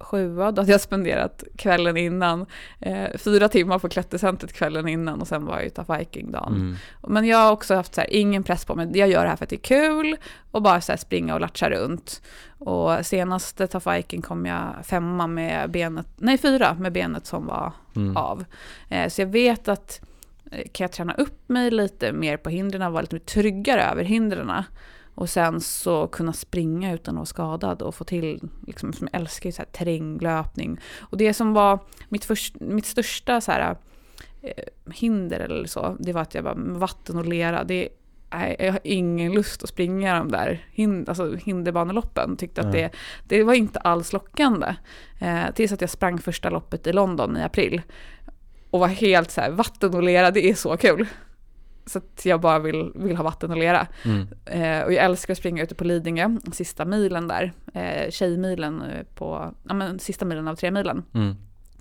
sjua. 0.01 0.53
Då 0.53 0.63
hade 0.63 0.73
jag 0.73 0.81
spenderat 0.81 1.45
kvällen 1.57 1.97
innan, 1.97 2.47
eh, 2.81 3.07
fyra 3.19 3.49
timmar 3.49 3.79
på 3.79 3.89
klättercentret 3.89 4.53
kvällen 4.53 4.89
innan 4.89 5.21
och 5.21 5.29
sen 5.29 5.47
var 5.47 5.55
jag 5.55 5.65
ju 5.65 5.71
Tough 5.71 5.99
Viking 5.99 6.31
dagen. 6.33 6.55
Mm. 6.55 6.77
Men 7.09 7.27
jag 7.27 7.39
har 7.39 7.53
också 7.53 7.75
haft 7.75 7.95
så 7.95 8.01
här, 8.01 8.13
ingen 8.13 8.43
press 8.43 8.65
på 8.65 8.75
mig. 8.75 8.99
Jag 8.99 9.09
gör 9.09 9.23
det 9.23 9.29
här 9.29 9.37
för 9.37 9.45
att 9.45 9.51
det 9.51 9.57
är 9.57 9.61
kul 9.61 10.17
och 10.51 10.63
bara 10.63 10.81
så 10.81 10.93
här 10.93 10.97
springa 10.97 11.35
och 11.35 11.41
latcha 11.41 11.71
runt. 11.71 12.23
Och 12.59 13.07
senaste 13.07 13.67
Tough 13.67 13.93
Viking 13.93 14.23
kom 14.23 14.47
jag 14.47 14.75
femma 14.83 15.27
med 15.27 15.71
benet, 15.71 16.07
nej 16.17 16.39
fyra 16.39 16.75
med 16.75 16.93
benet 16.93 17.27
som 17.27 17.47
var 17.47 17.73
Mm. 17.97 18.17
av. 18.17 18.45
Eh, 18.89 19.09
så 19.09 19.21
jag 19.21 19.27
vet 19.27 19.69
att 19.69 20.01
eh, 20.53 20.63
kan 20.73 20.85
jag 20.85 20.93
träna 20.93 21.15
upp 21.15 21.49
mig 21.49 21.71
lite 21.71 22.13
mer 22.13 22.37
på 22.37 22.51
hindren 22.51 22.83
och 22.83 22.93
vara 22.93 23.01
lite 23.01 23.15
mer 23.15 23.21
tryggare 23.21 23.85
över 23.85 24.05
hindren 24.05 24.51
och 25.17 25.31
sen 25.31 25.61
så 25.61 26.07
kunna 26.07 26.33
springa 26.33 26.95
utan 26.95 27.15
att 27.15 27.19
vara 27.19 27.27
skadad 27.27 27.83
och 27.83 27.95
få 27.95 28.05
till, 28.05 28.49
liksom, 28.67 28.93
som 28.93 29.09
jag 29.13 29.21
älskar 29.21 29.49
ju 29.49 29.53
så 29.53 29.63
här 29.63 29.67
terränglöpning. 29.67 30.81
Och 30.99 31.17
det 31.17 31.35
som 31.35 31.53
var 31.53 31.79
mitt, 32.09 32.25
först, 32.25 32.61
mitt 32.61 32.87
största 32.87 33.41
så 33.41 33.53
här, 33.53 33.77
eh, 34.43 34.93
hinder 34.93 35.41
eller 35.41 35.67
så, 35.67 35.97
det 36.01 36.13
var 36.13 36.23
att 36.23 36.35
jag 36.35 36.45
bara, 36.45 36.55
vatten 36.55 37.19
och 37.19 37.27
lera, 37.27 37.65
det 37.65 37.89
Nej, 38.31 38.57
jag 38.59 38.73
har 38.73 38.81
ingen 38.85 39.33
lust 39.33 39.63
att 39.63 39.69
springa 39.69 40.19
de 40.19 40.31
där 40.31 40.67
hind, 40.73 41.09
alltså 41.09 41.35
hinderbaneloppen. 41.35 42.37
Tyckte 42.37 42.61
att 42.61 42.73
Nej. 42.73 42.91
det, 43.25 43.37
det 43.37 43.45
var 43.45 43.55
inte 43.55 43.79
alls 43.79 44.13
lockande. 44.13 44.75
Eh, 45.21 45.51
tills 45.55 45.73
att 45.73 45.81
jag 45.81 45.91
sprang 45.91 46.19
första 46.19 46.51
loppet 46.51 46.87
i 46.87 46.93
London 46.93 47.37
i 47.37 47.43
april. 47.43 47.83
Och 48.71 48.81
var 48.81 48.89
helt 48.89 49.31
så 49.31 49.41
här, 49.41 49.51
vatten 49.51 49.95
och 49.95 50.03
lera, 50.03 50.31
det 50.31 50.51
är 50.51 50.55
så 50.55 50.77
kul. 50.77 51.07
Så 51.87 51.99
att 51.99 52.27
jag 52.27 52.41
bara 52.41 52.59
vill, 52.59 52.93
vill 52.95 53.17
ha 53.17 53.25
vatten 53.25 53.51
och 53.51 53.57
lera. 53.57 53.87
Mm. 54.05 54.29
Eh, 54.47 54.85
och 54.85 54.93
jag 54.93 55.05
älskar 55.05 55.33
att 55.33 55.39
springa 55.39 55.63
ute 55.63 55.75
på 55.75 55.85
Lidingö, 55.85 56.37
sista 56.53 56.85
milen 56.85 57.29
där. 57.29 57.53
Eh, 57.75 58.11
tjejmilen 58.11 58.83
eh, 58.83 59.03
på, 59.15 59.55
ja 59.69 59.75
men 59.75 59.99
sista 59.99 60.25
milen 60.25 60.49
av 60.49 60.55
tre 60.55 60.71
milen. 60.71 61.03
Mm. 61.15 61.35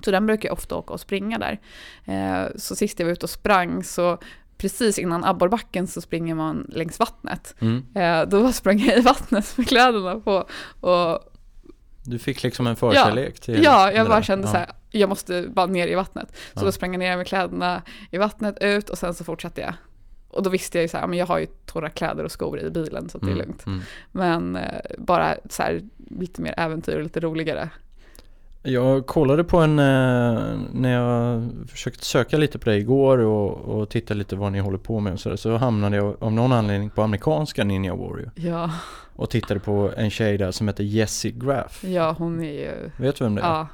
Så 0.06 0.12
den 0.12 0.26
brukar 0.26 0.50
jag 0.50 0.54
ofta 0.54 0.76
åka 0.76 0.94
och 0.94 1.00
springa 1.00 1.38
där. 1.40 1.60
Eh, 2.06 2.48
så 2.56 2.76
sist 2.76 3.00
jag 3.00 3.06
var 3.06 3.14
ute 3.14 3.26
och 3.26 3.30
sprang 3.30 3.84
så 3.84 4.18
precis 4.58 5.00
innan 5.00 5.24
abborrbacken 5.24 5.88
så 5.88 6.02
springer 6.02 6.36
man 6.36 6.68
längs 6.70 7.00
vattnet. 7.00 7.56
Mm. 7.60 7.86
Eh, 7.96 8.30
då 8.30 8.52
sprang 8.52 8.80
jag 8.80 8.98
i 8.98 9.02
vattnet 9.02 9.58
med 9.58 9.68
kläderna 9.68 10.16
på. 10.20 10.48
Och 10.88 11.20
Du 12.04 12.20
fick 12.20 12.44
liksom 12.44 12.68
en 12.68 12.76
förkärlek 12.76 13.40
till 13.40 13.64
ja, 13.64 13.92
jag 13.92 14.08
bara 14.08 14.16
där. 14.16 14.22
kände 14.24 14.48
Ja. 14.48 14.52
så 14.52 14.58
här, 14.58 14.72
jag 14.92 15.10
måste 15.10 15.46
bara 15.54 15.66
ner 15.66 15.88
i 15.88 15.96
vattnet. 15.96 16.30
Så 16.54 16.60
Ja. 16.60 16.62
då 16.66 16.72
sprang 16.72 16.92
jag 16.94 17.00
ner 17.00 17.18
med 17.18 17.28
kläderna 17.28 17.82
i 18.12 18.18
vattnet 18.18 18.58
ut 18.62 18.90
och 18.90 18.98
sen 18.98 19.14
så 19.14 19.24
fortsatte 19.24 19.62
jag. 19.62 19.74
Och 20.36 20.44
då 20.44 20.50
visste 20.50 20.78
jag 20.78 20.82
ju 20.82 20.88
så 20.88 20.98
här, 20.98 21.08
men 21.08 21.18
jag 21.20 21.26
har 21.26 21.40
ju 21.40 21.46
torra 21.66 21.90
kläder 21.90 22.24
och 22.24 22.32
skor 22.32 22.60
i 22.60 22.70
bilen 22.70 23.10
så 23.10 23.18
det 23.18 23.26
är 23.26 23.32
Mm, 23.32 23.38
lugnt. 23.38 23.66
mm. 23.66 23.82
Men 24.12 24.56
eh, 24.56 24.82
bara 24.98 25.36
så 25.50 25.64
här 25.64 25.82
lite 26.20 26.42
mer 26.42 26.54
äventyr 26.58 26.96
och 26.98 27.04
lite 27.04 27.20
roligare. 27.20 27.70
Jag 28.68 29.06
kollade 29.06 29.44
på 29.44 29.58
en, 29.58 29.80
eh, 29.80 30.58
när 30.74 30.92
jag 30.94 31.50
försökte 31.70 32.06
söka 32.06 32.38
lite 32.38 32.60
på 32.60 32.70
dig 32.70 32.80
igår 32.80 33.18
och, 33.18 33.52
och 33.58 33.90
titta 33.90 34.14
lite 34.14 34.36
vad 34.36 34.52
ni 34.52 34.60
håller 34.60 34.78
på 34.78 35.00
med 35.00 35.14
och 35.14 35.20
så, 35.20 35.30
där, 35.30 35.36
så 35.36 35.58
hamnade 35.58 35.96
jag 35.98 36.16
av 36.20 36.32
någon 36.32 36.52
anledning 36.52 36.90
på 36.90 37.02
amerikanska 37.02 37.64
Ninja 37.64 37.96
Warrior 37.96 38.32
Ja, 38.36 38.72
och 39.16 39.30
tittade 39.30 39.60
på 39.60 39.92
en 39.98 40.10
tjej 40.10 40.38
där 40.38 40.52
som 40.52 40.68
heter 40.68 40.84
Jessie 40.84 41.32
Graff. 41.32 41.84
ja 41.84 42.16
hon 42.18 42.44
är 42.44 42.52
ju, 42.52 42.90
Vet 42.98 43.16
du 43.16 43.24
vem 43.24 43.36
det 43.36 43.42
är? 43.42 43.46
ja. 43.46 43.68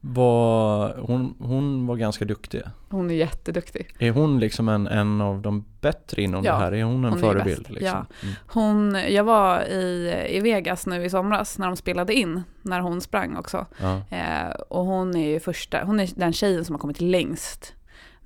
Var, 0.00 0.94
hon, 0.98 1.34
hon 1.38 1.86
var 1.86 1.96
ganska 1.96 2.24
duktig. 2.24 2.62
Hon 2.88 3.10
är 3.10 3.14
jätteduktig. 3.14 3.94
Är 3.98 4.10
hon 4.10 4.40
liksom 4.40 4.68
en, 4.68 4.86
en 4.86 5.20
av 5.20 5.42
de 5.42 5.64
bättre 5.80 6.22
inom 6.22 6.44
Ja, 6.44 6.52
det 6.52 6.58
här? 6.58 6.72
Är 6.72 6.84
hon 6.84 7.04
en 7.04 7.10
hon 7.10 7.20
förebild? 7.20 7.70
Liksom? 7.70 8.06
Mm. 8.22 8.34
Hon, 8.46 8.96
jag 9.08 9.24
var 9.24 9.62
i, 9.62 10.14
i 10.28 10.40
Vegas 10.40 10.86
nu 10.86 11.04
i 11.04 11.10
somras 11.10 11.58
när 11.58 11.66
de 11.66 11.76
spelade 11.76 12.14
in, 12.14 12.42
när 12.62 12.80
hon 12.80 13.00
sprang 13.00 13.36
också. 13.36 13.66
Ja. 13.80 14.02
Eh, 14.16 14.50
och 14.68 14.84
hon 14.84 15.16
är 15.16 15.28
ju 15.28 15.40
första, 15.40 15.84
hon 15.84 16.00
är 16.00 16.10
den 16.14 16.32
tjejen 16.32 16.64
som 16.64 16.74
har 16.74 16.80
kommit 16.80 17.00
längst 17.00 17.74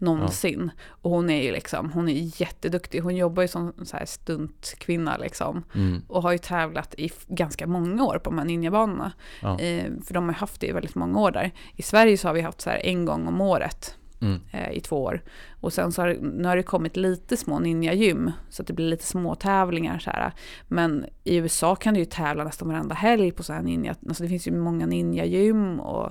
någonsin. 0.02 0.70
Och 0.88 1.10
hon 1.10 1.30
är 1.30 1.42
ju 1.42 1.52
liksom, 1.52 1.92
hon 1.92 2.08
är 2.08 2.40
jätteduktig. 2.40 3.00
Hon 3.00 3.16
jobbar 3.16 3.42
ju 3.42 3.48
som 3.48 3.72
så 3.84 3.96
här 3.96 4.06
stuntkvinna 4.06 5.16
liksom. 5.16 5.64
Mm. 5.74 6.02
Och 6.08 6.22
har 6.22 6.32
ju 6.32 6.38
tävlat 6.38 6.94
i 6.94 7.10
ganska 7.28 7.66
många 7.66 8.04
år 8.04 8.18
på 8.18 8.30
de 8.30 8.38
här 8.38 8.44
ninjabanorna. 8.44 9.12
Ja. 9.42 9.58
Eh, 9.58 9.84
för 10.06 10.14
de 10.14 10.28
har 10.28 10.34
haft 10.34 10.60
det 10.60 10.66
i 10.66 10.72
väldigt 10.72 10.94
många 10.94 11.20
år 11.20 11.30
där. 11.30 11.50
I 11.76 11.82
Sverige 11.82 12.18
så 12.18 12.28
har 12.28 12.34
vi 12.34 12.40
haft 12.40 12.60
så 12.60 12.70
här 12.70 12.86
en 12.86 13.04
gång 13.04 13.26
om 13.26 13.40
året 13.40 13.96
Mm. 14.22 14.40
eh, 14.50 14.72
i 14.72 14.80
två 14.80 15.02
år. 15.02 15.22
Och 15.60 15.72
sen 15.72 15.92
så 15.92 16.02
har, 16.02 16.16
nu 16.20 16.48
har 16.48 16.56
det 16.56 16.62
kommit 16.62 16.96
lite 16.96 17.36
små 17.36 17.58
ninja-gym, 17.58 18.32
så 18.48 18.62
att 18.62 18.66
det 18.66 18.72
blir 18.72 18.86
lite 18.86 19.04
små 19.04 19.34
tävlingar 19.34 19.98
så 19.98 20.10
här. 20.10 20.32
Men 20.68 21.06
i 21.24 21.36
USA 21.36 21.74
kan 21.74 21.94
du 21.94 22.00
ju 22.00 22.06
tävla 22.06 22.44
nästan 22.44 22.68
varenda 22.68 22.94
helg 22.94 23.32
på 23.32 23.42
så 23.42 23.52
här 23.52 23.62
ninja, 23.62 23.94
alltså 24.08 24.22
det 24.22 24.28
finns 24.28 24.48
ju 24.48 24.52
många 24.52 24.86
ninja-gym 24.86 25.80
och 25.80 26.10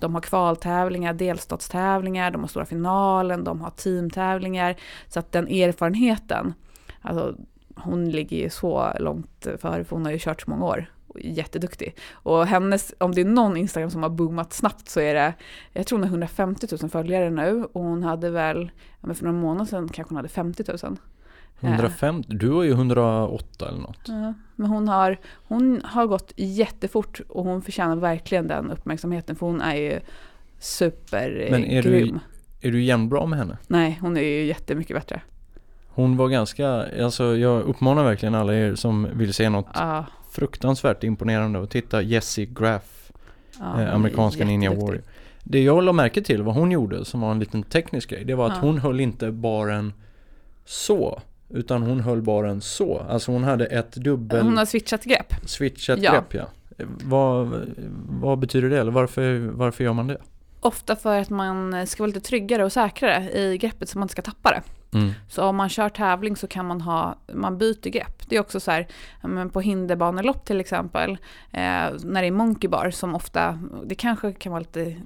de 0.00 0.14
har 0.14 0.20
kvaltävlingar, 0.20 1.12
delstatstävlingar, 1.12 2.30
de 2.30 2.40
har 2.40 2.48
stora 2.48 2.66
finalen, 2.66 3.44
de 3.44 3.60
har 3.60 3.70
teamtävlingar. 3.70 4.76
Så 5.08 5.18
att 5.18 5.32
den 5.32 5.48
erfarenheten, 5.48 6.54
alltså 7.00 7.34
hon 7.76 8.10
ligger 8.10 8.36
ju 8.36 8.50
så 8.50 8.92
långt 9.00 9.46
före, 9.58 9.84
för 9.84 9.96
hon 9.96 10.04
har 10.04 10.12
ju 10.12 10.18
kört 10.18 10.42
så 10.42 10.50
många 10.50 10.64
år. 10.64 10.86
Jätteduktig. 11.20 11.96
Och 12.12 12.46
hennes, 12.46 12.94
om 12.98 13.12
det 13.14 13.20
är 13.20 13.24
någon 13.24 13.56
Instagram 13.56 13.90
som 13.90 14.02
har 14.02 14.10
boomat 14.10 14.52
snabbt 14.52 14.88
så 14.88 15.00
är 15.00 15.14
det, 15.14 15.34
jag 15.72 15.86
tror 15.86 15.98
hon 15.98 16.02
har 16.08 16.10
150 16.10 16.66
000 16.82 16.90
följare 16.90 17.30
nu 17.30 17.64
och 17.72 17.82
hon 17.82 18.02
hade 18.02 18.30
väl, 18.30 18.70
men 19.00 19.14
för 19.14 19.24
några 19.24 19.38
månader 19.38 19.64
sedan 19.70 19.88
kanske 19.88 20.10
hon 20.12 20.16
hade 20.16 20.28
50 20.28 20.64
000. 20.82 20.96
150, 21.60 22.28
du 22.34 22.48
var 22.48 22.62
ju 22.62 22.70
108 22.70 23.68
eller 23.68 23.78
något. 23.80 23.98
Ja, 24.08 24.34
men 24.56 24.70
hon 24.70 24.88
har, 24.88 25.16
hon 25.34 25.80
har 25.84 26.06
gått 26.06 26.32
jättefort 26.36 27.20
och 27.28 27.44
hon 27.44 27.62
förtjänar 27.62 27.96
verkligen 27.96 28.48
den 28.48 28.70
uppmärksamheten 28.70 29.36
för 29.36 29.46
hon 29.46 29.60
är 29.60 29.74
ju 29.74 30.00
supergrym. 30.58 31.50
Men 31.50 31.64
är 31.64 31.82
du- 31.82 32.18
Är 32.60 32.70
du 32.70 32.82
jämnbra 32.82 33.26
med 33.26 33.38
henne? 33.38 33.56
Nej, 33.66 33.98
hon 34.00 34.16
är 34.16 34.20
ju 34.22 34.44
jättemycket 34.44 34.96
bättre. 34.96 35.20
Hon 35.88 36.16
var 36.16 36.28
ganska, 36.28 36.68
alltså 37.04 37.36
jag 37.36 37.62
uppmanar 37.62 38.04
verkligen 38.04 38.34
alla 38.34 38.54
er 38.54 38.74
som 38.74 39.08
vill 39.14 39.34
se 39.34 39.48
något 39.48 39.66
Ja, 39.74 40.04
fruktansvärt 40.32 41.04
imponerande 41.04 41.62
att 41.62 41.70
titta 41.70 42.02
Jessie 42.02 42.46
Graff, 42.46 43.12
ja, 43.58 43.82
eh, 43.82 43.94
amerikanska 43.94 44.44
Ninja. 44.44 44.70
Warrior. 44.70 45.02
Det 45.44 45.62
jag 45.62 45.82
la 45.84 45.92
märke 45.92 46.22
till, 46.22 46.42
vad 46.42 46.54
hon 46.54 46.70
gjorde 46.70 47.04
som 47.04 47.20
var 47.20 47.30
en 47.30 47.38
liten 47.38 47.62
teknisk 47.62 48.10
grej, 48.10 48.24
det 48.24 48.34
var 48.34 48.46
att 48.46 48.52
Ja. 48.56 48.60
hon 48.68 48.78
höll 48.78 49.00
inte 49.00 49.30
baren 49.32 49.92
så, 50.64 51.20
utan 51.48 51.82
hon 51.82 52.00
höll 52.00 52.22
baren 52.22 52.60
så. 52.60 52.98
Alltså 53.08 53.32
hon 53.32 53.44
hade 53.44 53.66
ett 53.66 53.92
dubbel 53.92 54.42
Hon 54.44 54.56
har 54.56 54.64
switchat 54.64 55.04
grepp. 55.04 55.34
switchat 55.44 55.98
Ja. 56.02 56.12
grepp 56.12 56.34
ja. 56.34 56.44
Vad, 57.04 57.66
vad 58.08 58.38
betyder 58.38 58.70
det? 58.70 58.78
Eller 58.80 58.92
varför, 58.92 59.38
varför 59.52 59.84
gör 59.84 59.92
man 59.92 60.06
det? 60.06 60.18
Ofta 60.60 60.96
för 60.96 61.18
att 61.20 61.30
man 61.30 61.86
ska 61.86 62.02
vara 62.02 62.06
lite 62.06 62.20
tryggare 62.20 62.64
och 62.64 62.72
säkrare 62.72 63.30
i 63.32 63.58
greppet 63.58 63.88
så 63.88 63.98
man 63.98 64.04
inte 64.04 64.12
ska 64.12 64.22
tappa 64.22 64.50
det. 64.50 64.62
Mm. 64.94 65.12
Så 65.28 65.44
om 65.44 65.56
man 65.56 65.68
kör 65.68 65.88
tävling 65.88 66.36
så 66.36 66.46
kan 66.46 66.66
man 66.66 66.80
ha, 66.80 67.16
man 67.32 67.58
byter 67.58 67.90
grepp. 67.90 68.28
Det 68.28 68.36
är 68.36 68.40
också 68.40 68.60
så 68.60 68.70
här, 68.70 68.88
på 69.48 69.60
hinderbanelopp 69.60 70.44
till 70.44 70.60
exempel, 70.60 71.10
eh, 71.50 71.90
när 72.04 72.20
det 72.20 72.26
är 72.26 72.30
monkey 72.30 72.68
bar 72.68 72.90
som 72.90 73.14
ofta, 73.14 73.58
det 73.84 73.94
kanske 73.94 74.32
kan 74.32 74.52
vara 74.52 74.60
lite 74.60 74.96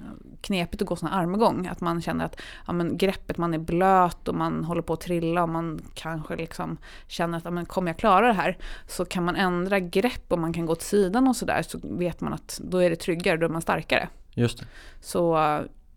knepigt 0.40 0.82
att 0.82 0.88
gå 0.88 0.96
sån 0.96 1.08
här 1.08 1.22
armgång, 1.22 1.66
att 1.66 1.80
man 1.80 2.02
känner 2.02 2.24
att 2.24 2.40
ja, 2.66 2.72
men 2.72 2.98
greppet, 2.98 3.38
man 3.38 3.54
är 3.54 3.58
blöt 3.58 4.28
och 4.28 4.34
man 4.34 4.64
håller 4.64 4.82
på 4.82 4.92
att 4.92 5.00
trilla 5.00 5.42
och 5.42 5.48
man 5.48 5.80
kanske 5.94 6.36
liksom 6.36 6.76
känner 7.06 7.38
att 7.38 7.44
ja, 7.44 7.50
men 7.50 7.66
kommer 7.66 7.90
jag 7.90 7.98
klara 7.98 8.26
det 8.26 8.32
här? 8.32 8.58
Så 8.88 9.04
kan 9.04 9.24
man 9.24 9.36
ändra 9.36 9.80
grepp 9.80 10.32
och 10.32 10.38
man 10.38 10.52
kan 10.52 10.66
gå 10.66 10.72
åt 10.72 10.82
sidan 10.82 11.28
och 11.28 11.36
sådär 11.36 11.62
så 11.62 11.78
vet 11.82 12.20
man 12.20 12.32
att 12.32 12.60
då 12.62 12.78
är 12.78 12.90
det 12.90 12.96
tryggare, 12.96 13.36
då 13.36 13.46
är 13.46 13.50
man 13.50 13.62
starkare. 13.62 14.08
Just 14.34 14.58
det. 14.58 14.66
Så 15.00 15.38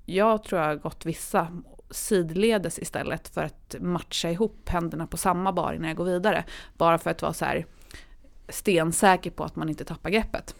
jag 0.06 0.44
tror 0.44 0.62
jag 0.62 0.68
har 0.68 0.76
gått 0.76 1.06
vissa 1.06 1.48
sidledes 1.92 2.80
istället 2.80 3.28
för 3.28 3.44
att 3.44 3.76
matcha 3.80 4.30
ihop 4.32 4.70
händerna 4.70 5.08
på 5.08 5.18
samma 5.18 5.52
bar 5.52 5.74
innan 5.74 5.88
jag 5.88 5.98
går 5.98 6.06
vidare. 6.06 6.44
Bara 6.78 6.98
för 6.98 7.10
att 7.10 7.22
vara 7.22 7.34
så 7.34 7.46
här 7.46 7.66
stensäker 8.50 9.32
på 9.32 9.44
att 9.44 9.56
man 9.56 9.70
inte 9.70 9.86
tappar 9.86 10.10
greppet. 10.10 10.56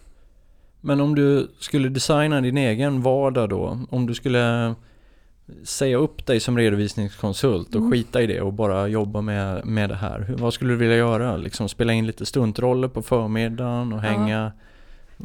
Men 0.80 1.00
om 1.00 1.14
du 1.14 1.50
skulle 1.58 1.88
designa 1.88 2.40
din 2.40 2.56
egen 2.56 3.02
vardag 3.02 3.48
då, 3.48 3.78
om 3.90 4.06
du 4.06 4.14
skulle 4.14 4.74
säga 5.64 5.96
upp 5.96 6.26
dig 6.26 6.40
som 6.40 6.58
redovisningskonsult 6.58 7.68
och 7.74 7.80
Mm. 7.80 7.90
skita 7.92 8.22
i 8.22 8.26
det 8.26 8.40
och 8.40 8.52
bara 8.52 8.88
jobba 8.88 9.20
med, 9.20 9.66
med 9.66 9.88
det 9.90 9.96
här. 9.96 10.20
Hur, 10.20 10.36
vad 10.36 10.54
skulle 10.54 10.72
du 10.72 10.76
vilja 10.76 10.96
göra? 10.96 11.36
Liksom 11.36 11.68
spela 11.68 11.92
in 11.92 12.06
lite 12.06 12.26
stuntroller 12.26 12.88
på 12.88 13.02
förmiddagen 13.02 13.92
och 13.92 14.04
Ja. 14.04 14.50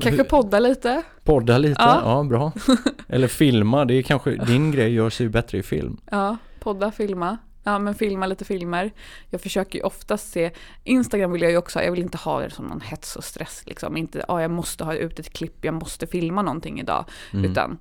Kanske 0.02 0.24
podda 0.24 0.60
lite. 0.60 1.04
podda 1.24 1.58
lite? 1.58 1.82
Ja. 1.82 2.02
Ja. 2.04 2.24
bra. 2.24 2.52
Eller 3.08 3.28
filma, 3.28 3.86
det 3.86 3.93
är 3.93 4.02
kanske, 4.02 4.36
din 4.36 4.72
grej 4.72 4.93
gör 4.93 5.10
sig 5.10 5.26
ju 5.26 5.30
bättre 5.30 5.58
i 5.58 5.64
film. 5.64 5.98
Ja, 6.12 6.38
podda, 6.60 6.91
filma. 6.91 7.38
Ja, 7.68 7.80
men 7.80 7.96
filma 7.96 8.26
lite 8.26 8.46
filmer. 8.46 8.91
Jag 9.30 9.41
försöker 9.41 9.80
ju 9.80 9.86
oftast 9.86 10.32
se, 10.32 10.52
Instagram 10.84 11.32
vill 11.32 11.41
jag 11.41 11.52
ju 11.52 11.58
också 11.58 11.80
ha, 11.80 11.84
jag 11.84 11.91
vill 11.91 12.02
inte 12.02 12.18
ha 12.18 12.39
det 12.39 12.50
som 12.50 12.66
någon 12.66 12.82
hets 12.82 13.16
och 13.16 13.24
stress 13.24 13.64
liksom. 13.66 13.98
Inte, 13.98 14.26
ja, 14.28 14.41
jag 14.41 14.52
måste 14.52 14.84
ha 14.84 14.93
ut 14.93 15.20
ett 15.20 15.34
klipp, 15.34 15.66
jag 15.66 15.74
måste 15.74 16.08
filma 16.08 16.41
någonting 16.41 16.80
idag. 16.80 17.06
Mm. 17.34 17.52
Utan 17.52 17.78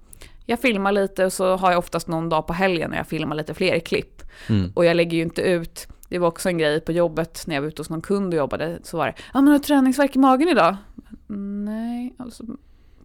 jag 0.46 0.60
filmar 0.60 0.92
lite 0.92 1.24
och 1.24 1.32
så 1.32 1.56
har 1.56 1.70
jag 1.70 1.78
oftast 1.78 2.08
någon 2.08 2.28
dag 2.28 2.46
på 2.46 2.52
helgen 2.52 2.90
när 2.90 2.96
jag 2.96 3.06
filmar 3.06 3.36
lite 3.36 3.54
fler 3.54 3.78
klipp. 3.78 4.22
Mm. 4.48 4.72
Och 4.74 4.84
jag 4.84 4.96
lägger 4.96 5.16
ju 5.16 5.22
inte 5.22 5.42
ut, 5.42 5.88
det 6.08 6.18
var 6.18 6.28
också 6.28 6.48
en 6.48 6.58
grej 6.58 6.80
på 6.80 6.92
jobbet 6.92 7.44
när 7.46 7.54
jag 7.54 7.62
var 7.62 7.68
ute 7.68 7.80
hos 7.80 7.90
någon 7.90 8.02
kund 8.02 8.34
och 8.34 8.38
jobbade, 8.38 8.78
så 8.82 8.96
var 8.96 9.06
det, 9.06 9.14
ja 9.34 9.40
men 9.40 9.46
har 9.46 9.58
du 9.58 9.64
träningsvärk 9.64 10.16
i 10.16 10.18
magen 10.18 10.48
idag? 10.48 10.76
Nej, 11.26 12.14
och 12.18 12.32
så 12.32 12.44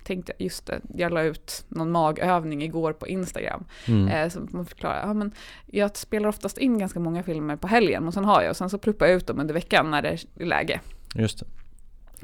tänkte 0.04 0.34
jag, 0.38 0.46
just 0.46 0.66
det, 0.66 0.82
jag 0.96 1.14
la 1.14 1.24
ut 1.24 1.66
någon 1.68 1.92
magövning 1.92 2.64
igår 2.64 2.94
på 2.94 3.08
Instagram. 3.08 3.66
Mm. 3.88 4.08
Eh, 4.08 4.30
så 4.30 4.40
man 4.50 4.66
förklarar, 4.66 5.08
ja 5.08 5.14
men 5.14 5.32
jag 5.66 5.98
spelar 5.98 6.30
oftast 6.30 6.58
in 6.58 6.78
ganska 6.78 7.00
många 7.00 7.24
filmer 7.24 7.56
på 7.56 7.68
helgen 7.68 8.08
och 8.08 8.14
sen 8.14 8.26
har 8.26 8.42
jag, 8.42 8.50
och 8.50 8.58
sen 8.58 8.70
så 8.70 8.78
pluppar 8.78 9.06
jag 9.06 9.16
ut 9.16 9.28
dem 9.28 9.40
under 9.40 9.54
veckan 9.54 9.92
när 9.92 10.02
det 10.02 10.10
är 10.10 10.46
läge. 10.46 10.82
Just 11.16 11.40
det. 11.40 11.46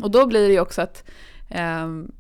Och 0.04 0.12
då 0.12 0.28
blir 0.28 0.48
det 0.48 0.54
ju 0.54 0.60
också 0.60 0.82
att 0.82 1.04
ehm, 1.50 2.12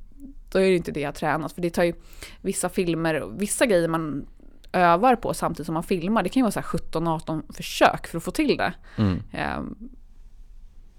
då 0.51 0.59
är 0.59 0.63
det 0.63 0.75
inte 0.75 0.91
det 0.91 0.99
jag 0.99 1.15
tränat, 1.15 1.53
för 1.53 1.61
det 1.61 1.69
tar 1.69 1.83
ju 1.83 1.93
vissa 2.41 2.69
filmer, 2.69 3.23
vissa 3.37 3.65
grejer 3.65 3.87
man 3.87 4.25
övar 4.71 5.15
på 5.15 5.33
samtidigt 5.33 5.65
som 5.65 5.73
man 5.73 5.83
filmar, 5.83 6.23
det 6.23 6.29
kan 6.29 6.39
ju 6.39 6.43
vara 6.43 6.51
så 6.51 6.59
här 6.59 6.67
17-18 6.67 7.53
försök 7.53 8.07
för 8.07 8.17
att 8.17 8.23
få 8.23 8.31
till 8.31 8.57
det. 8.57 8.73
Mm. 8.97 9.23
Ehm, 9.31 9.89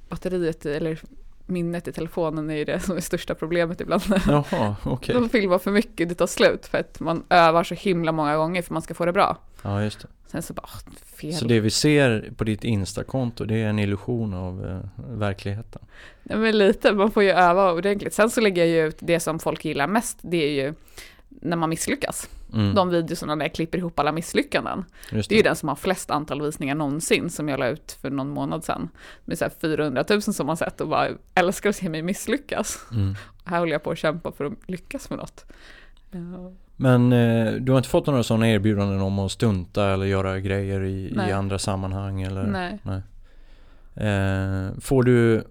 batteriet 0.08 0.66
eller 0.66 1.00
minnet 1.46 1.88
i 1.88 1.92
telefonen 1.92 2.50
är 2.50 2.54
ju 2.54 2.64
det 2.64 2.80
som 2.80 2.96
är 2.96 3.00
största 3.00 3.34
problemet 3.34 3.80
ibland. 3.80 4.02
Jaha, 4.28 4.76
okej. 4.82 5.14
De 5.14 5.28
filmar 5.28 5.58
för 5.58 5.70
mycket, 5.70 6.08
det 6.08 6.14
tar 6.14 6.26
slut 6.26 6.66
för 6.66 6.78
att 6.78 7.00
man 7.00 7.24
övar 7.30 7.64
så 7.64 7.74
himla 7.74 8.12
många 8.12 8.36
gånger 8.36 8.62
för 8.62 8.66
att 8.66 8.70
man 8.70 8.82
ska 8.82 8.94
få 8.94 9.04
det 9.04 9.12
bra. 9.12 9.38
Ja, 9.62 9.82
just 9.82 10.00
det. 10.00 10.08
Sen 10.26 10.42
så 10.42 10.54
bara, 10.54 10.66
ah, 10.66 10.90
fel. 11.16 11.34
Så 11.34 11.44
det 11.44 11.60
vi 11.60 11.70
ser 11.70 12.30
på 12.36 12.44
ditt 12.44 12.64
Insta-konto, 12.64 13.44
det 13.44 13.62
är 13.62 13.68
en 13.68 13.78
illusion 13.78 14.34
av 14.34 14.66
eh, 14.66 15.04
verkligheten? 15.18 15.82
Nej, 16.22 16.38
men 16.38 16.58
lite, 16.58 16.92
man 16.92 17.10
får 17.10 17.22
ju 17.22 17.30
öva 17.30 17.72
ordentligt. 17.72 18.14
Sen 18.14 18.30
så 18.30 18.40
lägger 18.40 18.64
jag 18.64 18.70
ju 18.70 18.86
ut 18.88 18.96
det 19.00 19.20
som 19.20 19.38
folk 19.38 19.64
gillar 19.64 19.86
mest, 19.86 20.18
det 20.22 20.36
är 20.36 20.64
ju 20.64 20.74
när 21.28 21.56
man 21.56 21.70
misslyckas. 21.70 22.28
Mm. 22.54 22.74
De 22.74 22.88
videorna 22.88 23.34
när 23.34 23.44
jag 23.44 23.54
klipper 23.54 23.78
ihop 23.78 23.98
alla 23.98 24.12
misslyckanden. 24.12 24.84
Just 25.12 25.28
Det 25.28 25.34
är 25.34 25.36
ju 25.36 25.42
den 25.42 25.56
som 25.56 25.68
har 25.68 25.76
flest 25.76 26.10
antal 26.10 26.42
visningar 26.42 26.74
någonsin 26.74 27.30
som 27.30 27.48
jag 27.48 27.60
la 27.60 27.68
ut 27.68 27.98
för 28.00 28.10
någon 28.10 28.28
månad 28.28 28.64
sedan. 28.64 28.88
Med 29.24 29.38
så 29.38 29.44
här 29.44 29.52
400 29.60 30.04
000 30.10 30.22
som 30.22 30.48
har 30.48 30.56
sett 30.56 30.80
och 30.80 30.88
bara 30.88 31.08
älskar 31.34 31.70
att 31.70 31.76
se 31.76 31.88
mig 31.88 32.02
misslyckas. 32.02 32.78
Mm. 32.92 33.14
Här 33.44 33.58
håller 33.58 33.72
jag 33.72 33.82
på 33.82 33.90
att 33.90 33.98
kämpa 33.98 34.32
för 34.32 34.44
att 34.44 34.52
lyckas 34.66 35.10
med 35.10 35.18
något. 35.18 35.44
Men 36.76 37.12
eh, 37.12 37.52
du 37.52 37.72
har 37.72 37.78
inte 37.78 37.88
fått 37.90 38.06
några 38.06 38.22
sådana 38.22 38.48
erbjudanden 38.48 39.00
om 39.00 39.18
att 39.18 39.32
stunta 39.32 39.92
eller 39.92 40.06
göra 40.06 40.40
grejer 40.40 40.80
i, 40.80 41.08
i 41.08 41.12
Nej. 41.16 41.32
andra 41.32 41.58
sammanhang? 41.58 42.22
Eller? 42.22 42.46
Nej. 42.82 43.02
Eh, 43.94 44.78
får 44.80 45.02
du 45.02 45.44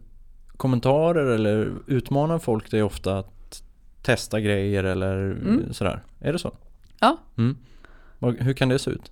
kommentarer 0.58 1.26
eller 1.26 1.72
utmanar 1.88 2.40
folk 2.40 2.72
dig 2.72 2.84
ofta 2.84 3.18
att 3.18 3.64
testa 4.02 4.40
grejer 4.40 4.84
eller 4.84 5.16
Mm. 5.32 5.74
sådär? 5.74 6.04
Är 6.20 6.34
det 6.34 6.40
så? 6.40 6.52
Ja. 7.06 7.18
Mm. 7.38 7.58
Hur 8.40 8.54
kan 8.54 8.70
det 8.70 8.80
se 8.80 8.92
ut? 8.92 9.12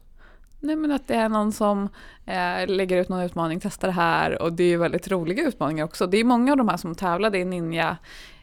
Nej 0.59 0.75
men 0.75 0.91
att 0.91 1.07
det 1.07 1.15
är 1.15 1.29
någon 1.29 1.51
som 1.51 1.89
eh, 2.25 2.67
lägger 2.67 2.97
ut 2.97 3.09
någon 3.09 3.21
utmaning, 3.21 3.59
testar 3.59 3.87
det 3.87 3.93
här 3.93 4.41
och 4.41 4.53
det 4.53 4.63
är 4.63 4.67
ju 4.67 4.77
väldigt 4.77 5.11
roliga 5.11 5.47
utmaningar 5.47 5.85
också. 5.85 6.07
Det 6.07 6.17
är 6.17 6.23
många 6.23 6.51
av 6.51 6.57
de 6.57 6.69
här 6.69 6.77
som 6.77 6.95
tävlade 6.95 7.37
i 7.37 7.45
Ninja, 7.45 7.97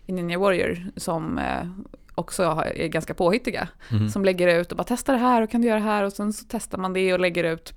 i 0.07 0.13
Ninja 0.13 0.39
Warrior 0.39 0.79
som 0.97 1.39
eh, 1.39 1.67
också 2.15 2.43
är 2.75 2.87
ganska 2.87 3.15
påhittiga. 3.15 3.69
Mhm. 3.91 4.09
Som 4.09 4.25
lägger 4.25 4.61
ut 4.61 4.71
och 4.71 4.77
bara 4.77 4.85
testar 4.85 5.13
det 5.13 5.19
här 5.19 5.43
och 5.43 5.51
kan 5.51 5.61
du 5.61 5.69
göra 5.69 5.79
det 5.79 5.85
här 5.85 6.05
och 6.05 6.13
sen 6.13 6.33
så 6.33 6.45
testar 6.49 6.79
man 6.79 6.93
det 6.93 7.13
och 7.13 7.21
lägger 7.21 7.45
ut 7.45 7.75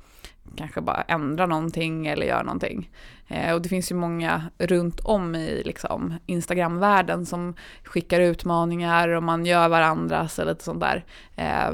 kanske 0.56 0.82
bara 0.82 1.02
ändra 1.02 1.46
någonting 1.46 2.08
eller 2.08 2.26
göra 2.26 2.44
någonting. 2.44 2.89
Eh, 3.28 3.54
och 3.54 3.62
det 3.62 3.70
finns 3.70 3.91
ju 3.91 3.96
många 3.96 4.44
runt 4.58 5.00
om 5.00 5.36
i 5.36 5.64
liksom, 5.66 6.14
Instagram-världen 6.26 7.26
som 7.26 7.54
skickar 7.84 8.20
utmaningar 8.20 9.10
och 9.10 9.24
man 9.24 9.46
gör 9.46 9.70
varandras 9.70 10.39
eller 10.39 10.52
lite 10.52 10.64
sånt 10.64 10.82
där. 10.82 11.06
Eh, 11.36 11.72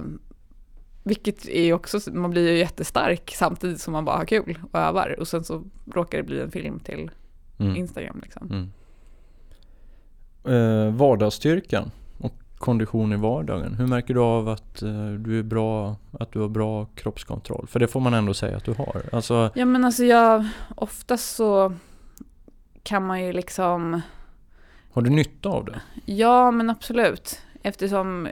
vilket 1.03 1.47
är 1.47 1.73
också, 1.73 1.99
man 2.11 2.31
blir 2.31 2.51
ju 2.51 2.57
jättestark 2.57 3.33
samtidigt 3.35 3.81
som 3.81 3.93
man 3.93 4.05
bara 4.05 4.17
har 4.17 4.25
kul 4.25 4.57
och 4.71 4.79
övar 4.79 5.15
och 5.19 5.27
sen 5.27 5.43
så 5.43 5.63
råkar 5.93 6.17
det 6.17 6.23
bli 6.23 6.41
en 6.41 6.51
film 6.51 6.79
till 6.79 7.11
Mm. 7.59 7.75
Instagram 7.75 8.19
liksom. 8.23 8.49
Mm. 8.51 8.69
Eh, 10.87 10.93
vardagsstyrkan 10.93 11.91
kondition 12.59 13.13
i 13.13 13.15
vardagen. 13.15 13.73
Hur 13.73 13.87
märker 13.87 14.13
du 14.13 14.19
av 14.19 14.49
att 14.49 14.81
eh, 14.81 15.09
du 15.11 15.39
är 15.39 15.43
bra, 15.43 15.95
att 16.19 16.31
du 16.31 16.39
har 16.39 16.47
bra 16.49 16.85
kroppskontroll? 16.85 17.67
För 17.67 17.79
det 17.79 17.87
får 17.87 17.99
man 17.99 18.13
ändå 18.13 18.33
säga 18.33 18.57
att 18.57 18.65
du 18.65 18.73
har. 18.73 19.01
Alltså, 19.11 19.51
Ja 19.55 19.65
men 19.65 19.85
alltså 19.85 20.03
jag, 20.03 20.45
oftast 20.75 21.35
så 21.35 21.73
kan 22.83 23.05
man 23.05 23.23
ju 23.23 23.33
liksom, 23.33 24.01
har 24.91 25.01
du 25.01 25.09
nytta 25.09 25.49
av 25.49 25.65
det? 25.65 25.81
ja 26.05 26.51
men 26.51 26.69
absolut. 26.69 27.41
Eftersom 27.63 28.27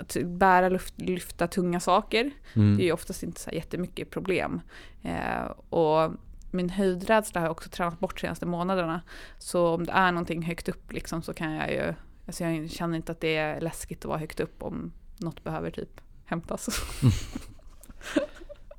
att 0.00 0.16
bära, 0.24 0.68
luft, 0.68 0.94
lyfta 1.00 1.46
tunga 1.46 1.80
saker, 1.80 2.30
Mm. 2.54 2.76
det 2.76 2.82
är 2.82 2.84
ju 2.86 2.92
oftast 2.92 3.22
inte 3.22 3.40
så 3.40 3.50
här 3.50 3.56
jättemycket 3.56 4.10
problem. 4.10 4.60
Eh, 5.02 5.44
och 5.68 6.12
min 6.50 6.70
höjdrädsla 6.70 7.40
har 7.40 7.46
jag 7.46 7.52
också 7.52 7.68
tränat 7.70 8.00
bort 8.00 8.14
de 8.16 8.20
senaste 8.20 8.46
månaderna. 8.46 9.00
Så 9.38 9.66
om 9.74 9.84
det 9.86 9.92
är 9.92 10.12
någonting 10.12 10.42
högt 10.42 10.68
upp 10.68 10.92
liksom 10.92 11.22
så 11.22 11.34
kan 11.34 11.52
jag 11.52 11.70
ju, 11.72 11.94
alltså 12.32 12.44
jag 12.44 12.70
känner 12.70 12.96
inte 12.96 13.12
att 13.12 13.20
det 13.20 13.36
är 13.36 13.60
läskigt 13.60 13.98
att 13.98 14.04
vara 14.08 14.18
högt 14.18 14.40
upp 14.40 14.62
om 14.62 14.92
något 15.18 15.44
behöver 15.44 15.70
typ 15.70 16.00
hämtas. 16.24 16.68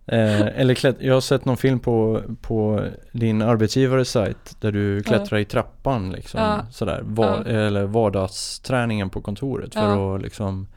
Eh, 0.06 0.42
eller 0.60 0.74
klätt- 0.76 0.98
jag 1.02 1.14
har 1.14 1.22
sett 1.22 1.46
någon 1.46 1.58
film 1.58 1.80
på, 1.80 2.22
på 2.42 2.88
din 3.12 3.42
arbetsgivares 3.42 4.10
sajt 4.10 4.58
där 4.62 4.72
du 4.72 5.04
klättrar 5.04 5.40
i 5.40 5.46
trappan 5.46 6.12
liksom. 6.12 6.40
Ja. 6.42 6.66
Sådär, 6.72 7.02
va- 7.04 7.44
Ja. 7.46 7.52
eller 7.52 7.84
vardagsträningen 7.86 9.10
på 9.10 9.22
kontoret 9.22 9.74
för 9.74 9.82
Ja. 9.82 10.16
att 10.16 10.22
liksom 10.22 10.68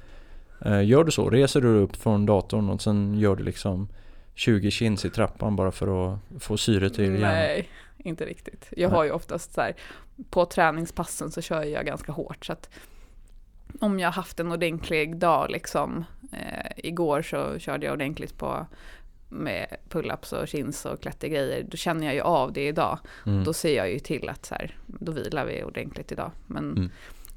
eh, 0.65 0.83
Gör 0.85 1.05
du 1.05 1.11
så? 1.11 1.31
Reser 1.31 1.61
du 1.61 1.69
upp 1.69 1.97
från 1.97 2.27
datorn 2.27 2.71
och 2.71 2.83
sen 2.83 3.19
gör 3.19 3.37
du 3.37 3.45
liksom 3.45 3.89
20 4.35 4.71
chins 4.71 5.05
i 5.05 5.11
trappan 5.11 5.57
bara 5.57 5.73
för 5.73 6.13
att 6.13 6.19
få 6.39 6.57
syre 6.57 6.91
till 6.91 7.05
hjärnan? 7.15 7.21
Nej, 7.33 7.69
inte 7.99 8.25
riktigt. 8.25 8.69
Jag 8.77 8.89
Nej. 8.91 8.97
har 8.97 9.05
ju 9.05 9.11
oftast 9.11 9.55
så 9.55 9.61
här, 9.61 9.75
på 10.31 10.47
träningspassen 10.47 11.31
så 11.31 11.41
kör 11.43 11.63
jag 11.63 11.87
ganska 11.87 12.13
hårt. 12.13 12.45
Så 12.45 12.53
att 12.53 12.71
om 13.81 14.01
jag 14.01 14.09
har 14.09 14.13
haft 14.13 14.41
en 14.41 14.53
ordentlig 14.53 15.17
dag 15.17 15.51
liksom, 15.51 16.05
eh, 16.33 16.71
igår 16.77 17.23
så 17.23 17.59
körde 17.59 17.87
jag 17.87 17.93
ordentligt 17.93 18.39
på 18.39 18.67
med 19.29 19.67
pull-ups 19.91 20.33
och 20.33 20.49
chins 20.49 20.85
och 20.85 21.01
klättergrejer, 21.01 21.63
då 21.63 21.77
känner 21.77 22.07
jag 22.07 22.15
ju 22.15 22.21
av 22.21 22.53
det 22.53 22.67
idag. 22.67 22.99
Mm. 23.27 23.45
Då 23.45 23.53
ser 23.53 23.77
jag 23.77 23.91
ju 23.93 23.99
till 23.99 24.29
att 24.29 24.47
så 24.47 24.55
här, 24.55 24.79
då 24.87 25.13
vilar 25.13 25.45
vi 25.45 25.65
ordentligt 25.65 26.13
idag. 26.13 26.31
Men 26.47 26.73
Mm. 26.73 26.91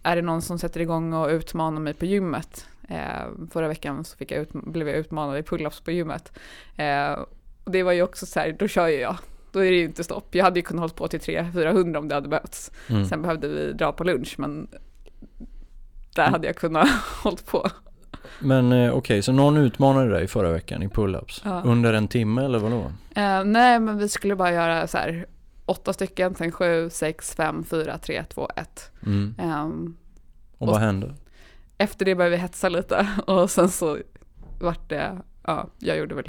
är 0.03 0.15
det 0.15 0.21
någon 0.21 0.41
som 0.41 0.59
sätter 0.59 0.79
igång 0.79 1.13
och 1.13 1.29
utmanar 1.29 1.81
mig 1.81 1.93
på 1.93 2.05
gymmet, 2.05 2.67
eh, 2.89 3.27
förra 3.51 3.67
veckan 3.67 4.03
så 4.03 4.17
fick 4.17 4.31
jag 4.31 4.41
ut, 4.41 4.51
blev 4.51 4.87
jag 4.87 4.97
utmanad 4.97 5.37
i 5.37 5.41
pull-ups 5.41 5.83
på 5.83 5.91
gymmet. 5.91 6.31
Eh, 6.77 7.11
och 7.63 7.71
det 7.71 7.83
var 7.83 7.91
ju 7.91 8.01
också 8.03 8.25
så 8.25 8.39
här, 8.39 8.55
då 8.59 8.67
kör 8.67 8.87
ju 8.87 8.99
jag. 8.99 9.17
Då 9.51 9.59
är 9.59 9.71
det 9.71 9.77
ju 9.77 9.83
inte 9.85 10.03
stopp. 10.03 10.35
Jag 10.35 10.43
hade 10.43 10.59
ju 10.59 10.63
kunnat 10.63 10.81
hålla 10.81 10.93
på 10.93 11.07
till 11.07 11.19
300-400 11.19 11.95
om 11.97 12.07
det 12.07 12.15
hade 12.15 12.29
behövts. 12.29 12.71
Mm. 12.87 13.05
Sen 13.05 13.21
behövde 13.21 13.47
vi 13.47 13.73
dra 13.73 13.91
på 13.91 14.03
lunch 14.03 14.35
men 14.37 14.67
där 16.15 16.27
hade 16.27 16.47
jag 16.47 16.55
kunnat 16.55 16.87
hålla 17.23 17.37
på. 17.45 17.67
Men 18.39 18.71
eh, 18.71 18.93
okej, 18.93 19.21
så 19.21 19.31
någon 19.31 19.57
utmanade 19.57 20.09
dig 20.09 20.27
förra 20.27 20.51
veckan 20.51 20.83
i 20.83 20.87
pull-ups? 20.87 21.41
Ja. 21.45 21.61
Under 21.65 21.93
en 21.93 22.07
timme 22.07 22.45
eller 22.45 22.59
vadå? 22.59 22.91
Eh, 23.15 23.43
nej 23.43 23.79
men 23.79 23.97
vi 23.97 24.09
skulle 24.09 24.35
bara 24.35 24.51
göra 24.51 24.87
så 24.87 24.97
här 24.97 25.25
åtta 25.65 25.93
stycken, 25.93 26.35
sen 26.35 26.51
sju, 26.51 26.89
sex, 26.89 27.35
fem, 27.35 27.63
fyra, 27.63 27.97
tre, 27.97 28.23
två, 28.29 28.49
ett. 28.55 28.91
Mm. 29.05 29.35
Ehm, 29.39 29.95
Och 30.57 30.67
vad 30.67 30.79
hände? 30.79 31.15
efter 31.77 32.05
det 32.05 32.15
började 32.15 32.35
vi 32.35 32.41
hetsa 32.41 32.69
lite 32.69 33.07
och 33.27 33.51
sen 33.51 33.69
så 33.69 33.97
vart 34.59 34.89
det, 34.89 35.17
ja, 35.43 35.67
jag 35.79 35.97
gjorde 35.97 36.15
väl 36.15 36.27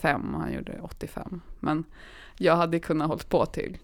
105 0.00 0.34
och 0.34 0.40
han 0.40 0.52
gjorde 0.52 0.78
85. 0.82 1.40
Men 1.60 1.84
jag 2.36 2.56
hade 2.56 2.78
kunnat 2.78 3.08
hållit 3.08 3.28
på 3.28 3.46
till 3.46 3.78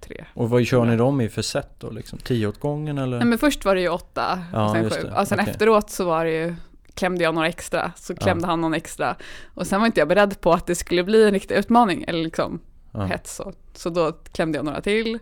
tre. 0.00 0.24
Och 0.34 0.50
vad 0.50 0.66
kör 0.66 0.84
ni 0.84 0.96
dem 0.96 1.20
i 1.20 1.28
för 1.28 1.42
set 1.42 1.80
då 1.80 1.90
liksom? 1.90 2.18
10 2.18 2.46
åt 2.46 2.60
gången 2.60 2.98
eller? 2.98 3.18
Nej 3.18 3.26
men 3.26 3.38
först 3.38 3.64
var 3.64 3.74
det 3.74 3.80
ju 3.80 3.88
åtta 3.88 4.44
Ja, 4.52 4.64
och 4.64 4.70
sen 4.70 4.90
sju. 4.90 5.08
Och 5.16 5.28
sen 5.28 5.40
Okej. 5.40 5.52
efteråt 5.52 5.90
så 5.90 6.04
var 6.04 6.24
det 6.24 6.30
ju, 6.30 6.54
klämde 6.94 7.24
jag 7.24 7.34
några 7.34 7.48
extra, 7.48 7.92
så 7.96 8.14
klämde 8.14 8.44
Ja. 8.44 8.50
han 8.50 8.60
någon 8.60 8.74
extra. 8.74 9.16
Och 9.54 9.66
sen 9.66 9.80
var 9.80 9.86
inte 9.86 10.00
jag 10.00 10.08
beredd 10.08 10.40
på 10.40 10.52
att 10.52 10.66
det 10.66 10.74
skulle 10.74 11.04
bli 11.04 11.24
en 11.24 11.30
riktig 11.32 11.54
utmaning, 11.54 12.04
eller 12.08 12.24
liksom 12.24 12.60
ja. 12.92 13.04
hets. 13.04 13.36
Så, 13.36 13.52
så 13.74 13.90
då 13.90 14.12
klämde 14.12 14.58
jag 14.58 14.64
några 14.64 14.80
till. 14.80 15.18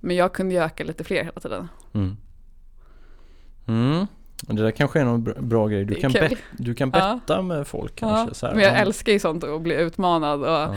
Men 0.00 0.16
jag 0.16 0.32
kunde 0.32 0.54
ju 0.54 0.60
öka 0.60 0.84
lite 0.84 1.04
fler 1.04 1.24
hela 1.24 1.40
tiden. 1.40 1.68
Mm. 1.94 2.16
Mm. 3.66 4.06
Och 4.48 4.54
Det 4.54 4.62
där 4.62 4.70
kanske 4.70 5.00
är 5.00 5.04
någon 5.04 5.48
bra, 5.48 5.66
grej. 5.68 5.84
Du 5.84 5.94
kan, 5.94 6.12
bet, 6.12 6.32
du 6.56 6.74
kan 6.74 6.90
Ja. 6.94 7.20
betta 7.26 7.42
med 7.42 7.66
folk 7.66 7.92
Ja, 8.02 8.08
kanske. 8.08 8.34
Så 8.34 8.46
här. 8.46 8.54
men 8.54 8.64
jag 8.64 8.72
Ja. 8.72 8.76
älskar 8.76 9.12
ju 9.12 9.18
sånt 9.18 9.44
att 9.44 9.62
bli 9.62 9.74
utmanad. 9.74 10.40
Och, 10.40 10.48
Ja. 10.48 10.74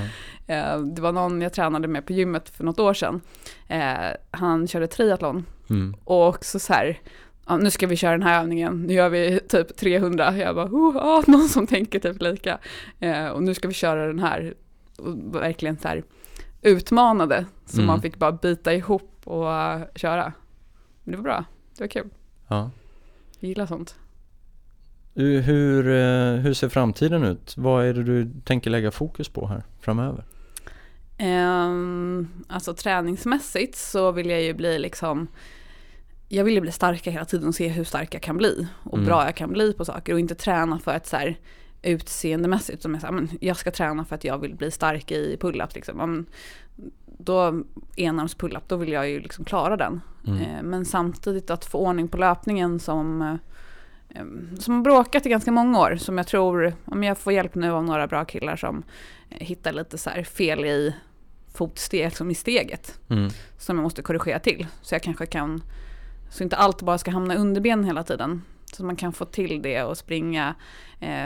Eh, 0.48 0.80
det 0.80 1.02
var 1.02 1.12
någon 1.12 1.42
jag 1.42 1.54
tränade 1.54 1.88
med 1.88 2.06
på 2.06 2.14
gymmet 2.14 2.50
för 2.50 2.64
något 2.64 2.80
år 2.80 2.94
sedan. 2.94 3.22
Eh, 3.68 3.94
han 4.32 4.68
körde 4.68 4.88
triathlon 4.88 5.46
Mm. 5.70 5.96
och 6.04 6.28
också 6.28 6.60
så 6.60 6.74
här, 6.74 7.00
ja, 7.48 7.58
nu 7.58 7.70
ska 7.72 7.88
vi 7.88 7.96
köra 7.96 8.12
den 8.12 8.24
här 8.24 8.42
övningen, 8.42 8.84
nu 8.88 8.94
gör 8.94 9.10
vi 9.10 9.40
typ 9.50 9.78
300. 9.78 10.38
Jag 10.38 10.56
bara, 10.56 10.66
oh, 10.66 10.98
ah, 10.98 11.24
någon 11.28 11.50
som 11.50 11.68
tänker 11.68 12.00
typ 12.00 12.22
lika. 12.22 12.58
Eh, 13.00 13.28
och 13.28 13.44
nu 13.44 13.54
ska 13.54 13.68
vi 13.68 13.74
köra 13.74 14.08
den 14.08 14.20
här. 14.20 14.54
Och 14.98 15.36
verkligen 15.36 15.78
så 15.78 15.88
här 15.88 16.04
utmanade, 16.62 17.46
så 17.66 17.78
Mm. 17.78 17.88
man 17.88 18.02
fick 18.02 18.18
bara 18.18 18.32
bita 18.32 18.74
ihop 18.74 19.22
och 19.24 19.54
eh, 19.54 19.82
köra. 19.96 20.34
Men 21.04 21.12
det 21.12 21.18
var 21.18 21.24
bra, 21.24 21.46
det 21.78 21.84
var 21.84 21.88
kul. 21.88 22.10
Ja. 22.48 22.70
Jag 23.42 23.48
gillar 23.50 23.66
sånt. 23.66 23.96
Hur, 25.16 25.42
hur, 25.42 25.88
eh, 25.88 26.42
hur 26.42 26.54
ser 26.54 26.70
framtiden 26.70 27.24
ut? 27.24 27.54
Vad 27.58 27.86
är 27.86 27.94
det 27.94 28.04
du 28.04 28.32
tänker 28.44 28.70
lägga 28.70 28.92
fokus 28.92 29.30
på 29.30 29.48
här 29.48 29.64
framöver? 29.80 30.24
Um, 31.20 32.28
alltså 32.48 32.74
träningsmässigt 32.74 33.76
så 33.76 34.12
vill 34.12 34.30
jag 34.30 34.42
ju 34.42 34.54
bli 34.54 34.80
liksom 34.80 35.28
jag 36.28 36.44
vill 36.44 36.54
ju 36.54 36.62
bli 36.62 36.72
starkare 36.72 37.14
hela 37.14 37.26
tiden 37.26 37.48
och 37.48 37.56
se 37.56 37.68
hur 37.68 37.84
stark 37.84 38.16
jag 38.16 38.22
kan 38.22 38.38
bli 38.38 38.68
och 38.84 38.94
Mm. 38.94 39.06
bra 39.06 39.26
jag 39.26 39.36
kan 39.36 39.54
bli 39.54 39.74
på 39.74 39.86
saker 39.86 40.14
och 40.14 40.20
inte 40.20 40.36
träna 40.36 40.80
för 40.80 40.92
att 40.92 41.08
så 41.08 41.18
här 41.18 41.38
utseendemässigt 41.82 42.82
som 42.82 42.94
jag 42.94 43.02
säger, 43.02 43.28
jag 43.40 43.58
ska 43.58 43.72
träna 43.72 44.06
för 44.06 44.16
att 44.16 44.24
jag 44.24 44.38
vill 44.38 44.56
bli 44.56 44.72
stark 44.72 45.12
i 45.12 45.38
pull-up 45.42 45.76
liksom. 45.76 46.26
Då 47.24 47.64
enarms 47.96 48.36
pull-up, 48.36 48.64
då 48.68 48.76
vill 48.76 48.92
jag 48.92 49.10
ju 49.10 49.20
liksom 49.20 49.46
klara 49.46 49.78
den. 49.78 50.02
Mm. 50.28 50.42
Eh, 50.42 50.64
Men 50.64 50.86
samtidigt 50.86 51.50
att 51.50 51.66
få 51.66 51.78
ordning 51.78 52.08
på 52.08 52.18
löpningen 52.18 52.80
som 52.80 53.22
eh, 53.22 53.36
som 54.60 54.74
har 54.76 54.82
bråkat 54.82 55.26
i 55.26 55.30
ganska 55.30 55.52
många 55.52 55.80
år, 55.80 55.96
som 55.96 56.18
jag 56.18 56.28
tror, 56.28 56.74
om 56.86 57.04
jag 57.04 57.18
får 57.18 57.34
hjälp 57.34 57.56
nu 57.56 57.72
av 57.72 57.84
några 57.84 58.08
bra 58.08 58.26
killar 58.26 58.56
som 58.56 58.84
eh, 59.30 59.38
hittar 59.48 59.74
lite 59.74 59.98
så 59.98 60.10
här 60.10 60.24
fel 60.24 60.66
i 60.66 60.96
fotsteg, 61.54 62.06
liksom 62.06 62.32
i 62.32 62.36
steget, 62.36 63.00
Mm. 63.10 63.30
som 63.58 63.78
jag 63.78 63.84
måste 63.84 64.02
korrigera 64.02 64.40
till. 64.40 64.68
Så 64.82 64.96
jag 64.96 65.04
kanske 65.04 65.26
kan, 65.26 65.64
så 66.30 66.44
inte 66.44 66.56
allt 66.56 66.82
bara 66.82 66.98
ska 66.98 67.12
hamna 67.12 67.36
under 67.36 67.62
benen 67.62 67.86
hela 67.86 68.04
tiden. 68.04 68.42
Så 68.74 68.86
man 68.86 68.96
kan 68.96 69.14
få 69.14 69.26
till 69.26 69.62
det 69.62 69.84
och 69.84 69.98
springa, 69.98 70.56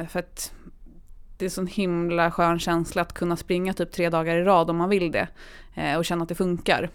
för 0.09 0.19
att 0.19 0.53
det 1.37 1.45
är 1.45 1.49
sån 1.49 1.67
himla 1.67 2.31
skön 2.31 2.59
känsla 2.59 3.01
att 3.01 3.13
kunna 3.13 3.35
springa 3.35 3.73
typ 3.73 3.91
tre 3.91 4.09
dagar 4.09 4.35
i 4.35 4.43
rad 4.43 4.69
om 4.69 4.77
man 4.77 4.89
vill 4.89 5.11
det. 5.11 5.27
Eh, 5.73 5.97
och 5.97 6.05
känna 6.05 6.23
att 6.23 6.29
det 6.29 6.35
funkar. 6.35 6.89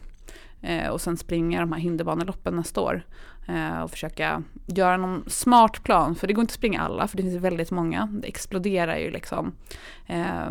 Eh, 0.61 0.88
och 0.88 1.01
sen 1.01 1.16
springa 1.16 1.61
de 1.61 1.72
här 1.72 1.80
hinderbaneloppen 1.80 2.57
nästa 2.57 2.80
år. 2.80 3.03
Eh, 3.49 3.80
och 3.80 3.91
försöka 3.91 4.43
göra 4.66 4.97
någon 4.97 5.24
smart 5.26 5.82
plan, 5.82 6.14
för 6.14 6.26
det 6.26 6.32
går 6.32 6.43
inte 6.43 6.53
att 6.53 6.55
springa 6.55 6.80
alla, 6.80 7.09
för 7.09 7.16
det 7.16 7.22
finns 7.22 7.36
väldigt 7.36 7.70
många. 7.70 8.09
Det 8.12 8.28
exploderar 8.28 8.97
ju 8.97 9.11
liksom. 9.11 9.53
Eh, 10.07 10.51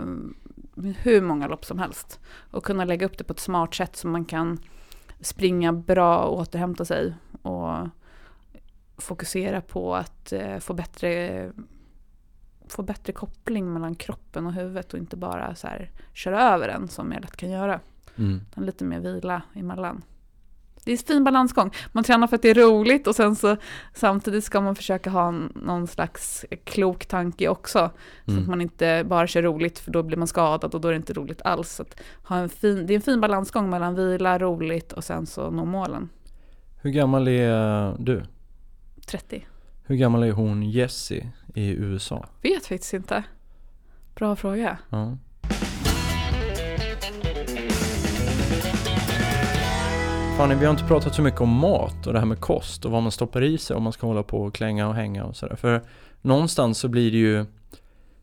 hur 0.97 1.21
många 1.21 1.47
lopp 1.47 1.65
som 1.65 1.79
helst. 1.79 2.19
Och 2.51 2.63
kunna 2.63 2.85
lägga 2.85 3.05
upp 3.05 3.17
det 3.17 3.23
på 3.23 3.33
ett 3.33 3.39
smart 3.39 3.75
sätt 3.75 3.95
så 3.95 4.07
man 4.07 4.25
kan 4.25 4.59
springa 5.21 5.73
bra 5.73 6.17
och 6.17 6.37
återhämta 6.39 6.85
sig. 6.85 7.13
Och 7.41 7.87
fokusera 8.97 9.61
på 9.61 9.95
att 9.95 10.31
eh, 10.33 10.57
få 10.57 10.73
bättre 10.73 11.51
få 12.73 12.81
bättre 12.83 13.13
koppling 13.13 13.73
mellan 13.73 13.95
kroppen 13.95 14.45
och 14.45 14.53
huvudet 14.53 14.93
och 14.93 14.99
inte 14.99 15.17
bara 15.17 15.55
så 15.55 15.67
här 15.67 15.91
köra 16.13 16.41
över 16.53 16.67
den 16.67 16.87
som 16.87 17.11
jag 17.11 17.21
lätt 17.21 17.37
kan 17.37 17.49
göra. 17.49 17.79
Mm. 18.17 18.41
Utan 18.51 18.65
lite 18.65 18.83
mer 18.83 18.99
vila 18.99 19.41
emellan. 19.53 20.01
Det 20.83 20.91
är 20.91 20.97
en 20.97 21.03
fin 21.07 21.23
balansgång. 21.23 21.71
Man 21.91 22.03
tränar 22.03 22.27
för 22.27 22.35
att 22.35 22.41
det 22.41 22.49
är 22.49 22.55
roligt 22.55 23.07
och 23.07 23.15
sen 23.15 23.35
så 23.35 23.57
samtidigt 23.93 24.43
ska 24.43 24.61
man 24.61 24.75
försöka 24.75 25.09
ha 25.09 25.31
någon 25.55 25.87
slags 25.87 26.45
klok 26.63 27.05
tanke 27.05 27.47
också. 27.49 27.91
Så 28.25 28.31
Mm. 28.31 28.43
att 28.43 28.49
man 28.49 28.61
inte 28.61 29.03
bara 29.07 29.27
kör 29.27 29.41
roligt 29.41 29.79
för 29.79 29.91
då 29.91 30.03
blir 30.03 30.17
man 30.17 30.27
skadad 30.27 30.75
och 30.75 30.81
då 30.81 30.87
är 30.87 30.91
det 30.91 30.97
inte 30.97 31.13
roligt 31.13 31.41
alls. 31.41 31.71
Så 31.75 31.81
att 31.83 31.99
ha 32.23 32.37
en 32.37 32.49
fin, 32.49 32.87
det 32.87 32.93
är 32.93 32.95
en 32.95 33.01
fin 33.01 33.21
balansgång 33.21 33.69
mellan 33.69 33.95
vila, 33.95 34.39
roligt 34.39 34.93
och 34.93 35.03
sen 35.03 35.25
så 35.25 35.51
nå 35.51 35.65
målen. 35.65 36.09
Hur 36.81 36.89
gammal 36.89 37.27
är 37.27 37.95
du? 37.99 38.23
30. 39.07 39.45
Hur 39.89 39.95
gammal 39.95 40.23
är 40.23 40.31
hon 40.31 40.63
Jessie 40.63 41.31
i 41.53 41.69
USA? 41.69 42.25
Vet 42.41 42.65
faktiskt 42.65 42.93
inte. 42.93 43.23
Bra 44.15 44.35
fråga. 44.35 44.77
Ja. 44.89 45.17
Fanny, 50.37 50.55
vi 50.55 50.65
har 50.65 50.71
inte 50.71 50.83
pratat 50.83 51.15
så 51.15 51.21
mycket 51.21 51.41
om 51.41 51.49
mat 51.49 52.07
och 52.07 52.13
det 52.13 52.19
här 52.19 52.25
med 52.25 52.39
kost 52.39 52.85
och 52.85 52.91
vad 52.91 53.03
man 53.03 53.11
stoppar 53.11 53.43
i 53.43 53.57
sig 53.57 53.75
om 53.75 53.83
man 53.83 53.93
ska 53.93 54.07
hålla 54.07 54.23
på 54.23 54.41
och 54.41 54.55
klänga 54.55 54.87
och 54.87 54.95
hänga 54.95 55.23
och 55.25 55.35
sådär. 55.35 55.55
För 55.55 55.81
någonstans 56.21 56.77
så 56.77 56.87
blir 56.87 57.11
det 57.11 57.17
ju 57.17 57.45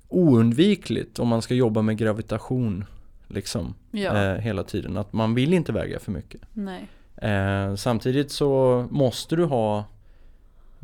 oundvikligt 0.09 1.19
om 1.19 1.29
man 1.29 1.43
ska 1.43 1.55
jobba 1.55 1.83
med 1.83 1.97
gravitation 1.97 2.85
liksom 3.27 3.75
ja. 3.91 4.25
eh, 4.25 4.41
hela 4.41 4.63
tiden. 4.63 4.97
Att 4.97 5.13
man 5.13 5.35
vill 5.35 5.53
inte 5.53 5.73
väga 5.73 5.99
för 5.99 6.13
mycket. 6.13 6.41
Eh, 7.17 7.75
samtidigt 7.75 8.31
så 8.31 8.87
måste 8.91 9.37
du 9.37 9.45
ha 9.45 9.85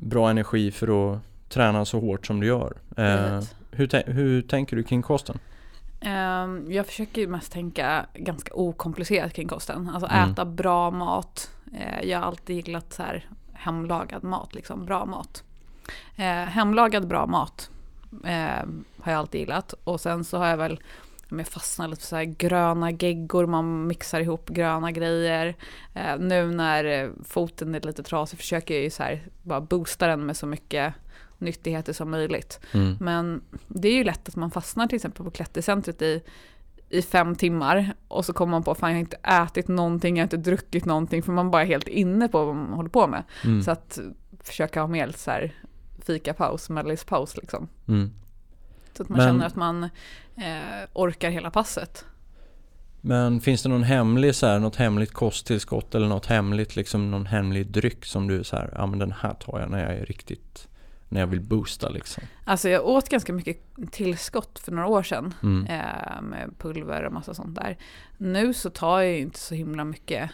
bra 0.02 0.30
energi 0.30 0.70
för 0.70 1.14
att 1.14 1.20
träna 1.48 1.84
så 1.84 2.00
hårt 2.00 2.26
som 2.26 2.40
du 2.40 2.46
gör. 2.46 2.76
Eh, 2.96 3.42
hur, 3.70 4.10
hur 4.12 4.42
tänker 4.42 4.76
du 4.76 4.82
kring 4.82 5.02
kosten? 5.02 5.38
Ehm, 6.00 6.72
jag 6.72 6.86
försöker 6.86 7.26
mest 7.26 7.52
tänka 7.52 8.06
ganska 8.14 8.54
okomplicerat 8.54 9.32
kring 9.32 9.48
kosten. 9.48 9.88
Alltså 9.94 10.10
Mm. 10.10 10.30
äta 10.30 10.44
bra 10.44 10.90
mat. 10.90 11.50
Eh, 11.74 12.08
jag 12.08 12.18
har 12.18 12.26
alltid 12.26 12.56
gillat 12.56 12.92
så 12.92 13.02
här 13.02 13.26
hemlagad 13.52 14.24
mat, 14.24 14.54
liksom 14.54 14.84
bra 14.86 15.04
mat. 15.06 15.44
Eh, 16.16 16.24
hemlagad 16.26 17.06
bra 17.08 17.26
mat 17.26 17.70
eh, 18.24 18.66
har 19.02 19.12
jag 19.12 19.18
alltid 19.18 19.40
gillat. 19.40 19.74
Och 19.84 20.00
sen 20.00 20.24
så 20.24 20.38
har 20.38 20.46
jag 20.46 20.56
väl 20.56 20.80
om 21.32 21.38
jag 21.38 21.48
fastnar 21.48 21.88
lite 21.88 22.02
för 22.02 22.24
så 22.26 22.32
gröna 22.38 22.90
geggor, 22.90 23.46
man 23.46 23.86
mixar 23.86 24.20
ihop 24.20 24.48
gröna 24.48 24.92
grejer. 24.92 25.56
Eh, 25.94 26.18
nu 26.18 26.50
när 26.50 26.84
eh, 26.84 27.10
foten 27.24 27.74
är 27.74 27.80
lite 27.80 28.02
trasig 28.02 28.38
försöker 28.38 28.74
jag 28.74 28.82
ju 28.82 28.90
så 28.90 29.02
här 29.02 29.26
bara 29.42 29.60
boosta 29.60 30.06
den 30.06 30.26
med 30.26 30.36
så 30.36 30.46
mycket 30.46 30.94
nyttigheter 31.38 31.92
som 31.92 32.10
möjligt. 32.10 32.60
Mm. 32.72 32.96
Men 33.00 33.42
det 33.68 33.88
är 33.88 33.94
ju 33.94 34.04
lätt 34.04 34.28
att 34.28 34.36
man 34.36 34.50
fastnar 34.50 34.86
till 34.86 34.96
exempel 34.96 35.24
på 35.24 35.30
klättercentret 35.30 36.02
i, 36.02 36.22
i 36.88 37.02
fem 37.02 37.36
timmar 37.36 37.94
och 38.08 38.24
så 38.24 38.32
kommer 38.32 38.50
man 38.50 38.62
på 38.62 38.74
fan 38.74 38.90
jag 38.90 38.96
har 38.96 39.00
inte 39.00 39.16
ätit 39.16 39.68
någonting, 39.68 40.16
jag 40.16 40.22
har 40.22 40.26
inte 40.26 40.50
druckit 40.50 40.84
någonting 40.84 41.22
för 41.22 41.32
man 41.32 41.50
bara 41.50 41.62
är 41.62 41.66
helt 41.66 41.88
inne 41.88 42.28
på 42.28 42.44
vad 42.44 42.56
man 42.56 42.72
håller 42.72 42.90
på 42.90 43.06
med. 43.06 43.24
Mm. 43.44 43.62
Så 43.62 43.70
att 43.70 43.98
försöka 44.40 44.80
ha 44.80 44.86
med 44.86 45.14
så 45.14 45.30
här 45.30 45.54
fikapaus, 46.06 46.70
mellispaus 46.70 47.36
liksom. 47.36 47.68
Mm. 47.88 48.10
Så 48.96 49.02
att 49.02 49.08
man 49.08 49.18
Men- 49.18 49.28
känner 49.28 49.46
att 49.46 49.56
man 49.56 49.84
eh, 50.36 50.88
orkar 50.92 51.30
hela 51.30 51.50
passet. 51.50 52.04
Men 53.00 53.40
finns 53.40 53.62
det 53.62 53.68
någon 53.68 53.82
hemlig 53.82 54.34
så 54.34 54.46
här, 54.46 54.58
något 54.58 54.76
hemligt 54.76 55.12
kosttillskott 55.12 55.94
eller 55.94 56.08
något 56.08 56.26
hemligt 56.26 56.76
liksom 56.76 57.10
någon 57.10 57.26
hemlig 57.26 57.66
dryck 57.66 58.04
som 58.04 58.28
du 58.28 58.44
så 58.44 58.56
här, 58.56 58.72
ja 58.76 58.86
men 58.86 58.98
den 58.98 59.12
här 59.12 59.34
tar 59.34 59.60
jag 59.60 59.70
när 59.70 59.82
jag 59.82 59.94
är 59.98 60.06
riktigt, 60.06 60.68
när 61.08 61.20
jag 61.20 61.26
vill 61.26 61.40
boosta 61.40 61.88
liksom. 61.88 62.24
Alltså 62.44 62.68
jag 62.68 62.86
åt 62.86 63.08
ganska 63.08 63.32
mycket 63.32 63.62
tillskott 63.90 64.58
för 64.58 64.72
några 64.72 64.88
år 64.88 65.02
sedan. 65.02 65.34
Mm. 65.42 65.66
eh, 65.66 66.22
med 66.22 66.50
pulver 66.58 67.02
och 67.04 67.12
massa 67.12 67.34
sånt 67.34 67.54
där. 67.56 67.78
Nu 68.18 68.54
så 68.54 68.70
tar 68.70 69.00
jag 69.00 69.10
ju 69.12 69.18
inte 69.18 69.38
så 69.38 69.54
himla 69.54 69.84
mycket 69.84 70.30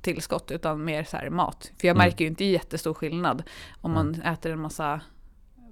tillskott 0.00 0.50
utan 0.50 0.84
mer 0.84 1.04
så 1.04 1.18
mat. 1.30 1.70
För 1.80 1.88
jag 1.88 1.94
Mm. 1.96 2.06
märker 2.06 2.24
ju 2.24 2.28
inte 2.30 2.44
jättestor 2.44 2.94
skillnad 2.94 3.42
om 3.80 3.92
man 3.92 4.14
äter 4.22 4.52
en 4.52 4.60
massa 4.60 5.00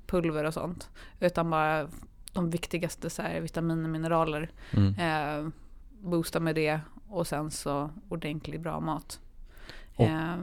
pulver 0.06 0.44
och 0.44 0.54
sånt. 0.54 0.88
Utan 1.20 1.50
bara 1.50 1.88
de 2.32 2.50
viktigaste 2.50 3.10
så 3.10 3.22
här, 3.22 3.40
vitaminer, 3.40 3.88
mineraler. 3.88 4.50
Mm. 4.70 4.94
Eh, 4.98 5.48
boosta 6.00 6.40
med 6.40 6.54
det 6.54 6.80
och 7.08 7.26
sen 7.26 7.50
så 7.50 7.90
ordentlig 8.08 8.60
bra 8.60 8.80
mat. 8.80 9.20
Och- 9.96 10.04
Eh, 10.06 10.34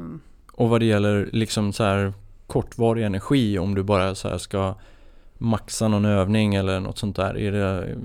Och 0.54 0.70
vad 0.70 0.80
det 0.82 0.86
gäller 0.86 1.30
liksom 1.34 1.74
så 1.74 1.84
här 1.84 2.14
kortvarig 2.48 3.04
energi 3.06 3.60
om 3.60 3.76
du 3.76 3.84
bara 3.84 4.16
så 4.16 4.30
här 4.30 4.38
ska 4.38 4.76
maxa 5.38 5.88
någon 5.88 6.06
övning 6.06 6.56
eller 6.56 6.80
något 6.80 6.98
sånt 6.98 7.16
där. 7.16 7.38
Är 7.38 7.52
det, 7.52 7.98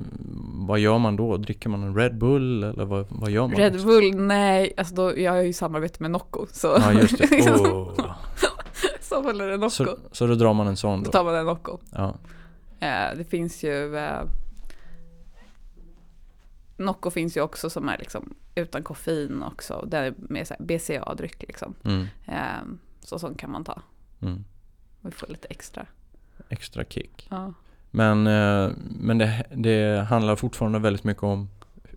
vad 0.67 0.79
gör 0.79 0.99
man 0.99 1.17
då? 1.17 1.37
Dricker 1.37 1.69
man 1.69 1.83
en 1.83 1.95
Red 1.97 2.19
Bull 2.19 2.63
eller 2.65 2.85
vad, 2.85 3.07
vad 3.09 3.31
gör 3.31 3.43
man? 3.47 3.57
Red 3.57 3.83
Bull, 3.85 4.15
nej, 4.17 4.73
alltså 4.77 4.95
då, 4.95 5.19
jag 5.19 5.33
har 5.33 5.43
ju 5.43 5.53
samarbete 5.53 5.97
med 6.03 6.11
Nocco. 6.11 6.47
Så, 6.53 6.67
Ja 6.81 6.93
just 6.93 7.19
det. 7.19 7.51
Oh. 7.51 8.15
så 9.01 9.23
håller 9.23 9.49
det 9.49 9.57
Nocco. 9.57 9.71
Så, 9.71 9.97
så 10.13 10.27
då 10.27 10.35
drar 10.35 10.55
man 10.55 10.67
en 10.67 10.77
sån 10.77 10.99
Då 10.99 11.05
då? 11.05 11.11
tar 11.11 11.25
man 11.25 11.35
en 11.35 11.47
Nocco. 11.47 11.79
Ja. 11.93 12.15
Eh, 12.85 13.17
det 13.17 13.25
finns 13.25 13.65
ju 13.65 13.97
eh, 13.97 14.23
Nocco 16.77 17.11
finns 17.11 17.37
ju 17.37 17.41
också 17.41 17.71
som 17.71 17.89
är 17.89 17.99
liksom 17.99 18.35
utan 18.55 18.83
koffein 18.83 19.43
också. 19.43 19.85
Det 19.87 19.99
är 19.99 20.15
med 20.17 20.47
BCA-dryck 20.59 21.43
liksom. 21.43 21.75
Mm. 21.85 22.07
Eh, 22.27 22.77
så 23.01 23.19
sånt 23.19 23.39
kan 23.39 23.51
man 23.51 23.65
ta. 23.65 23.83
Mm. 24.23 24.45
Och 25.03 25.15
få 25.15 25.27
lite 25.29 25.49
extra. 25.49 25.87
Extra 26.49 26.85
kick. 26.85 27.27
Ja. 27.31 27.53
Men, 27.91 28.23
men 29.01 29.19
det, 29.19 29.47
det 29.55 30.07
handlar 30.09 30.37
fortfarande 30.37 30.79
väldigt 30.79 31.05
mycket 31.05 31.23
om 31.23 31.49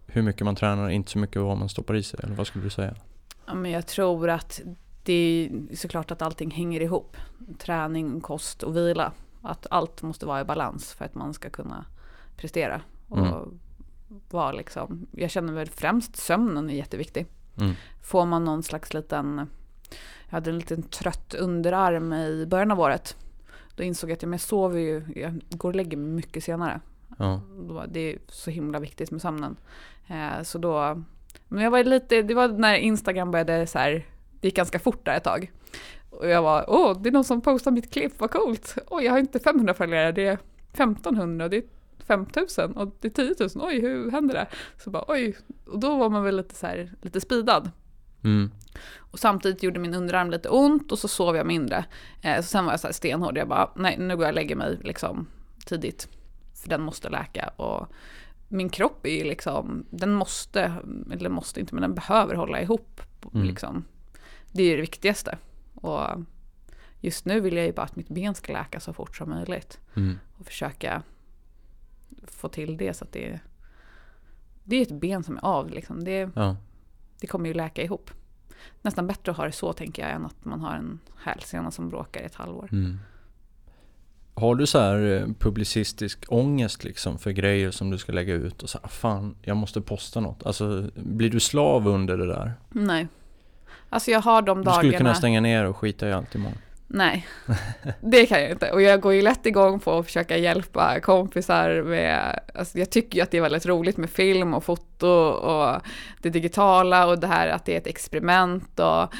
hur 0.07 0.21
mycket 0.21 0.45
man 0.45 0.55
tränar, 0.55 0.89
inte 0.89 1.11
så 1.11 1.19
mycket 1.19 1.41
vad 1.41 1.57
man 1.57 1.69
stoppar 1.69 1.95
i 1.95 2.03
sig. 2.03 2.19
Eller 2.23 2.35
vad 2.35 2.47
skulle 2.47 2.63
du 2.63 2.69
säga? 2.69 2.95
ja 3.47 3.53
men 3.53 3.71
jag 3.71 3.87
tror 3.87 4.29
att 4.29 4.61
det 5.03 5.13
är 5.13 5.75
såklart 5.75 6.11
att 6.11 6.21
allting 6.21 6.51
hänger 6.51 6.81
ihop. 6.81 7.17
Träning, 7.57 8.21
kost 8.21 8.63
och 8.63 8.77
vila. 8.77 9.11
Att 9.41 9.67
allt 9.69 10.01
måste 10.01 10.25
vara 10.25 10.41
i 10.41 10.43
balans 10.43 10.93
för 10.93 11.05
att 11.05 11.15
man 11.15 11.33
ska 11.33 11.49
kunna 11.49 11.85
prestera. 12.37 12.81
Och 13.09 13.17
Mm. 13.17 13.59
vara 14.29 14.51
liksom, 14.51 15.07
jag 15.11 15.31
känner 15.31 15.53
väl 15.53 15.69
främst 15.69 16.15
sömnen 16.15 16.69
är 16.69 16.73
jätteviktig. 16.73 17.25
Mm. 17.59 17.73
får 18.03 18.25
man 18.25 18.45
någon 18.45 18.63
slags 18.63 18.93
liten, 18.93 19.49
jag 20.25 20.31
hade 20.31 20.49
en 20.49 20.59
liten 20.59 20.83
trött 20.83 21.33
underarm 21.33 22.13
i 22.13 22.45
början 22.45 22.71
av 22.71 22.79
året. 22.79 23.15
Då 23.75 23.83
insåg 23.83 24.09
jag 24.09 24.15
att 24.15 24.23
jag 24.23 24.39
sover 24.39 24.79
ju, 24.79 25.03
jag 25.15 25.41
går 25.49 25.69
och 25.69 25.75
lägger 25.75 25.97
mig 25.97 26.07
mycket 26.07 26.43
senare. 26.43 26.81
Ja. 27.17 27.41
Det 27.87 27.99
är 27.99 28.19
så 28.27 28.51
himla 28.51 28.79
viktigt 28.79 29.11
med 29.11 29.21
sömnen. 29.21 29.55
Eh, 30.07 30.43
så 30.43 30.57
då, 30.57 31.03
men 31.47 31.63
jag 31.63 31.71
var 31.71 31.83
lite, 31.83 32.21
det 32.21 32.33
var 32.33 32.47
när 32.47 32.75
Instagram 32.75 33.31
började 33.31 33.67
så 33.67 33.79
här, 33.79 34.05
det 34.41 34.47
gick 34.47 34.55
ganska 34.55 34.79
fort 34.79 35.05
där 35.05 35.17
ett 35.17 35.23
tag. 35.23 35.51
Och 36.17 36.27
jag 36.27 36.41
var, 36.41 36.65
åh, 36.67 37.01
det 37.01 37.09
är 37.09 37.13
någon 37.13 37.23
som 37.23 37.41
postar 37.41 37.71
mitt 37.71 37.91
klipp, 37.91 38.19
vad 38.19 38.31
coolt. 38.31 38.77
Oj, 38.87 39.05
jag 39.05 39.11
har 39.11 39.19
inte 39.19 39.39
500 39.39 39.73
följare, 39.73 40.11
det 40.11 40.27
är 40.27 40.37
1500, 40.73 41.49
det 41.49 41.57
är 41.57 41.63
5000 42.07 42.71
och 42.71 42.95
det 43.01 43.07
är 43.19 43.33
10 43.35 43.35
000, 43.39 43.49
oj, 43.55 43.81
hur 43.81 44.11
händer 44.11 44.35
det? 44.35 44.47
Så 44.83 44.89
bara, 44.89 45.05
oj, 45.07 45.37
och 45.65 45.79
då 45.79 45.97
var 45.97 46.09
man 46.09 46.23
väl 46.23 46.37
lite 46.37 46.55
så 46.55 46.67
här, 46.67 46.93
lite 47.01 47.21
speedad. 47.21 47.71
Mm. 48.23 48.51
Och 48.97 49.19
samtidigt 49.19 49.63
gjorde 49.63 49.79
min 49.79 49.93
underarm 49.93 50.31
lite 50.31 50.49
ont 50.49 50.91
och 50.91 50.99
så 50.99 51.07
sov 51.07 51.35
jag 51.35 51.45
mindre. 51.45 51.85
Eh, 52.21 52.37
så 52.37 52.43
sen 52.43 52.65
var 52.65 52.73
jag 52.73 52.79
så 52.79 52.87
här 52.87 52.93
stenhård, 52.93 53.37
jag 53.37 53.47
bara, 53.47 53.71
nej 53.75 53.97
nu 53.99 54.15
går 54.15 54.25
jag 54.25 54.31
och 54.31 54.35
lägger 54.35 54.55
mig 54.55 54.77
liksom 54.83 55.27
tidigt. 55.65 56.07
För 56.61 56.69
den 56.69 56.81
måste 56.81 57.09
läka 57.09 57.47
och 57.47 57.87
min 58.47 58.69
kropp 58.69 59.05
är 59.05 59.17
ju 59.17 59.23
liksom, 59.23 59.85
den 59.89 60.13
måste, 60.13 60.73
eller 61.11 61.29
måste 61.29 61.59
inte, 61.59 61.75
men 61.75 61.81
den 61.81 61.95
behöver 61.95 62.35
hålla 62.35 62.61
ihop. 62.61 63.01
Mm. 63.33 63.47
Liksom. 63.47 63.83
Det 64.51 64.63
är 64.63 64.67
ju 64.67 64.75
det 64.75 64.81
viktigaste. 64.81 65.37
Och 65.77 66.23
just 66.99 67.25
nu 67.25 67.39
vill 67.39 67.55
jag 67.57 67.65
ju 67.65 67.73
bara 67.73 67.85
att 67.85 67.95
mitt 67.95 68.09
ben 68.09 68.35
ska 68.35 68.53
läka 68.53 68.79
så 68.79 68.93
fort 68.93 69.15
som 69.15 69.29
möjligt. 69.29 69.79
Mm. 69.95 70.19
Och 70.37 70.45
försöka 70.45 71.03
få 72.23 72.49
till 72.49 72.77
det 72.77 72.93
så 72.93 73.03
att 73.03 73.11
det 73.11 73.39
det 74.63 74.75
är 74.75 74.81
ett 74.81 74.99
ben 75.01 75.23
som 75.23 75.37
är 75.37 75.45
av 75.45 75.69
liksom. 75.69 76.03
Det, 76.03 76.29
Ja. 76.35 76.55
det 77.19 77.27
kommer 77.27 77.47
ju 77.47 77.53
läka 77.53 77.83
ihop. 77.83 78.11
Nästan 78.81 79.07
bättre 79.07 79.31
att 79.31 79.37
ha 79.37 79.45
det 79.45 79.51
så 79.51 79.73
tänker 79.73 80.01
jag 80.01 80.11
än 80.11 80.25
att 80.25 80.45
man 80.45 80.61
har 80.61 80.75
en 80.75 80.99
hälsena 81.17 81.71
som 81.71 81.89
bråkar 81.89 82.21
i 82.21 82.25
ett 82.25 82.35
halvår. 82.35 82.69
Mm. 82.71 82.99
Har 84.33 84.55
du 84.55 84.67
så 84.67 84.79
här 84.79 85.21
eh, 85.21 85.27
publicistisk 85.39 86.25
ångest 86.27 86.83
liksom 86.83 87.17
för 87.19 87.31
grejer 87.31 87.71
som 87.71 87.89
du 87.89 87.97
ska 87.97 88.11
lägga 88.11 88.33
ut 88.33 88.63
och 88.63 88.69
så 88.69 88.79
här, 88.81 88.87
fan, 88.89 89.35
jag 89.41 89.57
måste 89.57 89.81
posta 89.81 90.19
något. 90.19 90.45
Alltså, 90.45 90.89
blir 90.95 91.29
du 91.29 91.39
slav 91.39 91.87
under 91.87 92.17
det 92.17 92.27
där? 92.27 92.53
Nej. 92.69 93.07
Alltså 93.89 94.11
jag 94.11 94.21
har 94.21 94.41
de 94.41 94.57
Du 94.57 94.63
skulle 94.63 94.75
dagarna. 94.75 94.97
kunna 94.97 95.13
stänga 95.15 95.41
ner 95.41 95.65
och 95.65 95.77
skita 95.77 96.09
i 96.09 96.13
allt 96.13 96.35
imorgon. 96.35 96.57
Nej, 96.89 97.27
det 98.01 98.25
kan 98.25 98.41
jag 98.41 98.51
inte. 98.51 98.71
Och 98.71 98.81
jag 98.81 99.01
går 99.01 99.13
ju 99.13 99.21
lätt 99.21 99.45
igång 99.45 99.79
på 99.79 99.97
att 99.97 100.05
försöka 100.05 100.37
hjälpa 100.37 100.99
kompisar 100.99 101.81
med, 101.83 102.39
alltså 102.55 102.77
jag 102.79 102.89
tycker 102.89 103.15
ju 103.17 103.23
att 103.23 103.31
det 103.31 103.37
är 103.37 103.41
väldigt 103.41 103.65
roligt 103.65 103.97
med 103.97 104.09
film 104.09 104.53
och 104.53 104.63
foto 104.63 105.07
och 105.07 105.81
det 106.21 106.29
digitala 106.29 107.07
och 107.07 107.19
det 107.19 107.27
här 107.27 107.47
att 107.47 107.65
det 107.65 107.73
är 107.73 107.77
ett 107.77 107.87
experiment 107.87 108.79
och 108.79 109.13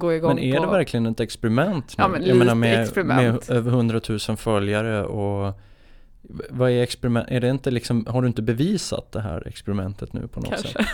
gå 0.00 0.14
igång 0.14 0.34
Men 0.34 0.44
är 0.44 0.56
på... 0.56 0.64
det 0.64 0.70
verkligen 0.70 1.06
ett 1.06 1.20
experiment 1.20 1.94
nu? 1.98 2.04
Ja, 2.04 2.08
men 2.08 2.26
jag 2.26 2.36
menar 2.36 2.54
med, 2.54 2.82
experiment. 2.82 3.48
med 3.48 3.56
över 3.56 3.70
100 3.70 4.00
000 4.08 4.18
följare 4.36 5.04
och 5.04 5.60
vad 6.50 6.70
är 6.70 6.82
experiment? 6.82 7.26
Är 7.30 7.40
det 7.40 7.48
inte 7.50 7.70
liksom, 7.70 8.06
har 8.08 8.22
du 8.22 8.28
inte 8.28 8.42
bevisat 8.42 9.12
det 9.12 9.20
här 9.20 9.48
experimentet 9.48 10.12
nu 10.12 10.28
på 10.28 10.40
något 10.40 10.48
Kanske. 10.48 10.68
sätt? 10.68 10.86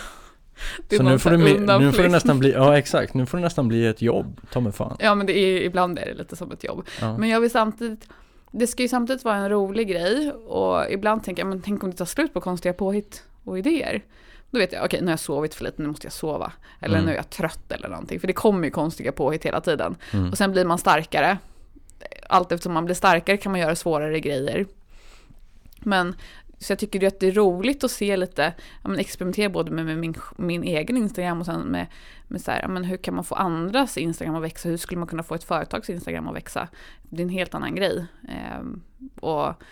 Så 0.96 1.02
någon 1.02 1.12
nu 1.12 1.18
får, 1.18 1.30
du, 1.30 1.36
nu 1.78 1.92
får 1.92 2.02
det 2.02 2.08
nästan 2.08 2.38
bli, 2.38 2.52
ja 2.52 2.78
exakt, 2.78 3.14
nu 3.14 3.26
får 3.26 3.38
det 3.38 3.44
nästan 3.44 3.68
bli 3.68 3.86
ett 3.86 4.02
jobb, 4.02 4.40
ta 4.52 4.60
mig 4.60 4.72
fan. 4.72 4.96
Ja 5.00 5.14
men 5.14 5.26
det 5.26 5.38
är, 5.38 5.60
ibland 5.60 5.98
är 5.98 6.06
det 6.06 6.14
lite 6.14 6.36
som 6.36 6.52
ett 6.52 6.64
jobb. 6.64 6.86
Ja. 7.00 7.18
Men 7.18 7.28
jag 7.28 7.40
vill 7.40 7.50
samtidigt, 7.50 8.08
det 8.50 8.66
ska 8.66 8.82
ju 8.82 8.88
samtidigt 8.88 9.24
vara 9.24 9.36
en 9.36 9.48
rolig 9.48 9.88
grej 9.88 10.32
och 10.32 10.90
ibland 10.90 11.24
tänker 11.24 11.42
jag, 11.42 11.48
men 11.48 11.62
tänk 11.62 11.82
om 11.84 11.90
det 11.90 11.96
tar 11.96 12.04
slut 12.04 12.34
på 12.34 12.40
konstiga 12.40 12.72
påhitt 12.72 13.22
och 13.44 13.58
idéer. 13.58 14.02
Då 14.50 14.58
vet 14.58 14.72
jag, 14.72 14.84
okej 14.84 15.00
nu 15.00 15.06
har 15.06 15.12
jag 15.12 15.20
sovit 15.20 15.54
för 15.54 15.64
lite, 15.64 15.82
nu 15.82 15.88
måste 15.88 16.06
jag 16.06 16.12
sova. 16.12 16.52
Eller 16.80 16.94
Mm. 16.96 17.06
nu 17.06 17.12
är 17.12 17.16
jag 17.16 17.30
trött 17.30 17.72
eller 17.72 17.88
någonting. 17.88 18.20
För 18.20 18.26
det 18.26 18.32
kommer 18.32 18.64
ju 18.64 18.70
konstiga 18.70 19.12
påhitt 19.12 19.44
hela 19.46 19.60
tiden. 19.60 19.96
Mm. 20.12 20.30
Och 20.30 20.38
sen 20.38 20.52
blir 20.52 20.64
man 20.64 20.78
starkare. 20.78 21.38
Allt 22.28 22.52
eftersom 22.52 22.72
man 22.72 22.84
blir 22.84 22.94
starkare 22.94 23.36
kan 23.36 23.52
man 23.52 23.60
göra 23.60 23.76
svårare 23.76 24.20
grejer. 24.20 24.66
Men 25.84 26.14
så 26.62 26.72
jag 26.72 26.78
tycker 26.78 27.06
att 27.06 27.20
det 27.20 27.26
är 27.26 27.32
roligt 27.32 27.84
att 27.84 27.90
se 27.90 28.16
lite, 28.16 28.54
ja, 28.82 28.88
men 28.88 28.98
experimentera 28.98 29.48
både 29.48 29.70
med, 29.70 29.86
med 29.86 29.98
min, 29.98 30.14
min 30.36 30.62
egen 30.62 30.96
Instagram 30.96 31.40
och 31.40 31.46
sen 31.46 31.60
med, 31.60 31.86
med 32.28 32.40
så 32.40 32.50
här, 32.50 32.62
ja, 32.62 32.68
men 32.68 32.84
hur 32.84 32.96
kan 32.96 33.14
man 33.14 33.24
få 33.24 33.34
andras 33.34 33.98
Instagram 33.98 34.34
att 34.34 34.42
växa? 34.42 34.68
Hur 34.68 34.76
skulle 34.76 34.98
man 34.98 35.08
kunna 35.08 35.22
få 35.22 35.34
ett 35.34 35.44
företags 35.44 35.90
Instagram 35.90 36.28
att 36.28 36.36
växa? 36.36 36.68
Det 37.02 37.22
är 37.22 37.24
en 37.24 37.28
helt 37.28 37.54
annan 37.54 37.74
grej. 37.74 38.06
Eh, 38.28 38.62
och 39.20 39.62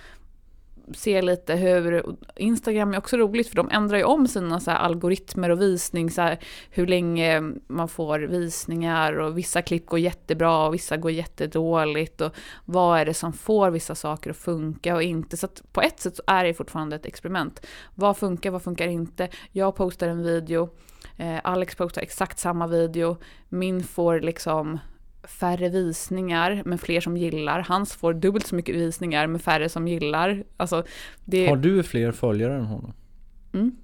se 0.95 1.23
lite 1.23 1.55
hur, 1.55 2.05
Instagram 2.37 2.95
är 2.95 2.99
också 2.99 3.17
roligt 3.17 3.49
för 3.49 3.57
de 3.57 3.71
ändrar 3.71 3.99
ju 3.99 4.05
om 4.05 4.29
sina 4.29 4.61
så 4.61 4.71
algoritmer 4.71 5.51
och 5.51 5.61
visning, 5.61 6.11
så 6.11 6.23
här, 6.23 6.39
hur 6.71 6.87
länge 6.87 7.43
man 7.67 7.89
får 7.89 8.19
visningar 8.19 9.13
och 9.13 9.39
vissa 9.39 9.63
klipp 9.63 9.87
går 9.87 9.99
jättebra 9.99 10.67
och 10.67 10.75
vissa 10.75 10.97
går 10.97 11.11
jättedåligt 11.11 12.21
och 12.21 12.35
vad 12.65 13.01
är 13.01 13.05
det 13.05 13.15
som 13.15 13.33
får 13.33 13.71
vissa 13.71 13.95
saker 13.95 14.31
att 14.31 14.37
funka 14.37 14.95
och 14.95 15.03
inte. 15.03 15.37
Så 15.37 15.47
att 15.47 15.63
på 15.73 15.83
ett 15.83 16.01
sätt 16.01 16.17
så 16.17 16.23
är 16.27 16.45
det 16.45 16.55
fortfarande 16.55 16.97
ett 16.97 17.07
experiment. 17.07 17.67
Vad 17.95 18.17
funkar, 18.17 18.51
vad 18.51 18.63
funkar 18.63 18.89
inte? 18.89 19.29
Jag 19.53 19.77
postar 19.77 20.09
en 20.09 20.23
video, 20.23 20.69
eh, 21.17 21.39
Alex 21.45 21.75
postar 21.75 22.03
exakt 22.03 22.39
samma 22.39 22.67
video, 22.67 23.17
min 23.49 23.85
får 23.85 24.21
liksom 24.21 24.79
färre 25.23 25.69
visningar 25.69 26.63
men 26.67 26.79
fler 26.79 27.01
som 27.01 27.17
gillar. 27.17 27.61
Hans 27.69 27.95
får 27.95 28.15
dubbelt 28.15 28.47
så 28.47 28.55
mycket 28.55 28.75
visningar 28.75 29.27
med 29.27 29.43
färre 29.43 29.69
som 29.69 29.89
gillar. 29.89 30.45
Alltså, 30.57 30.85
det... 31.25 31.47
Har 31.49 31.57
du 31.57 31.83
fler 31.83 32.13
följare 32.13 32.55
än 32.55 32.65
honom? 32.65 32.93
Mm. 33.53 33.77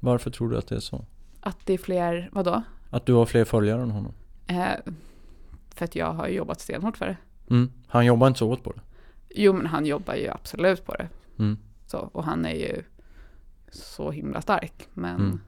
Varför 0.00 0.30
tror 0.30 0.50
du 0.50 0.58
att 0.58 0.66
det 0.68 0.74
är 0.74 0.80
så? 0.80 1.04
Att 1.40 1.58
det 1.66 1.72
är 1.72 1.78
fler, 1.78 2.28
vadå? 2.32 2.62
Att 2.90 3.06
du 3.06 3.12
har 3.12 3.26
fler 3.26 3.44
följare 3.44 3.82
än 3.82 3.90
honom? 3.90 4.14
Eh, 4.46 4.92
för 5.74 5.84
att 5.84 5.96
jag 5.96 6.12
har 6.12 6.28
jobbat 6.28 6.60
stenhårt 6.60 6.96
för 6.96 7.06
det. 7.06 7.16
Mm. 7.50 7.72
Han 7.86 8.06
jobbar 8.06 8.26
inte 8.26 8.38
så 8.38 8.48
hårt 8.48 8.62
på 8.62 8.72
det? 8.72 8.80
Jo 9.34 9.52
men 9.52 9.66
han 9.66 9.86
jobbar 9.86 10.14
ju 10.14 10.28
absolut 10.28 10.84
på 10.84 10.94
det. 10.94 11.08
Mm. 11.38 11.58
Så, 11.86 11.98
och 11.98 12.24
han 12.24 12.44
är 12.46 12.54
ju 12.54 12.82
så 13.70 14.10
himla 14.10 14.42
stark. 14.42 14.88
Men 14.94 15.16
Mm. 15.20 15.40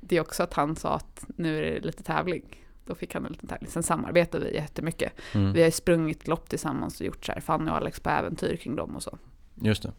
det 0.00 0.16
är 0.16 0.20
också 0.20 0.42
att 0.42 0.54
han 0.54 0.76
sa 0.76 0.94
att 0.94 1.24
nu 1.36 1.58
är 1.58 1.62
det 1.62 1.80
lite 1.80 2.02
tävling. 2.02 2.65
Då 2.86 2.94
fick 2.94 3.14
han 3.14 3.26
en 3.26 3.32
liten 3.32 3.48
tävling. 3.48 3.70
Sen 3.70 3.82
samarbetade 3.82 4.44
vi 4.44 4.54
jättemycket. 4.54 5.12
Mm. 5.34 5.52
Vi 5.52 5.60
har 5.60 5.66
ju 5.66 5.72
sprungit 5.72 6.28
lopp 6.28 6.48
tillsammans 6.48 7.00
och 7.00 7.06
gjort 7.06 7.24
så 7.26 7.32
här 7.32 7.40
Fanny 7.40 7.70
och 7.70 7.76
Alex 7.76 8.00
på 8.00 8.10
äventyr 8.10 8.56
kring 8.56 8.76
dem 8.76 8.96
och 8.96 9.02
så. 9.02 9.18
Just 9.54 9.82
det. 9.82 9.92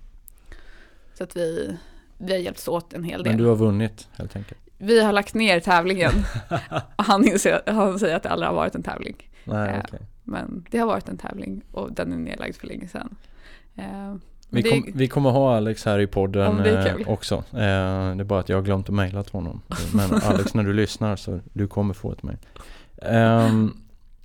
Så 1.13 1.23
att 1.23 1.38
vi, 1.38 1.77
vi 2.17 2.31
har 2.31 2.39
hjälpts 2.39 2.67
åt 2.67 2.93
en 2.93 3.03
hel 3.03 3.23
del. 3.23 3.33
Men 3.33 3.43
du 3.43 3.45
har 3.49 3.55
vunnit 3.55 4.07
helt 4.11 4.35
enkelt? 4.35 4.59
Vi 4.77 5.03
har 5.03 5.11
lagt 5.13 5.33
ner 5.33 5.59
tävlingen. 5.59 6.11
han, 6.97 7.25
inser, 7.25 7.61
han 7.65 7.99
säger 7.99 8.15
att 8.15 8.23
det 8.23 8.29
aldrig 8.29 8.47
har 8.49 8.55
varit 8.55 8.75
en 8.75 8.83
tävling. 8.83 9.29
Nej, 9.43 9.69
Eh, 9.69 9.81
okej. 9.85 9.99
Men 10.23 10.65
det 10.71 10.77
har 10.77 10.88
varit 10.88 11.09
en 11.09 11.17
tävling 11.17 11.61
och 11.71 11.91
den 11.93 12.13
är 12.13 12.17
nedlagd 12.17 12.55
för 12.55 12.67
länge 12.67 12.88
sedan. 12.88 13.15
Eh, 13.75 14.15
Vi, 14.49 14.61
det- 14.61 14.69
kom, 14.69 14.91
vi 14.95 15.07
kommer 15.07 15.29
ha 15.29 15.55
Alex 15.57 15.85
här 15.85 15.99
i 15.99 16.07
podden 16.07 16.57
det 16.57 16.89
eh, 16.89 17.09
också. 17.09 17.43
Det 17.51 17.61
är 17.63 18.23
bara 18.23 18.39
att 18.39 18.49
jag 18.49 18.57
har 18.57 18.61
glömt 18.63 18.89
att 18.89 18.95
mejla 18.95 19.23
till 19.23 19.33
honom. 19.33 19.61
Men 19.93 20.13
Alex, 20.23 20.53
när 20.53 20.63
du 20.63 20.73
lyssnar 20.73 21.15
så 21.15 21.39
du 21.53 21.67
kommer 21.67 21.93
få 21.93 22.11
ett 22.11 22.23
mejl. 22.23 22.38
Ehm, 23.01 23.73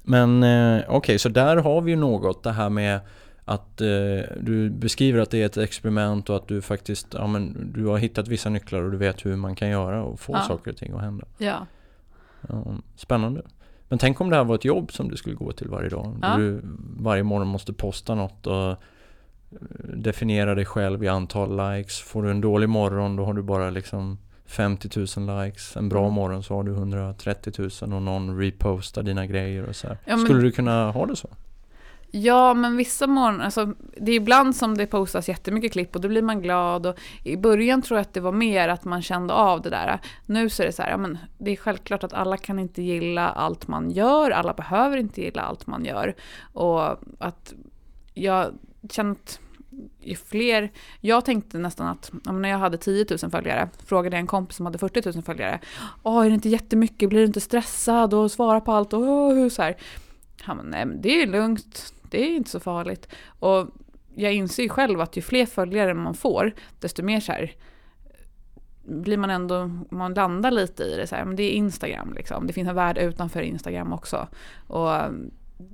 men 0.03 0.43
eh, 0.43 0.85
okej, 0.89 1.19
så 1.19 1.29
där 1.29 1.57
har 1.57 1.81
vi 1.81 1.91
ju 1.91 1.97
något. 1.97 2.43
Det 2.43 2.53
här 2.53 2.71
med 2.71 3.01
att 3.45 3.81
eh, 3.81 3.87
du 4.41 4.71
beskriver 4.71 5.21
att 5.21 5.31
det 5.31 5.43
är 5.43 5.47
ett 5.47 5.57
experiment 5.57 6.31
och 6.31 6.37
att 6.37 6.49
du 6.49 6.63
faktiskt 6.63 7.07
ja, 7.15 7.27
men, 7.27 7.73
du 7.75 7.87
har 7.87 7.99
hittat 7.99 8.29
vissa 8.29 8.49
nycklar 8.49 8.83
och 8.83 8.91
du 8.91 8.97
vet 8.97 9.27
hur 9.27 9.37
man 9.37 9.55
kan 9.55 9.69
göra 9.69 10.03
och 10.05 10.21
få 10.21 10.33
Ja. 10.33 10.41
saker 10.41 10.71
och 10.71 10.77
ting 10.77 10.93
att 10.93 11.01
hända. 11.01 11.27
ja. 11.39 11.67
Ja, 12.49 12.65
spännande. 12.97 13.43
Men 13.89 13.99
tänk 13.99 14.21
om 14.21 14.31
det 14.31 14.37
här 14.37 14.45
var 14.45 14.55
ett 14.55 14.65
jobb 14.65 14.93
som 14.93 15.09
du 15.09 15.17
skulle 15.17 15.35
gå 15.37 15.53
till 15.53 15.69
varje 15.69 15.89
dag. 15.89 16.17
Ja. 16.23 16.37
Du 16.37 16.61
varje 16.99 17.23
morgon 17.23 17.49
måste 17.49 17.73
posta 17.73 18.15
något 18.15 18.47
och 18.47 18.71
eh, 18.71 18.77
definiera 19.95 20.55
dig 20.55 20.65
själv 20.65 21.05
i 21.05 21.09
antal 21.09 21.75
likes. 21.77 22.01
Får 22.01 22.23
du 22.23 22.31
en 22.31 22.41
dålig 22.41 22.69
morgon 22.69 23.17
då 23.17 23.25
har 23.25 23.35
du 23.35 23.43
bara 23.43 23.71
liksom 23.71 24.19
50 24.53 24.89
000 25.21 25.45
likes. 25.45 25.77
En 25.77 25.89
bra 25.89 26.01
Mm. 26.03 26.13
morgon 26.15 26.43
så 26.43 26.55
har 26.55 26.63
du 26.65 26.73
130 26.73 27.53
000 27.59 27.71
och 27.95 28.03
någon 28.03 28.39
repostar 28.39 29.03
dina 29.03 29.27
grejer 29.27 29.65
och 29.65 29.77
så 29.77 29.87
här. 29.89 29.99
Ja, 30.05 30.17
men- 30.17 30.25
Skulle 30.27 30.41
du 30.43 30.53
kunna 30.53 30.91
ha 30.91 31.07
det 31.07 31.17
så? 31.17 31.29
Ja, 32.15 32.55
men 32.55 32.77
vissa 32.77 33.07
morgnar, 33.07 33.45
alltså, 33.45 33.75
det 33.97 34.13
är 34.13 34.17
ibland 34.17 34.57
som 34.57 34.77
det 34.77 34.87
postas 34.87 35.29
jättemycket 35.29 35.73
klipp 35.73 35.95
och 35.95 36.01
då 36.01 36.09
blir 36.09 36.23
man 36.23 36.43
glad. 36.43 36.87
Och 36.87 36.97
I 37.25 37.37
början 37.37 37.83
tror 37.83 37.99
jag 37.99 38.03
att 38.03 38.15
det 38.15 38.21
var 38.21 38.33
mer 38.33 38.69
att 38.69 38.85
man 38.85 39.03
kände 39.03 39.35
av 39.35 39.63
det 39.63 39.71
där. 39.71 40.01
Nu 40.27 40.49
så 40.51 40.63
är 40.63 40.67
det 40.67 40.73
så 40.73 40.83
här, 40.83 40.91
ja, 40.91 40.97
men 40.97 41.19
det 41.39 41.51
är 41.51 41.57
självklart 41.57 42.05
att 42.05 42.13
alla 42.13 42.37
kan 42.37 42.59
inte 42.59 42.83
gilla 42.83 43.29
allt 43.29 43.69
man 43.69 43.91
gör, 43.91 44.31
alla 44.31 44.53
behöver 44.55 44.97
inte 44.97 45.21
gilla 45.21 45.43
allt 45.43 45.67
man 45.67 45.85
gör. 45.85 46.15
Och 46.53 46.83
att 47.19 47.55
jag 48.15 48.47
känner 48.91 49.11
att 49.13 49.41
ju 50.01 50.15
fler, 50.15 50.73
jag 51.01 51.25
tänkte 51.25 51.59
nästan 51.59 51.87
att 51.87 52.13
när 52.25 52.49
jag 52.49 52.59
hade 52.59 52.79
10 52.79 53.07
000 53.23 53.31
följare, 53.31 53.69
frågade 53.87 54.17
jag 54.17 54.21
en 54.21 54.27
kompis 54.27 54.57
som 54.57 54.67
hade 54.67 54.79
40 54.79 55.13
000 55.15 55.23
följare, 55.23 55.61
Åh, 56.03 56.25
är 56.25 56.29
det 56.29 56.35
inte 56.35 56.49
jättemycket, 56.49 57.09
blir 57.09 57.19
du 57.19 57.27
inte 57.27 57.41
stressad 57.41 58.15
och 58.15 58.31
svara 58.31 58.61
på 58.61 58.73
allt 58.73 58.93
och 58.93 59.01
hur 59.35 59.51
så 59.51 59.63
här. 59.63 59.77
Han 60.41 60.57
bara, 60.57 60.67
nej 60.67 60.87
men 60.87 61.01
det 61.03 61.23
är 61.23 61.27
lugnt, 61.27 61.95
det 62.11 62.23
är 62.23 62.37
inte 62.37 62.51
så 62.51 62.61
farligt. 62.61 63.09
Och 63.27 63.69
jag 64.15 64.33
inser 64.33 64.63
ju 64.63 64.69
själv 64.69 65.01
att 65.01 65.17
ju 65.17 65.23
fler 65.23 65.47
följare 65.47 65.95
man 65.95 66.15
får, 66.15 66.53
desto 66.81 67.03
mer 67.03 67.21
så 67.21 67.33
här 67.33 67.53
blir 68.85 69.17
man 69.17 69.31
ändå, 69.31 69.71
man 69.91 70.15
landar 70.15 70.51
lite 70.51 70.83
i 70.83 70.97
det 70.97 71.07
så 71.07 71.17
här, 71.17 71.25
men 71.25 71.37
det 71.37 71.43
är 71.43 71.51
Instagram 71.51 72.13
liksom. 72.17 72.47
Det 72.47 72.53
finns 72.53 72.69
en 72.69 72.75
värld 72.75 72.99
utanför 72.99 73.43
Instagram 73.43 73.93
också. 73.93 74.29
Och 74.67 74.91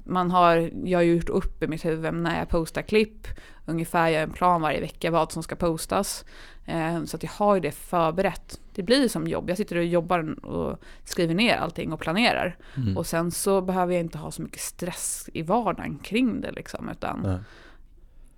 man 0.05 0.31
har, 0.31 0.71
jag 0.85 0.99
har 0.99 1.03
gjort 1.03 1.29
upp 1.29 1.63
i 1.63 1.67
mitt 1.67 1.85
huvud 1.85 2.15
när 2.15 2.39
jag 2.39 2.49
postar 2.49 2.83
klipp, 2.83 3.27
ungefär 3.67 4.09
jag 4.09 4.19
har 4.21 4.27
en 4.27 4.33
plan 4.33 4.63
varje 4.63 4.81
vecka 4.81 5.11
vad 5.11 5.33
som 5.33 5.43
ska 5.43 5.57
postas. 5.57 6.25
Eh, 6.65 7.05
så 7.05 7.17
att 7.17 7.23
jag 7.23 7.31
har 7.31 7.55
ju 7.55 7.61
det 7.61 7.71
förberett. 7.71 8.61
Det 8.75 8.83
blir 8.83 9.09
som 9.09 9.27
jobb, 9.27 9.51
jag 9.51 9.57
sitter 9.57 9.77
och 9.77 9.85
jobbar 9.85 10.45
och 10.45 10.79
skriver 11.05 11.35
ner 11.35 11.57
allting 11.57 11.93
och 11.93 12.01
planerar. 12.01 12.57
Mm. 12.77 12.97
Och 12.97 13.07
sen 13.07 13.31
så 13.31 13.61
behöver 13.61 13.93
jag 13.93 14.01
inte 14.01 14.19
ha 14.19 14.31
så 14.31 14.43
mycket 14.43 14.61
stress 14.61 15.31
i 15.33 15.43
vardagen 15.43 15.99
kring 15.99 16.41
det 16.41 16.53
liksom, 16.53 16.89
utan 16.89 17.21
Nej. 17.23 17.39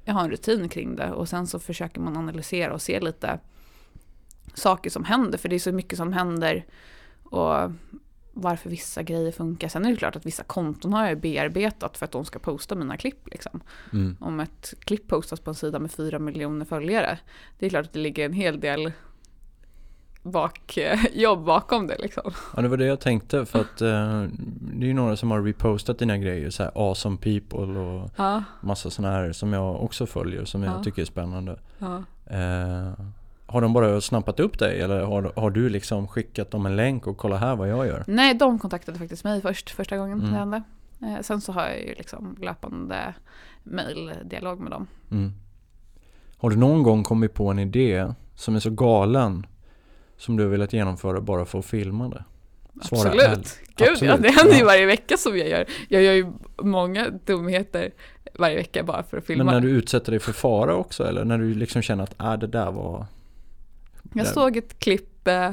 jag 0.05 0.14
har 0.14 0.24
en 0.24 0.30
rutin 0.30 0.68
kring 0.68 0.96
det 0.96 1.12
och 1.12 1.28
sen 1.28 1.46
så 1.46 1.59
försöker 1.59 2.01
man 2.01 2.16
analysera 2.16 2.72
och 2.72 2.82
se 2.82 3.01
lite 3.01 3.38
saker 4.55 4.90
som 4.90 5.05
händer, 5.05 5.38
för 5.38 5.48
det 5.48 5.55
är 5.55 5.59
så 5.59 5.72
mycket 5.72 5.98
som 5.98 6.12
händer 6.12 6.64
och 7.22 7.70
varför 8.33 8.70
vissa 8.70 9.03
grejer 9.03 9.33
funkar. 9.33 9.68
Sen 9.68 9.85
är 9.85 9.91
det 9.91 9.97
klart 9.97 10.16
att 10.16 10.26
vissa 10.26 10.43
konton 10.43 10.93
har 10.93 11.07
jag 11.09 11.20
bearbetat 11.20 11.99
för 11.99 12.05
att 12.05 12.12
de 12.12 12.24
ska 12.24 12.39
posta 12.39 12.74
mina 12.74 12.97
klipp. 12.97 13.28
Liksom. 13.31 13.61
Mm. 13.93 14.16
Om 14.20 14.41
ett 14.41 14.74
klipp 14.81 15.09
postas 15.09 15.41
på 15.41 15.51
en 15.51 15.55
sida 15.55 15.78
med 15.78 15.91
fyra 15.93 16.18
miljoner 16.18 16.64
följare, 16.64 17.18
det 17.59 17.66
är 17.66 17.70
klart 17.70 17.87
att 17.87 17.93
det 17.93 17.99
ligger 18.01 18.24
en 18.24 18.33
hel 18.33 18.61
del 18.61 18.93
bak, 20.22 20.78
jobb 21.12 21.45
bakom 21.45 21.87
det. 21.87 21.97
Liksom. 21.99 22.33
Ja 22.57 22.62
det 22.62 22.68
var 22.68 22.76
det 22.76 22.85
jag 22.87 23.01
tänkte 23.01 23.47
för 23.47 23.61
att 23.61 23.81
eh, 23.81 24.22
det 24.61 24.85
är 24.85 24.89
ju 24.89 24.95
några 24.95 25.16
som 25.16 25.31
har 25.31 25.43
repostat 25.43 25.99
dina 25.99 26.18
grejer 26.18 26.51
så 26.51 26.62
här 26.62 26.72
awesome 26.74 27.16
people 27.16 27.78
och 27.81 28.11
Ja, 28.16 28.43
massa 28.61 28.91
sådana 28.91 29.14
här 29.14 29.33
som 29.33 29.53
jag 29.53 29.83
också 29.83 30.07
följer 30.07 30.45
som 30.45 30.62
jag 30.62 30.74
Ja. 30.78 30.83
tycker 30.85 31.03
är 31.03 31.07
spännande. 31.07 31.59
ja. 31.78 32.03
Eh, 32.26 32.93
har 33.51 33.61
de 33.61 33.72
bara 33.72 34.01
snappat 34.01 34.40
upp 34.40 34.59
dig 34.59 34.80
eller 34.80 35.01
har, 35.03 35.32
har 35.36 35.51
du 35.51 35.68
liksom 35.68 36.09
skickat 36.09 36.51
dem 36.51 36.66
en 36.66 36.76
länk 36.76 37.07
och 37.07 37.16
kolla 37.16 37.36
här 37.36 37.57
vad 37.57 37.68
jag 37.68 37.86
gör? 37.86 38.05
Nej, 38.07 38.34
de 38.34 38.59
kontaktade 38.59 38.98
faktiskt 38.98 39.24
mig 39.24 39.40
först, 39.40 39.70
första 39.70 39.96
gången 39.96 40.18
Mm. 40.18 40.30
det 40.32 40.38
hände. 40.38 40.62
Eh, 41.03 41.22
sen 41.22 41.40
så 41.40 41.53
har 41.53 41.62
jag 41.68 41.80
ju 41.80 41.94
liksom 41.94 42.36
löpande 42.40 43.14
mail-dialog 43.62 44.61
med 44.61 44.70
dem. 44.72 44.86
Mm. 45.11 45.32
Har 46.36 46.51
du 46.51 46.57
någon 46.57 46.82
gång 46.82 47.03
kommit 47.03 47.34
på 47.34 47.48
en 47.48 47.59
idé 47.59 48.12
som 48.34 48.57
är 48.57 48.61
så 48.61 48.70
galen 48.70 49.46
som 50.16 50.36
du 50.36 50.42
har 50.42 50.51
velat 50.51 50.72
genomföra 50.72 51.20
bara 51.20 51.44
för 51.44 51.59
att 51.59 51.66
filma 51.66 52.09
det? 52.09 52.24
Svara 52.82 53.09
Absolut. 53.09 53.59
Gud, 53.66 53.86
ja, 53.86 53.92
Absolut. 53.92 54.22
det 54.22 54.28
händer 54.30 54.53
ju 54.55 54.59
Ja. 54.61 54.66
varje 54.66 54.86
vecka 54.86 55.16
som 55.16 55.38
jag 55.38 55.48
gör. 55.48 55.64
Jag 55.88 56.03
gör 56.03 56.12
ju 56.12 56.26
många 56.62 57.11
dumheter 57.24 57.90
varje 58.38 58.57
vecka 58.57 58.82
bara 58.82 59.03
för 59.03 59.16
att 59.16 59.24
filma. 59.24 59.44
Men 59.44 59.55
när 59.55 59.61
du 59.61 59.70
utsätter 59.70 60.11
dig 60.12 60.20
för 60.20 60.32
fara 60.32 60.74
också 60.74 61.05
eller 61.05 61.24
när 61.24 61.38
du 61.38 61.55
liksom 61.55 61.82
känner 61.82 62.05
att 62.05 62.20
äh, 62.20 62.32
det 62.36 62.46
där 62.46 62.70
var... 62.70 63.07
Jag 64.14 64.26
där- 64.26 64.32
såg 64.32 64.56
ett 64.56 64.78
klipp 64.78 65.28
eh, 65.28 65.52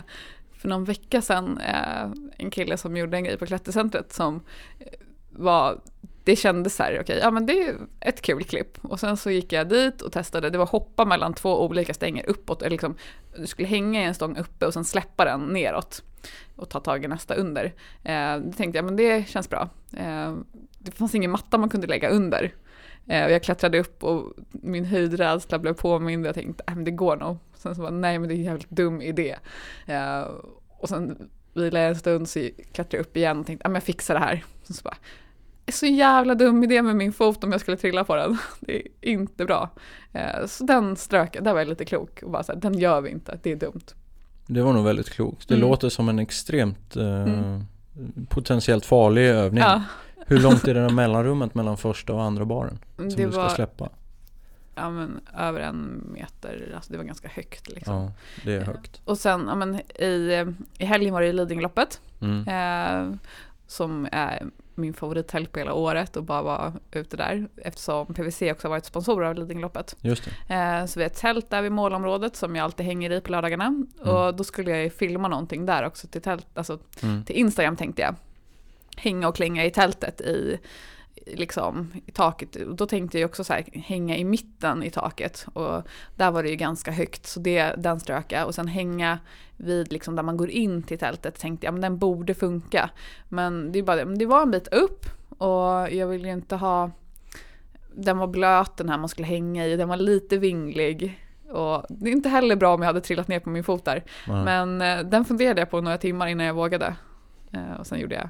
för 0.53 0.67
någon 0.69 0.83
vecka 0.85 1.21
sedan, 1.21 1.57
eh, 1.57 2.11
en 2.37 2.49
kille 2.51 2.77
som 2.77 2.97
gjorde 2.97 3.17
en 3.17 3.23
grej 3.23 3.37
på 3.37 3.45
klättercentret 3.45 4.13
som 4.13 4.35
eh, 4.79 4.87
var, 5.29 5.81
det 6.23 6.35
kändes 6.35 6.75
så 6.75 6.83
här, 6.83 6.99
okej, 7.01 7.19
ja 7.21 7.31
men 7.31 7.45
det 7.45 7.67
är 7.67 7.75
ett 8.01 8.21
kul 8.21 8.43
klipp. 8.43 8.77
Och 8.81 8.99
sen 8.99 9.17
så 9.17 9.31
gick 9.31 9.53
jag 9.53 9.69
dit 9.69 10.01
och 10.01 10.11
testade, 10.11 10.49
det 10.49 10.57
var 10.57 10.65
hoppa 10.65 11.05
mellan 11.05 11.33
två 11.33 11.65
olika 11.65 11.93
stänger 11.93 12.29
uppåt, 12.29 12.61
eller 12.61 12.71
liksom, 12.71 12.95
du 13.37 13.47
skulle 13.47 13.67
hänga 13.67 14.01
i 14.01 14.05
en 14.05 14.13
stång 14.15 14.37
uppe 14.37 14.65
och 14.65 14.73
sen 14.73 14.85
släppa 14.85 15.25
den 15.25 15.41
neråt 15.41 16.03
och 16.55 16.69
ta 16.69 16.79
tag 16.79 17.05
i 17.05 17.07
nästa 17.07 17.35
under. 17.35 17.73
Eh, 18.03 18.37
då 18.37 18.51
tänkte 18.51 18.77
jag, 18.77 18.85
men 18.85 18.95
det 18.95 19.27
känns 19.27 19.49
bra. 19.49 19.69
Eh, 19.97 20.35
det 20.79 20.91
fanns 20.91 21.15
ingen 21.15 21.31
matta 21.31 21.57
man 21.57 21.69
kunde 21.69 21.87
lägga 21.87 22.09
under. 22.09 22.53
Eh, 23.07 23.25
och 23.25 23.31
jag 23.31 23.43
klättrade 23.43 23.79
upp 23.79 24.03
och 24.03 24.33
min 24.51 24.85
höjdrädsla 24.85 25.59
blev 25.59 25.73
påmind 25.73 26.25
och 26.25 26.27
jag 26.27 26.35
tänkte, 26.35 26.63
äh, 26.67 26.75
men 26.75 26.83
det 26.83 26.91
går 26.91 27.15
nog. 27.17 27.37
Sen 27.55 27.75
så 27.75 27.81
bara, 27.81 27.91
nej 27.91 28.19
men 28.19 28.29
det 28.29 28.35
är 28.35 28.37
en 28.37 28.43
jävligt 28.43 28.69
dum 28.69 29.01
idé. 29.01 29.35
Eh, 29.85 30.21
och 30.79 30.89
sen 30.89 31.29
vilade 31.53 31.79
jag 31.79 31.89
en 31.89 31.95
stund 31.95 32.29
så 32.29 32.39
klättrade 32.71 32.97
jag 32.97 33.01
upp 33.01 33.17
igen 33.17 33.39
och 33.39 33.45
tänkte, 33.45 33.63
ja 33.65 33.69
men 33.69 33.75
jag 33.75 33.83
fixar 33.83 34.13
det 34.13 34.19
här. 34.19 34.43
Sen 34.63 34.75
så 34.75 34.83
bara, 34.83 34.97
är 35.65 35.71
så 35.71 35.85
jävla 35.85 36.35
dum 36.35 36.63
idé 36.63 36.81
med 36.81 36.95
min 36.95 37.13
fot 37.13 37.43
om 37.43 37.51
jag 37.51 37.61
skulle 37.61 37.77
trilla 37.77 38.03
på 38.03 38.15
den. 38.15 38.37
Det 38.59 38.75
är 39.01 39.09
inte 39.11 39.45
bra. 39.45 39.69
Eh, 40.13 40.45
så 40.45 40.63
den 40.63 40.95
strök 40.95 41.35
jag, 41.35 41.43
där 41.43 41.53
var 41.53 41.59
jag 41.59 41.67
lite 41.67 41.85
klok 41.85 42.23
och 42.23 42.31
bara 42.31 42.43
så 42.43 42.51
här, 42.53 42.59
den 42.59 42.73
gör 42.79 43.01
vi 43.01 43.09
inte, 43.09 43.39
det 43.43 43.51
är 43.51 43.55
dumt. 43.55 43.81
Det 44.47 44.61
var 44.61 44.73
nog 44.73 44.85
väldigt 44.85 45.09
klokt. 45.09 45.47
Det 45.47 45.55
Mm. 45.55 45.69
låter 45.69 45.89
som 45.89 46.09
en 46.09 46.19
extremt 46.19 46.95
eh, 46.95 47.23
Mm. 47.23 47.63
potentiellt 48.29 48.85
farlig 48.85 49.21
övning. 49.29 49.63
Ja, 49.63 49.83
Hur 50.27 50.39
långt 50.39 50.67
är 50.67 50.73
det 50.73 50.79
där 50.79 50.89
mellanrummet 50.89 51.55
mellan 51.55 51.77
första 51.77 52.13
och 52.13 52.23
andra 52.23 52.45
baren 52.45 52.79
som 52.95 53.09
det 53.09 53.25
du 53.25 53.31
ska 53.31 53.41
var 53.41 53.49
släppa? 53.49 53.89
ja, 54.75 54.89
men, 54.89 55.19
över 55.37 55.59
en 55.59 56.03
meter, 56.13 56.71
alltså 56.75 56.91
det 56.91 56.97
var 56.97 57.05
ganska 57.05 57.27
högt 57.27 57.69
liksom. 57.69 57.95
Ja, 57.95 58.11
det 58.45 58.53
är 58.55 58.61
högt. 58.61 59.01
Och 59.05 59.17
sen, 59.17 59.45
ja, 59.47 59.55
men, 59.55 59.75
i, 60.01 60.45
i 60.77 60.85
helgen 60.85 61.13
var 61.13 61.21
det 61.21 61.33
Lidingöloppet. 61.33 62.01
Mm. 62.21 62.47
Eh, 62.47 63.17
som 63.67 64.07
är 64.11 64.45
min 64.75 64.93
favorithelg 64.93 65.45
på 65.45 65.59
hela 65.59 65.73
året 65.73 66.17
och 66.17 66.23
bara 66.23 66.41
vara 66.41 66.73
ute 66.91 67.17
där. 67.17 67.47
Eftersom 67.57 68.13
PVC 68.13 68.41
också 68.41 68.67
har 68.67 68.69
varit 68.69 68.85
sponsor 68.85 69.23
av 69.23 69.35
Lidingöloppet. 69.35 69.95
Just. 70.01 70.27
Eh, 70.47 70.85
så 70.85 70.99
vi 70.99 71.03
har 71.03 71.09
ett 71.09 71.17
tält 71.17 71.49
där 71.49 71.61
vid 71.61 71.71
målområdet 71.71 72.35
som 72.35 72.55
jag 72.55 72.63
alltid 72.63 72.85
hänger 72.85 73.11
i 73.11 73.21
på 73.21 73.31
lördagarna. 73.31 73.85
Och 73.99 74.35
då 74.35 74.43
skulle 74.43 74.71
jag 74.71 74.83
ju 74.83 74.89
filma 74.89 75.27
någonting 75.27 75.65
där 75.65 75.85
också 75.85 76.07
till, 76.07 76.21
tält, 76.21 76.47
alltså, 76.53 76.79
Mm. 77.03 77.23
till 77.25 77.35
Instagram 77.35 77.75
tänkte 77.75 78.01
jag. 78.01 78.15
Hänga 78.97 79.27
och 79.27 79.35
klänga 79.35 79.65
i 79.65 79.71
tältet 79.71 80.21
i, 80.21 80.59
liksom, 81.25 81.93
i 82.05 82.11
taket. 82.11 82.55
Och 82.55 82.75
då 82.75 82.85
tänkte 82.85 83.19
jag 83.19 83.29
också 83.29 83.43
så 83.43 83.53
här, 83.53 83.65
hänga 83.73 84.17
i 84.17 84.23
mitten 84.23 84.83
i 84.83 84.89
taket. 84.89 85.45
Och 85.53 85.81
där 86.15 86.31
var 86.31 86.43
det 86.43 86.49
ju 86.49 86.55
ganska 86.55 86.91
högt 86.91 87.25
så 87.25 87.39
det, 87.39 87.75
den 87.77 87.99
strök 87.99 88.31
jag. 88.31 88.45
Och 88.45 88.55
sen 88.55 88.67
hänga 88.67 89.19
vid 89.57 89.91
liksom 89.91 90.15
där 90.15 90.23
man 90.23 90.37
går 90.37 90.49
in 90.49 90.83
till 90.83 90.99
tältet 90.99 91.39
tänkte 91.39 91.67
jag, 91.67 91.73
men 91.73 91.81
den 91.81 91.97
borde 91.97 92.33
funka. 92.33 92.89
Men 93.29 93.71
det, 93.71 93.79
är 93.79 93.83
bara, 93.83 93.95
det, 93.95 94.05
men 94.05 94.17
det 94.17 94.25
var 94.25 94.41
en 94.41 94.51
bit 94.51 94.67
upp 94.67 95.05
och 95.37 95.91
jag 95.91 96.07
vill 96.07 96.25
ju 96.25 96.31
inte 96.31 96.55
ha 96.55 96.91
den 97.99 98.17
var 98.17 98.27
blöt 98.27 98.77
den 98.77 98.89
här 98.89 98.97
man 98.97 99.09
skulle 99.09 99.27
hänga 99.27 99.65
i, 99.65 99.75
den 99.75 99.89
var 99.89 99.97
lite 99.97 100.37
vinglig. 100.37 101.23
Och 101.49 101.85
det 101.89 102.09
är 102.09 102.13
inte 102.13 102.29
heller 102.29 102.55
bra 102.55 102.73
om 102.73 102.81
jag 102.81 102.87
hade 102.87 103.01
trillat 103.01 103.27
ner 103.27 103.39
på 103.39 103.49
min 103.49 103.63
fot 103.63 103.85
där. 103.85 104.03
Ja. 104.27 104.43
Men 104.43 104.81
eh, 104.81 104.99
den 104.99 105.25
funderade 105.25 105.61
jag 105.61 105.69
på 105.69 105.81
några 105.81 105.97
timmar 105.97 106.27
innan 106.27 106.45
jag 106.45 106.53
vågade. 106.53 106.95
Eh, 107.51 107.79
och 107.79 107.87
sen 107.87 107.99
gjorde 107.99 108.15
jag 108.15 108.29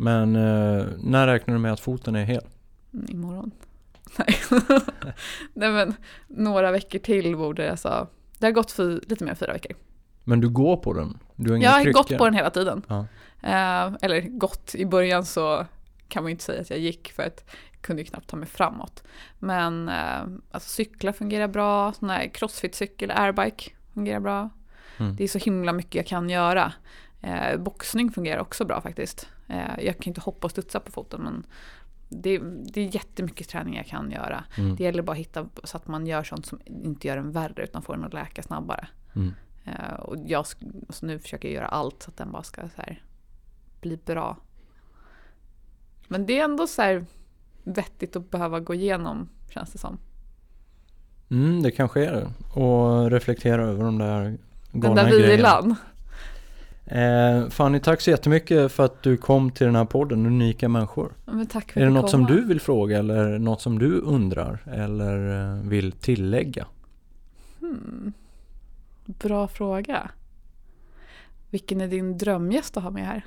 Men 0.00 0.36
eh, 0.36 0.86
när 0.98 1.26
räknar 1.26 1.54
du 1.54 1.60
med 1.60 1.72
att 1.72 1.80
foten 1.80 2.16
är 2.16 2.24
hel? 2.24 2.44
mm, 2.94 3.06
imorgon. 3.08 3.50
Nej. 4.18 4.36
Nej 5.52 5.72
men 5.72 5.94
några 6.26 6.70
veckor 6.70 6.98
till 6.98 7.36
borde 7.36 7.64
jag 7.64 7.78
sa. 7.78 8.08
Det 8.38 8.46
har 8.46 8.52
gått 8.52 8.70
för, 8.70 9.00
lite 9.06 9.24
mer 9.24 9.30
än 9.30 9.36
fyra 9.36 9.52
veckor. 9.52 9.72
Men 10.24 10.40
du 10.40 10.48
går 10.48 10.76
på 10.76 10.92
den? 10.92 11.18
Du 11.36 11.50
har 11.50 11.58
Jag 11.58 11.70
har 11.70 11.92
gått 11.92 12.18
på 12.18 12.24
den 12.24 12.34
hela 12.34 12.50
tiden. 12.50 12.82
Ja. 12.88 13.06
Eh, 13.42 13.96
eller 14.02 14.20
gått, 14.20 14.74
i 14.74 14.86
början 14.86 15.24
så 15.24 15.66
kan 16.08 16.22
man 16.22 16.30
ju 16.30 16.32
inte 16.32 16.44
säga 16.44 16.60
att 16.60 16.70
jag 16.70 16.78
gick 16.78 17.12
för 17.12 17.22
att 17.22 17.44
jag 17.72 17.80
kunde 17.80 18.02
ju 18.02 18.08
knappt 18.08 18.28
ta 18.28 18.36
mig 18.36 18.48
framåt. 18.48 19.02
Men 19.38 19.88
eh, 19.88 20.22
alltså 20.50 20.68
cykla 20.68 21.12
fungerar 21.12 21.48
bra, 21.48 21.92
sån 21.92 22.10
här 22.10 22.28
crossfit-cykel, 22.28 23.10
airbike 23.10 23.70
fungerar 23.94 24.20
bra. 24.20 24.50
Mm. 24.98 25.16
Det 25.16 25.24
är 25.24 25.28
så 25.28 25.38
himla 25.38 25.72
mycket 25.72 25.94
jag 25.94 26.06
kan 26.06 26.30
göra. 26.30 26.72
Eh, 27.22 27.58
boxning 27.58 28.10
fungerar 28.10 28.40
också 28.40 28.64
bra 28.64 28.80
faktiskt. 28.80 29.28
Eh, 29.48 29.84
jag 29.84 29.98
kan 29.98 30.10
inte 30.10 30.20
hoppa 30.20 30.46
och 30.46 30.50
studsa 30.50 30.80
på 30.80 30.92
foten 30.92 31.20
men 31.22 31.46
det, 32.08 32.38
det 32.72 32.80
är 32.80 32.94
jättemycket 32.94 33.48
träning 33.48 33.76
jag 33.76 33.86
kan 33.86 34.10
göra. 34.10 34.44
Mm. 34.56 34.76
Det 34.76 34.84
gäller 34.84 35.02
bara 35.02 35.12
att 35.12 35.18
hitta 35.18 35.46
så 35.64 35.76
att 35.76 35.86
man 35.88 36.06
gör 36.06 36.22
sånt 36.22 36.46
som 36.46 36.60
inte 36.64 37.08
gör 37.08 37.16
en 37.16 37.32
värre 37.32 37.64
utan 37.64 37.82
får 37.82 37.94
den 37.96 38.04
att 38.04 38.14
läka 38.14 38.42
snabbare. 38.42 38.88
Mm. 39.16 39.34
Eh, 39.64 39.94
och 39.94 40.16
jag, 40.26 40.42
sk- 40.44 40.84
alltså 40.88 41.06
nu 41.06 41.18
försöker 41.18 41.48
jag 41.48 41.54
göra 41.54 41.66
allt 41.68 42.02
så 42.02 42.10
att 42.10 42.16
den 42.16 42.32
bara 42.32 42.42
ska 42.42 42.60
så 42.62 42.68
här, 42.82 43.02
bli 43.80 43.96
bra. 44.04 44.36
Men 46.08 46.26
det 46.26 46.38
är 46.40 46.44
ändå 46.44 46.66
så 46.66 46.82
här 46.82 47.04
vettigt 47.64 48.16
att 48.16 48.30
behöva 48.30 48.60
gå 48.60 48.74
igenom 48.74 49.28
känns 49.50 49.72
det 49.72 49.78
som. 49.78 49.98
Mm, 51.30 51.62
det 51.62 51.70
kanske 51.70 52.06
är 52.06 52.12
det. 52.12 52.32
Och 52.60 53.10
reflektera 53.10 53.62
över 53.66 53.84
de 53.84 53.98
där 53.98 54.20
Den 54.72 54.80
galna 54.80 55.02
där 55.02 55.10
grejerna. 55.10 55.30
vilan. 55.36 55.74
Eh, 56.90 57.48
Fanny, 57.48 57.80
tack 57.80 58.00
så 58.00 58.10
jättemycket 58.10 58.72
för 58.72 58.84
att 58.84 59.02
du 59.02 59.16
kom 59.16 59.50
till 59.50 59.66
den 59.66 59.76
här 59.76 59.84
podden, 59.84 60.26
Unika 60.26 60.68
människor. 60.68 61.12
Men 61.24 61.46
tack 61.46 61.72
för 61.72 61.80
Är 61.80 61.84
det 61.84 61.90
något 61.90 62.04
fick 62.04 62.10
som 62.10 62.26
komma. 62.26 62.36
du 62.36 62.44
vill 62.44 62.60
fråga 62.60 62.98
eller 62.98 63.38
något 63.38 63.60
som 63.60 63.78
du 63.78 63.98
undrar 64.00 64.58
eller 64.66 65.40
eh, 65.56 65.62
vill 65.62 65.92
tillägga? 65.92 66.66
Hmm. 67.60 68.12
Bra 69.04 69.48
fråga. 69.48 70.10
Vilken 71.50 71.80
är 71.80 71.88
din 71.88 72.18
drömgäst 72.18 72.76
att 72.76 72.82
ha 72.82 72.90
med 72.90 73.06
här? 73.06 73.24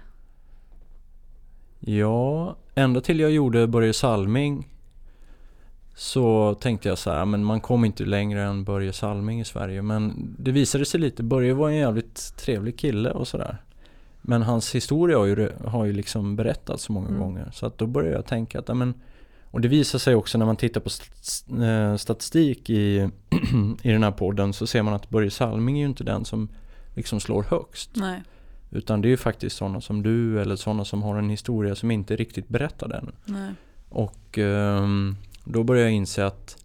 Ja, 1.80 2.56
ända 2.76 3.02
till 3.02 3.20
jag 3.20 3.32
gjorde 3.32 3.68
Börje 3.68 3.94
Salming 3.94 4.68
så 6.02 6.54
tänkte 6.54 6.90
jag 6.90 6.98
så 6.98 7.12
här, 7.12 7.26
men 7.26 7.44
man 7.44 7.62
kom 7.62 7.86
inte 7.86 8.06
längre 8.06 8.44
än 8.44 8.64
Börje 8.64 8.94
Salming 8.94 9.40
i 9.42 9.46
Sverige. 9.46 9.82
Men 9.82 10.36
det 10.40 10.52
visade 10.52 10.86
sig 10.86 11.00
lite, 11.00 11.24
Börje 11.24 11.54
var 11.54 11.70
en 11.70 11.76
jävligt 11.76 12.34
trevlig 12.38 12.78
kille 12.80 13.12
och 13.12 13.28
sådär. 13.28 13.58
Men 14.22 14.42
hans 14.42 14.76
historia 14.76 15.18
har 15.18 15.26
ju, 15.26 15.50
har 15.66 15.86
ju 15.86 15.94
liksom 15.94 16.36
berättats 16.36 16.84
så 16.84 16.92
många 16.94 17.08
Mm. 17.08 17.20
gånger. 17.20 17.50
Så 17.54 17.66
att 17.66 17.78
då 17.78 17.88
började 17.88 18.16
jag 18.16 18.26
tänka 18.26 18.60
att, 18.60 18.78
men, 18.78 18.94
och 19.52 19.62
det 19.62 19.68
visar 19.68 20.00
sig 20.00 20.16
också 20.16 20.38
när 20.38 20.46
man 20.46 20.56
tittar 20.56 20.82
på 20.82 20.90
eh, 21.64 21.96
statistik 21.98 22.70
i, 22.70 23.10
i 23.82 23.90
den 23.92 24.04
här 24.04 24.12
podden 24.12 24.54
så 24.54 24.68
ser 24.68 24.84
man 24.84 24.94
att 24.94 25.10
Börje 25.10 25.32
Salming 25.32 25.76
är 25.78 25.82
ju 25.82 25.88
inte 25.90 26.04
den 26.04 26.26
som 26.26 26.50
liksom 26.96 27.20
slår 27.20 27.44
högst. 27.44 27.90
Nej. 27.94 28.24
Utan 28.72 29.02
det 29.02 29.08
är 29.08 29.10
ju 29.10 29.18
faktiskt 29.18 29.56
sådana 29.58 29.82
som 29.82 30.04
du 30.04 30.42
eller 30.42 30.56
sådana 30.56 30.86
som 30.86 31.04
har 31.04 31.18
en 31.18 31.30
historia 31.30 31.76
som 31.76 31.92
inte 31.92 32.14
är 32.14 32.18
riktigt 32.18 32.48
berättad 32.48 32.92
än. 32.92 33.12
Nej. 33.26 33.52
Och 33.90 34.38
ehm, 34.38 35.16
då 35.44 35.64
började 35.64 35.88
jag 35.90 35.94
inse 35.96 36.26
att 36.26 36.64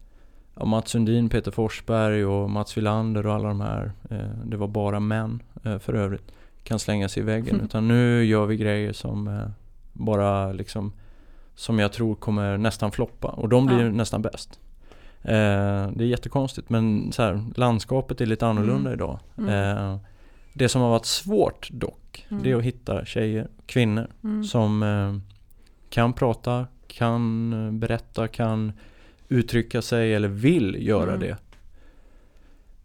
ja, 0.54 0.64
Mats 0.64 0.90
Sundin, 0.90 1.28
Peter 1.28 1.50
Forsberg 1.50 2.24
och 2.24 2.50
Mats 2.50 2.76
Wilander 2.76 3.26
och 3.26 3.34
alla 3.34 3.48
de 3.48 3.60
här, 3.60 3.92
eh, 4.10 4.30
det 4.44 4.56
var 4.56 4.68
bara 4.68 5.00
män 5.00 5.42
eh, 5.64 5.78
för 5.78 5.94
övrigt, 5.94 6.32
kan 6.64 6.78
slänga 6.78 7.08
sig 7.08 7.22
i 7.22 7.26
väggen. 7.26 7.54
Mm. 7.54 7.64
Utan 7.64 7.88
nu 7.88 8.24
gör 8.24 8.46
vi 8.46 8.56
grejer 8.56 8.92
som 8.92 9.28
eh, 9.28 9.46
bara 9.92 10.52
liksom, 10.52 10.92
som 11.54 11.78
jag 11.78 11.92
tror 11.92 12.14
kommer 12.14 12.56
nästan 12.58 12.92
floppa. 12.92 13.28
Och 13.28 13.48
de 13.48 13.66
blir 13.66 13.84
Ja. 13.84 13.90
nästan 13.90 14.22
bäst. 14.22 14.60
Eh, 15.22 15.88
det 15.94 16.04
är 16.04 16.06
jättekonstigt 16.06 16.70
men 16.70 17.12
så 17.12 17.22
här, 17.22 17.44
landskapet 17.56 18.20
är 18.20 18.26
lite 18.26 18.46
annorlunda 18.46 18.90
Mm. 18.90 18.92
idag. 18.92 19.18
Mm. 19.38 19.50
Eh, 19.78 19.96
det 20.52 20.68
som 20.68 20.82
har 20.82 20.90
varit 20.90 21.06
svårt 21.06 21.68
dock, 21.72 22.26
Mm. 22.30 22.42
det 22.42 22.50
är 22.50 22.56
att 22.56 22.62
hitta 22.62 23.04
tjejer, 23.04 23.48
kvinnor 23.66 24.06
Mm. 24.24 24.44
som 24.44 24.82
eh, 24.82 25.14
kan 25.90 26.12
prata, 26.12 26.66
kan 26.96 27.52
eh, 27.66 27.72
berätta, 27.72 28.28
kan 28.28 28.72
uttrycka 29.28 29.82
sig 29.82 30.14
eller 30.14 30.28
vill 30.28 30.86
göra 30.86 31.14
Mm. 31.14 31.20
det. 31.20 31.36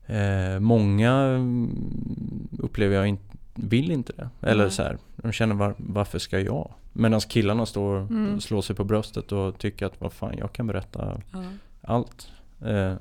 Eh, 0.05 0.59
många 0.59 1.11
mm, 1.11 2.49
upplever 2.59 2.95
jag 2.95 3.07
inte, 3.07 3.23
vill 3.55 3.91
inte 3.91 4.13
det. 4.13 4.29
Eller 4.41 4.63
Nej. 4.63 4.71
så 4.71 4.83
här, 4.83 4.97
de 5.15 5.31
känner 5.31 5.55
var, 5.55 5.73
varför 5.77 6.19
ska 6.19 6.39
jag? 6.39 6.71
Medan 6.93 7.19
killarna 7.19 7.65
står 7.65 7.97
Mm. 7.97 8.35
och 8.35 8.43
slår 8.43 8.61
sig 8.61 8.75
på 8.75 8.83
bröstet 8.83 9.31
och 9.31 9.57
tycker 9.57 9.85
att 9.85 10.01
vad 10.01 10.13
fan, 10.13 10.35
jag 10.37 10.53
kan 10.53 10.67
berätta 10.67 11.21
Ja. 11.33 11.43
allt. 11.81 12.27
Eh, 12.65 12.93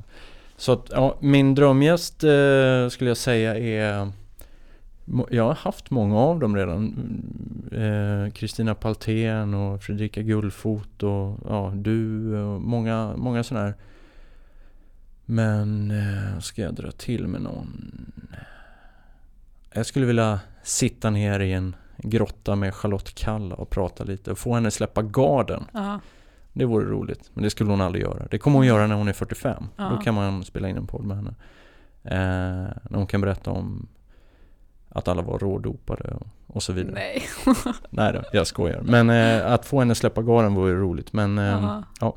så 0.56 0.72
att, 0.72 0.86
ja, 0.90 1.16
min 1.20 1.54
drömgäst 1.54 2.24
eh, 2.24 2.88
skulle 2.88 3.10
jag 3.10 3.16
säga 3.16 3.56
är 3.58 4.12
jag 5.30 5.44
har 5.44 5.54
haft 5.54 5.90
många 5.90 6.18
av 6.18 6.40
dem 6.40 6.56
redan. 6.56 6.94
Eh, 7.72 8.32
Kristina 8.32 8.74
Paltén 8.74 9.54
och 9.54 9.82
Fredrika 9.82 10.22
Gullfot 10.22 11.02
och 11.02 11.38
ja, 11.48 11.72
du 11.76 12.34
och 12.36 12.60
många, 12.60 13.16
många 13.16 13.44
sådana 13.44 13.66
här. 13.66 13.74
Men 15.24 15.90
eh, 15.90 16.40
ska 16.40 16.62
jag 16.62 16.74
dra 16.74 16.90
till 16.90 17.26
med 17.26 17.42
någon? 17.42 17.92
Jag 19.72 19.86
skulle 19.86 20.06
vilja 20.06 20.40
sitta 20.62 21.10
ner 21.10 21.40
i 21.40 21.52
en 21.52 21.76
grotta 21.98 22.56
med 22.56 22.74
Charlotte 22.74 23.14
Kalla 23.14 23.54
och 23.54 23.70
prata 23.70 24.04
lite 24.04 24.30
och 24.30 24.38
få 24.38 24.54
henne 24.54 24.70
släppa 24.70 25.02
garden. 25.02 25.64
Ja. 25.72 26.00
Det 26.52 26.64
vore 26.64 26.86
roligt, 26.86 27.30
men 27.34 27.44
det 27.44 27.50
skulle 27.50 27.70
hon 27.70 27.80
aldrig 27.80 28.04
göra. 28.04 28.26
Det 28.30 28.38
kommer 28.38 28.56
hon 28.56 28.66
göra 28.66 28.86
när 28.86 28.94
hon 28.94 29.08
är 29.08 29.12
45. 29.12 29.64
Ja. 29.76 29.88
Då 29.88 29.96
kan 29.96 30.14
man 30.14 30.44
spela 30.44 30.68
in 30.68 30.76
en 30.76 30.86
podd 30.86 31.04
med 31.04 31.16
henne. 31.16 31.34
Eh, 32.02 32.74
när 32.90 32.96
hon 32.96 33.06
kan 33.06 33.20
berätta 33.20 33.50
om 33.50 33.88
att 34.92 35.08
alla 35.08 35.22
var 35.22 35.38
rådopade 35.38 36.16
och, 36.46 36.62
så 36.62 36.72
vidare. 36.72 36.94
Nej, 36.94 37.22
Nej. 37.90 38.12
då, 38.12 38.22
jag 38.32 38.46
skojar. 38.46 38.80
Men 38.84 39.10
eh, 39.10 39.52
att 39.52 39.66
få 39.66 39.78
henne 39.78 39.94
släppa 39.94 40.22
garden 40.22 40.54
vore 40.54 40.74
roligt. 40.74 41.12
Men 41.12 41.38
eh, 41.38 41.80
Ja. 42.00 42.16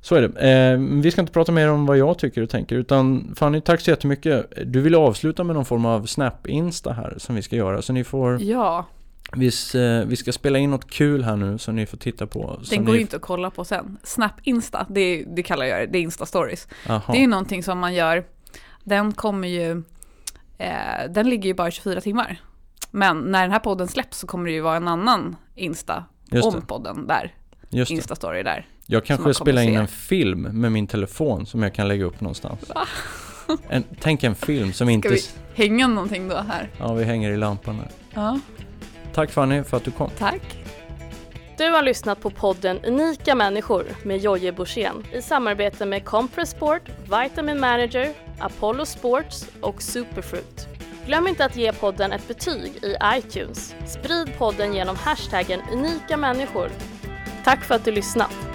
så 0.00 0.14
är 0.14 0.28
det. 0.28 0.50
Eh, 0.50 0.78
vi 1.02 1.10
ska 1.10 1.20
inte 1.20 1.32
prata 1.32 1.52
mer 1.52 1.70
om 1.70 1.86
vad 1.86 1.98
jag 1.98 2.18
tycker 2.18 2.42
och 2.42 2.50
tänker. 2.50 2.76
Utan 2.76 3.34
Fanny, 3.36 3.60
tack 3.60 3.80
så 3.80 3.90
jättemycket. 3.90 4.52
Du 4.66 4.80
vill 4.80 4.94
avsluta 4.94 5.44
med 5.44 5.56
någon 5.56 5.64
form 5.64 5.84
av 5.86 6.06
Snap-Insta 6.06 6.92
här 6.92 7.14
som 7.18 7.34
vi 7.34 7.42
ska 7.42 7.56
göra. 7.56 7.82
Så 7.82 7.92
ni 7.92 8.04
får, 8.04 8.42
ja, 8.42 8.86
vi, 9.36 9.46
eh, 9.74 10.06
vi 10.06 10.16
ska 10.16 10.32
spela 10.32 10.58
in 10.58 10.70
något 10.70 10.90
kul 10.90 11.24
här 11.24 11.36
nu 11.36 11.58
som 11.58 11.76
ni 11.76 11.86
får 11.86 11.96
titta 11.96 12.26
på. 12.26 12.60
Den 12.70 12.84
går 12.84 12.92
ni, 12.92 13.00
inte 13.00 13.16
att 13.16 13.22
kolla 13.22 13.50
på 13.50 13.64
sen. 13.64 13.98
Snap 14.02 14.32
Insta, 14.42 14.86
det, 14.88 15.24
det 15.24 15.42
kallar 15.42 15.66
jag 15.66 15.80
det, 15.80 15.86
det 15.86 15.98
är 15.98 16.02
Insta-stories. 16.02 16.68
Det 16.86 17.16
är 17.16 17.20
ju 17.20 17.26
någonting 17.26 17.62
som 17.62 17.78
man 17.78 17.94
gör, 17.94 18.24
den 18.84 19.12
kommer 19.12 19.48
ju, 19.48 19.82
eh, 20.66 21.10
den 21.10 21.28
ligger 21.30 21.46
ju 21.48 21.54
bara 21.54 21.70
24 21.70 22.00
timmar. 22.00 22.40
Men 22.90 23.18
när 23.20 23.42
den 23.42 23.50
här 23.50 23.58
podden 23.58 23.88
släpps 23.88 24.18
så 24.18 24.26
kommer 24.26 24.46
det 24.46 24.52
ju 24.52 24.60
vara 24.60 24.76
en 24.76 24.88
annan 24.88 25.36
Insta 25.54 26.04
om 26.42 26.62
podden 26.66 27.06
där, 27.06 27.34
Just. 27.70 27.90
Instastory 27.90 28.42
där. 28.42 28.66
Jag 28.86 29.04
kanske 29.04 29.34
spelar 29.34 29.62
in 29.62 29.76
en 29.76 29.88
film 29.88 30.42
med 30.42 30.72
min 30.72 30.86
telefon 30.86 31.46
som 31.46 31.62
jag 31.62 31.74
kan 31.74 31.88
lägga 31.88 32.04
upp 32.04 32.20
någonstans. 32.20 32.68
Va? 32.74 32.86
En, 33.68 33.84
tänk 34.00 34.22
en 34.24 34.34
film 34.34 34.72
som 34.72 34.88
inte... 34.88 35.08
vi- 35.08 35.14
s- 35.14 35.36
Hänga 35.54 35.86
någonting 35.86 36.28
då 36.28 36.36
här? 36.36 36.70
Ja, 36.78 36.92
vi 36.94 37.04
hänger 37.04 37.30
i 37.30 37.36
lampan 37.36 37.74
här. 37.76 37.88
Ja, 38.14 38.38
Tack 39.14 39.30
Fanny 39.30 39.62
för 39.62 39.76
att 39.76 39.84
du 39.84 39.90
kom. 39.90 40.10
tack. 40.18 40.42
Du 41.62 41.70
har 41.70 41.82
lyssnat 41.82 42.20
på 42.20 42.30
podden 42.30 42.84
Unika 42.84 43.34
människor 43.34 43.86
med 44.04 44.18
Jojje 44.18 44.52
Borssén 44.52 45.06
i 45.12 45.22
samarbete 45.22 45.86
med 45.86 46.04
Compress 46.04 46.50
Sport, 46.50 46.82
Vitamin 47.02 47.60
Manager, 47.60 48.12
Apollo 48.38 48.86
Sports 48.86 49.46
och 49.60 49.82
Superfruit. 49.82 50.66
Glöm 51.06 51.28
inte 51.28 51.44
att 51.44 51.56
ge 51.56 51.72
podden 51.72 52.12
ett 52.12 52.28
betyg 52.28 52.72
i 52.84 52.96
iTunes. 53.14 53.74
Sprid 53.86 54.38
podden 54.38 54.74
genom 54.74 54.96
hashtaggen 54.96 55.60
unika 55.72 56.16
människor. 56.16 56.70
Tack 57.44 57.64
för 57.64 57.74
att 57.74 57.84
du 57.84 57.92
lyssnat! 57.92 58.51